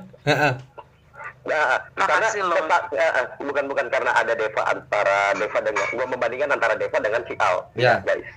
Nah, 1.41 1.81
karena 1.97 2.29
loh. 2.45 2.57
keta- 2.61 2.89
ya, 2.93 3.07
bukan 3.41 3.65
bukan 3.65 3.87
karena 3.89 4.13
ada 4.13 4.33
Deva 4.37 4.63
antara 4.69 5.33
Deva 5.35 5.59
dengan 5.61 5.87
gue 5.89 6.07
membandingkan 6.07 6.51
antara 6.53 6.75
Deva 6.77 6.99
dengan 7.01 7.25
si 7.25 7.35
Al, 7.41 7.65
Ya. 7.75 8.05
guys. 8.05 8.29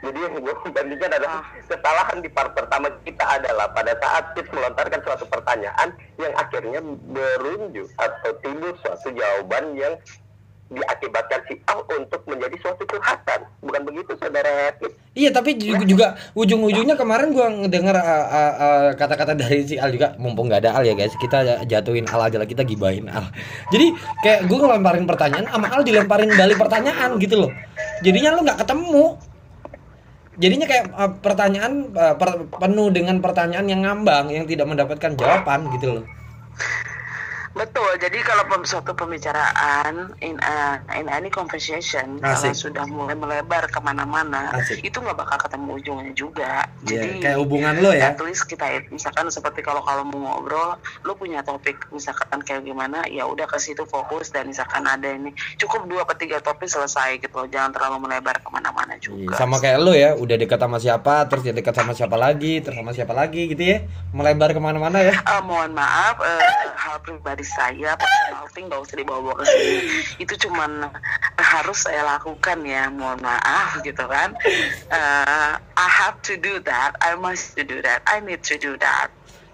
Jadi 0.00 0.16
yang 0.16 0.32
gue 0.34 0.54
bandingkan 0.64 1.12
adalah 1.12 1.44
kesalahan 1.68 2.24
di 2.24 2.28
part 2.28 2.56
pertama 2.56 2.88
kita 3.04 3.20
adalah 3.20 3.68
pada 3.68 3.92
saat 3.96 4.32
kita 4.32 4.48
melontarkan 4.50 5.00
suatu 5.04 5.28
pertanyaan 5.28 5.92
yang 6.16 6.32
akhirnya 6.36 6.80
berunjuk 7.06 7.84
atau 7.96 8.32
timbul 8.40 8.72
suatu 8.80 9.12
jawaban 9.12 9.76
yang 9.76 9.92
diakibatkan 10.70 11.40
si 11.50 11.58
Al 11.66 11.82
untuk 11.90 12.22
menjadi 12.30 12.56
suatu 12.62 12.86
curhatan. 12.86 13.42
Bukan 13.60 13.82
begitu 13.82 14.14
saudara 14.16 14.70
iya 15.18 15.34
tapi 15.34 15.58
juga, 15.58 15.82
juga 15.82 16.06
ujung-ujungnya 16.38 16.94
kemarin 16.94 17.34
gua 17.34 17.50
ngedengar 17.50 17.98
uh, 17.98 18.26
uh, 18.30 18.54
uh, 18.54 18.88
kata-kata 18.94 19.34
dari 19.34 19.66
si 19.66 19.74
Al 19.76 19.90
juga 19.90 20.14
mumpung 20.16 20.46
nggak 20.46 20.62
ada 20.64 20.78
Al 20.78 20.86
ya 20.86 20.94
guys 20.94 21.12
kita 21.18 21.66
jatuhin 21.66 22.06
Al 22.06 22.30
aja 22.30 22.38
lah 22.38 22.46
kita 22.46 22.62
gibahin 22.62 23.10
Al. 23.10 23.26
Jadi 23.74 23.90
kayak 24.22 24.46
gue 24.46 24.58
ngelemparin 24.58 25.04
pertanyaan 25.10 25.46
sama 25.50 25.66
Al 25.74 25.82
dilemparin 25.82 26.30
balik 26.38 26.56
pertanyaan 26.56 27.18
gitu 27.18 27.34
loh. 27.46 27.50
Jadinya 28.06 28.38
lu 28.38 28.46
nggak 28.46 28.62
ketemu. 28.62 29.04
Jadinya 30.40 30.66
kayak 30.70 30.84
uh, 30.94 31.12
pertanyaan 31.20 31.72
uh, 31.92 32.14
per- 32.16 32.48
penuh 32.48 32.88
dengan 32.94 33.18
pertanyaan 33.20 33.66
yang 33.68 33.84
ngambang 33.84 34.32
yang 34.32 34.46
tidak 34.48 34.70
mendapatkan 34.70 35.12
jawaban 35.18 35.68
gitu 35.76 36.00
loh 36.00 36.04
Betul. 37.60 37.90
Jadi 38.00 38.18
kalau 38.24 38.44
suatu 38.64 38.96
pembicaraan 38.96 40.16
in 40.20 40.40
a, 40.40 40.80
in 40.96 41.06
any 41.06 41.28
conversation 41.28 42.16
Asik. 42.18 42.24
kalau 42.24 42.56
sudah 42.56 42.84
mulai 42.88 43.12
melebar 43.12 43.68
ke 43.68 43.76
mana-mana, 43.78 44.48
Asik. 44.56 44.80
itu 44.80 44.96
nggak 44.96 45.12
bakal 45.14 45.36
ketemu 45.38 45.68
ujungnya 45.76 46.12
juga. 46.16 46.52
Iya, 46.80 46.88
Jadi 46.88 47.08
kayak 47.20 47.36
hubungan 47.36 47.74
lo 47.78 47.92
ya. 47.92 48.16
At 48.16 48.20
least 48.24 48.48
kita 48.48 48.64
misalkan 48.88 49.28
seperti 49.28 49.60
kalau 49.60 49.84
kalau 49.84 50.08
mau 50.08 50.32
ngobrol, 50.32 50.80
lu 51.04 51.12
punya 51.14 51.44
topik 51.44 51.76
misalkan 51.90 52.40
kayak 52.40 52.64
gimana, 52.64 53.04
ya 53.06 53.28
udah 53.28 53.44
ke 53.44 53.60
situ 53.60 53.84
fokus 53.84 54.32
dan 54.32 54.48
misalkan 54.48 54.88
ada 54.88 55.12
ini 55.12 55.30
cukup 55.60 55.84
dua 55.84 56.08
atau 56.08 56.16
tiga 56.16 56.40
topik 56.40 56.66
selesai 56.66 57.20
gitu. 57.20 57.36
loh. 57.36 57.48
Jangan 57.50 57.76
terlalu 57.76 58.08
melebar 58.08 58.40
ke 58.40 58.48
mana-mana 58.48 58.96
Iya, 58.96 59.04
juga. 59.04 59.34
sama 59.36 59.60
kayak 59.60 59.78
lo 59.78 59.92
ya 59.92 60.16
udah 60.16 60.36
dekat 60.38 60.56
sama 60.56 60.78
siapa 60.80 61.28
terus 61.28 61.42
dia 61.44 61.52
dekat 61.52 61.74
sama 61.76 61.92
siapa 61.92 62.16
lagi 62.16 62.60
terus 62.60 62.76
sama 62.78 62.92
siapa 62.92 63.12
lagi 63.12 63.50
gitu 63.50 63.60
ya 63.60 63.78
melebar 64.10 64.50
ke 64.50 64.60
mana-mana 64.62 64.98
ya 65.02 65.12
Eh, 65.20 65.42
mohon 65.42 65.74
maaf, 65.74 66.16
eh, 66.22 66.40
hal 66.74 66.96
pribadi 67.02 67.42
saya, 67.50 67.98
personal 67.98 68.46
thing 68.54 68.70
nggak 68.70 68.80
usah 68.80 68.96
dibawa-bawa 68.96 69.34
ke 69.42 69.44
sini. 69.50 69.76
Itu 70.22 70.34
cuman 70.48 70.86
harus 71.36 71.78
saya 71.82 72.06
lakukan 72.06 72.62
ya, 72.62 72.86
mohon 72.88 73.18
maaf 73.20 73.82
gitu 73.82 74.04
kan. 74.06 74.34
Eh, 74.90 75.52
I 75.58 75.88
have 75.90 76.22
to 76.26 76.38
do 76.38 76.62
that, 76.64 76.94
I 77.02 77.18
must 77.18 77.58
to 77.58 77.62
do 77.66 77.82
that, 77.82 78.06
I 78.06 78.22
need 78.22 78.46
to 78.46 78.56
do 78.56 78.78
that. 78.78 79.10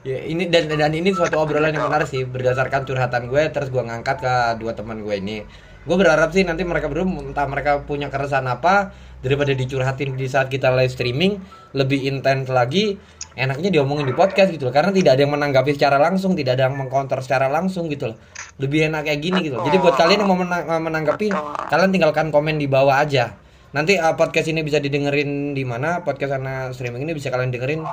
Ya, 0.06 0.22
ini 0.22 0.46
dan 0.46 0.70
dan 0.70 0.94
ini 0.94 1.10
suatu 1.10 1.42
obrolan 1.42 1.74
yang 1.74 1.90
menarik 1.90 2.06
sih 2.06 2.22
berdasarkan 2.22 2.86
curhatan 2.86 3.26
gue 3.26 3.42
terus 3.50 3.74
gue 3.74 3.82
ngangkat 3.82 4.22
ke 4.22 4.34
dua 4.62 4.70
teman 4.78 5.02
gue 5.02 5.18
ini. 5.18 5.42
Gue 5.82 5.96
berharap 5.98 6.30
sih 6.30 6.46
nanti 6.46 6.62
mereka 6.62 6.86
berdua 6.86 7.26
entah 7.26 7.46
mereka 7.50 7.82
punya 7.82 8.06
keresahan 8.06 8.46
apa 8.46 8.94
daripada 9.18 9.50
dicurhatin 9.50 10.14
di 10.14 10.30
saat 10.30 10.46
kita 10.46 10.70
live 10.74 10.94
streaming 10.94 11.42
lebih 11.74 12.06
intens 12.06 12.46
lagi 12.46 12.98
enaknya 13.36 13.68
diomongin 13.68 14.08
di 14.08 14.16
podcast 14.16 14.48
gitu 14.50 14.66
loh. 14.66 14.74
Karena 14.74 14.90
tidak 14.90 15.14
ada 15.14 15.20
yang 15.22 15.32
menanggapi 15.36 15.76
secara 15.76 16.00
langsung 16.00 16.32
tidak 16.32 16.56
ada 16.56 16.72
yang 16.72 16.76
mengcounter 16.80 17.20
secara 17.20 17.46
langsung 17.52 17.86
gitu 17.92 18.10
loh. 18.10 18.18
Lebih 18.56 18.88
enak 18.88 19.06
kayak 19.06 19.20
gini 19.20 19.38
gitu 19.44 19.60
loh. 19.60 19.64
Jadi 19.68 19.76
buat 19.78 19.94
kalian 19.94 20.24
yang 20.24 20.30
mau 20.32 20.40
menang- 20.40 20.66
menanggapi 20.66 21.30
kalian 21.68 21.90
tinggalkan 21.92 22.32
komen 22.32 22.56
di 22.56 22.66
bawah 22.66 22.96
aja. 22.96 23.36
Nanti 23.76 24.00
uh, 24.00 24.16
podcast 24.16 24.48
ini 24.48 24.64
bisa 24.64 24.80
didengerin 24.80 25.52
di 25.52 25.62
mana? 25.68 26.00
Podcast 26.00 26.40
karena 26.40 26.72
streaming 26.72 27.04
ini 27.04 27.12
bisa 27.12 27.28
kalian 27.28 27.52
dengerin. 27.52 27.84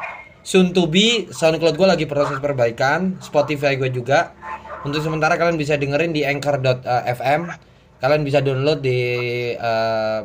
Soon 0.44 0.72
to 0.72 0.88
be 0.88 1.28
SoundCloud 1.28 1.76
gue 1.76 1.88
lagi 1.88 2.06
proses 2.08 2.40
perbaikan. 2.40 3.20
Spotify 3.20 3.76
gue 3.76 3.92
juga. 3.92 4.32
Untuk 4.88 5.04
sementara 5.04 5.36
kalian 5.36 5.60
bisa 5.60 5.76
dengerin 5.76 6.16
di 6.16 6.24
anchor.fm 6.24 7.42
kalian 8.04 8.28
bisa 8.28 8.44
download 8.44 8.84
di 8.84 9.00
eh, 9.56 10.20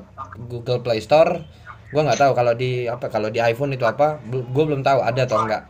Google 0.51 0.83
Play 0.83 0.99
Store 0.99 1.39
gua 1.93 2.03
nggak 2.05 2.21
tahu 2.21 2.33
kalau 2.37 2.53
di 2.53 2.85
apa 2.85 3.07
kalau 3.09 3.29
di 3.33 3.41
iPhone 3.41 3.73
itu 3.73 3.85
apa. 3.89 4.21
Gue 4.29 4.65
belum 4.69 4.85
tahu 4.85 5.01
ada 5.01 5.25
atau 5.25 5.41
enggak. 5.45 5.65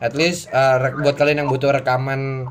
At 0.00 0.16
least 0.16 0.48
rek- 0.52 0.98
buat 1.00 1.14
kalian 1.14 1.44
yang 1.46 1.50
butuh 1.52 1.70
rekaman 1.74 2.48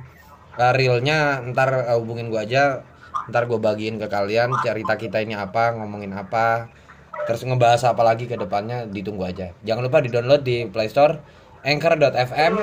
eh, 0.57 0.73
realnya 0.75 1.43
ntar 1.51 1.69
eh, 1.89 1.97
hubungin 1.97 2.31
gua 2.31 2.47
aja. 2.47 2.83
Ntar 3.29 3.45
gue 3.45 3.59
bagiin 3.61 4.01
ke 4.01 4.09
kalian 4.09 4.49
cerita 4.65 4.97
kita 4.97 5.21
ini 5.21 5.37
apa 5.37 5.77
ngomongin 5.77 6.15
apa. 6.17 6.71
Terus 7.29 7.45
ngebahas 7.45 7.93
apa 7.93 8.01
lagi 8.01 8.25
ke 8.25 8.33
depannya 8.39 8.89
ditunggu 8.89 9.23
aja. 9.27 9.53
Jangan 9.61 9.85
lupa 9.85 10.01
di 10.01 10.09
download 10.09 10.41
di 10.41 10.65
Play 10.65 10.89
Store 10.89 11.19
anchor.fm 11.61 12.53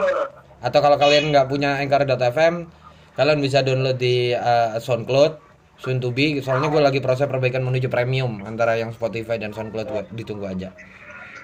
atau 0.64 0.78
kalau 0.80 0.96
kalian 0.96 1.30
nggak 1.30 1.46
punya 1.46 1.78
anchor.fm 1.78 2.66
kalian 3.14 3.38
bisa 3.40 3.60
download 3.62 4.00
di 4.00 4.32
eh, 4.32 4.70
SoundCloud 4.80 5.45
soon 5.76 6.00
to 6.00 6.10
be 6.10 6.40
soalnya 6.40 6.68
gue 6.68 6.80
lagi 6.80 7.00
proses 7.00 7.28
perbaikan 7.28 7.60
menuju 7.60 7.86
premium 7.86 8.40
antara 8.42 8.76
yang 8.76 8.90
Spotify 8.90 9.36
dan 9.36 9.52
SoundCloud 9.52 9.88
gua- 9.88 10.08
ditunggu 10.10 10.46
aja 10.48 10.72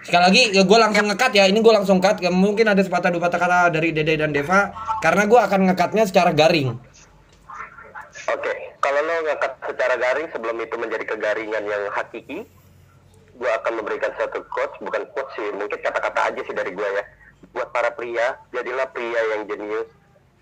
sekali 0.02 0.22
lagi 0.24 0.42
ya 0.50 0.62
gue 0.64 0.78
langsung 0.78 1.06
ngekat 1.06 1.32
ya 1.32 1.44
ini 1.46 1.62
gue 1.62 1.72
langsung 1.72 1.98
cut 2.00 2.18
Ya, 2.18 2.32
mungkin 2.32 2.66
ada 2.66 2.82
sepatah 2.82 3.12
dua 3.12 3.22
patah 3.22 3.38
kata 3.38 3.58
dari 3.70 3.94
Dede 3.94 4.18
dan 4.18 4.34
Deva 4.34 4.72
karena 4.98 5.28
gue 5.28 5.40
akan 5.40 5.60
ngekatnya 5.72 6.04
secara 6.08 6.32
garing 6.32 6.74
Oke, 8.22 8.52
kalau 8.78 9.00
lo 9.02 9.14
ngangkat 9.26 9.52
secara 9.66 9.98
garing 9.98 10.30
sebelum 10.30 10.54
itu 10.62 10.78
menjadi 10.78 11.04
kegaringan 11.10 11.64
yang 11.64 11.90
hakiki, 11.90 12.46
gue 13.34 13.50
akan 13.50 13.82
memberikan 13.82 14.14
satu 14.14 14.46
quotes, 14.46 14.78
bukan 14.78 15.02
quotes 15.10 15.32
sih, 15.34 15.48
mungkin 15.50 15.74
kata-kata 15.80 16.30
aja 16.30 16.40
sih 16.46 16.54
dari 16.54 16.70
gue 16.70 16.86
ya. 16.86 17.02
Buat 17.50 17.74
para 17.74 17.90
pria, 17.90 18.38
jadilah 18.54 18.86
pria 18.94 19.20
yang 19.34 19.48
jenius, 19.50 19.90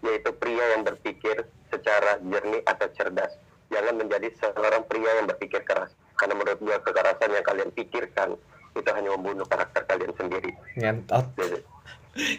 yaitu 0.05 0.29
pria 0.37 0.77
yang 0.77 0.85
berpikir 0.85 1.41
secara 1.73 2.21
jernih 2.21 2.61
atau 2.69 2.85
cerdas. 2.93 3.33
Jangan 3.71 3.95
menjadi 4.03 4.29
seorang 4.39 4.83
pria 4.91 5.11
yang 5.23 5.27
berpikir 5.31 5.63
keras. 5.63 5.95
Karena 6.19 6.35
menurut 6.37 6.61
gue 6.61 6.77
kekerasan 6.85 7.31
yang 7.33 7.47
kalian 7.47 7.71
pikirkan 7.73 8.29
itu 8.77 8.91
hanya 8.95 9.11
membunuh 9.17 9.47
karakter 9.47 9.83
kalian 9.87 10.13
sendiri. 10.15 10.53
ngentot 10.79 11.27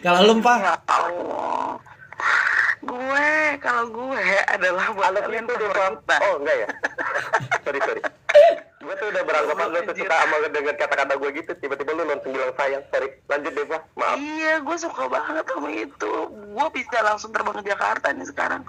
kalau 0.04 0.20
lu 0.28 0.34
Pak 0.44 0.56
Ya. 0.60 0.74
Gue 2.82 3.30
kalau 3.62 3.84
gue 3.88 4.26
adalah 4.50 4.86
buat 4.92 5.14
kalian 5.16 5.46
itu. 5.48 5.66
Oh 6.20 6.34
enggak 6.42 6.56
ya? 6.66 6.68
sorry 7.64 7.80
sorry. 7.80 8.02
Gue 8.82 8.94
tuh 8.98 9.08
udah 9.14 9.22
beranggapan 9.22 9.66
lu 9.70 9.78
tuh 9.86 9.94
suka 9.94 10.14
sama 10.18 10.36
dengan 10.50 10.74
kata-kata 10.74 11.14
gue 11.14 11.30
gitu. 11.38 11.50
Tiba-tiba 11.54 11.90
lu 11.94 12.02
langsung 12.02 12.34
bilang 12.34 12.52
sayang. 12.58 12.82
Sorry. 12.90 13.08
Lanjut 13.30 13.52
deh, 13.54 13.66
Pak. 13.70 13.82
Maaf. 13.94 14.16
Iya, 14.18 14.54
gue 14.58 14.76
suka 14.82 15.02
banget 15.06 15.44
sama 15.46 15.70
itu. 15.70 16.12
Gue 16.50 16.66
bisa 16.74 16.98
langsung 17.06 17.30
terbang 17.30 17.56
ke 17.62 17.70
Jakarta 17.70 18.06
nih 18.10 18.26
sekarang. 18.26 18.62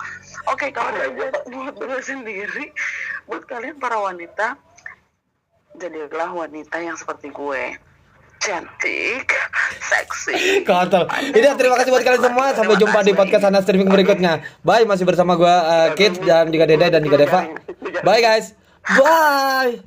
Oke, 0.54 0.70
kalau 0.70 0.94
dari 0.94 1.12
gue, 1.18 1.28
buat 1.50 1.76
gue 1.76 2.00
sendiri, 2.06 2.70
buat 3.26 3.44
kalian 3.50 3.82
para 3.82 3.98
wanita, 3.98 4.54
jadilah 5.82 6.30
wanita 6.30 6.78
yang 6.78 6.94
seperti 6.94 7.34
gue. 7.34 7.74
Cantik, 8.44 9.32
seksi. 9.80 10.36
Kontol. 10.68 11.08
Ini 11.32 11.56
terima 11.56 11.80
kasih 11.80 11.96
buat 11.96 12.04
kalian 12.04 12.24
semua. 12.28 12.52
Sampai 12.52 12.76
jumpa 12.76 13.00
di 13.08 13.16
podcast 13.16 13.48
Sana 13.48 13.64
Streaming 13.64 13.88
berikutnya. 13.88 14.44
Bye, 14.68 14.84
masih 14.84 15.08
bersama 15.08 15.40
gua 15.40 15.56
uh, 15.64 15.90
Kids 15.96 16.20
dan 16.20 16.52
juga 16.52 16.68
Dede 16.68 16.92
dan 16.92 17.00
juga 17.00 17.24
Deva. 17.24 17.48
Bye 18.04 18.20
guys. 18.20 18.52
Bye. 18.84 19.80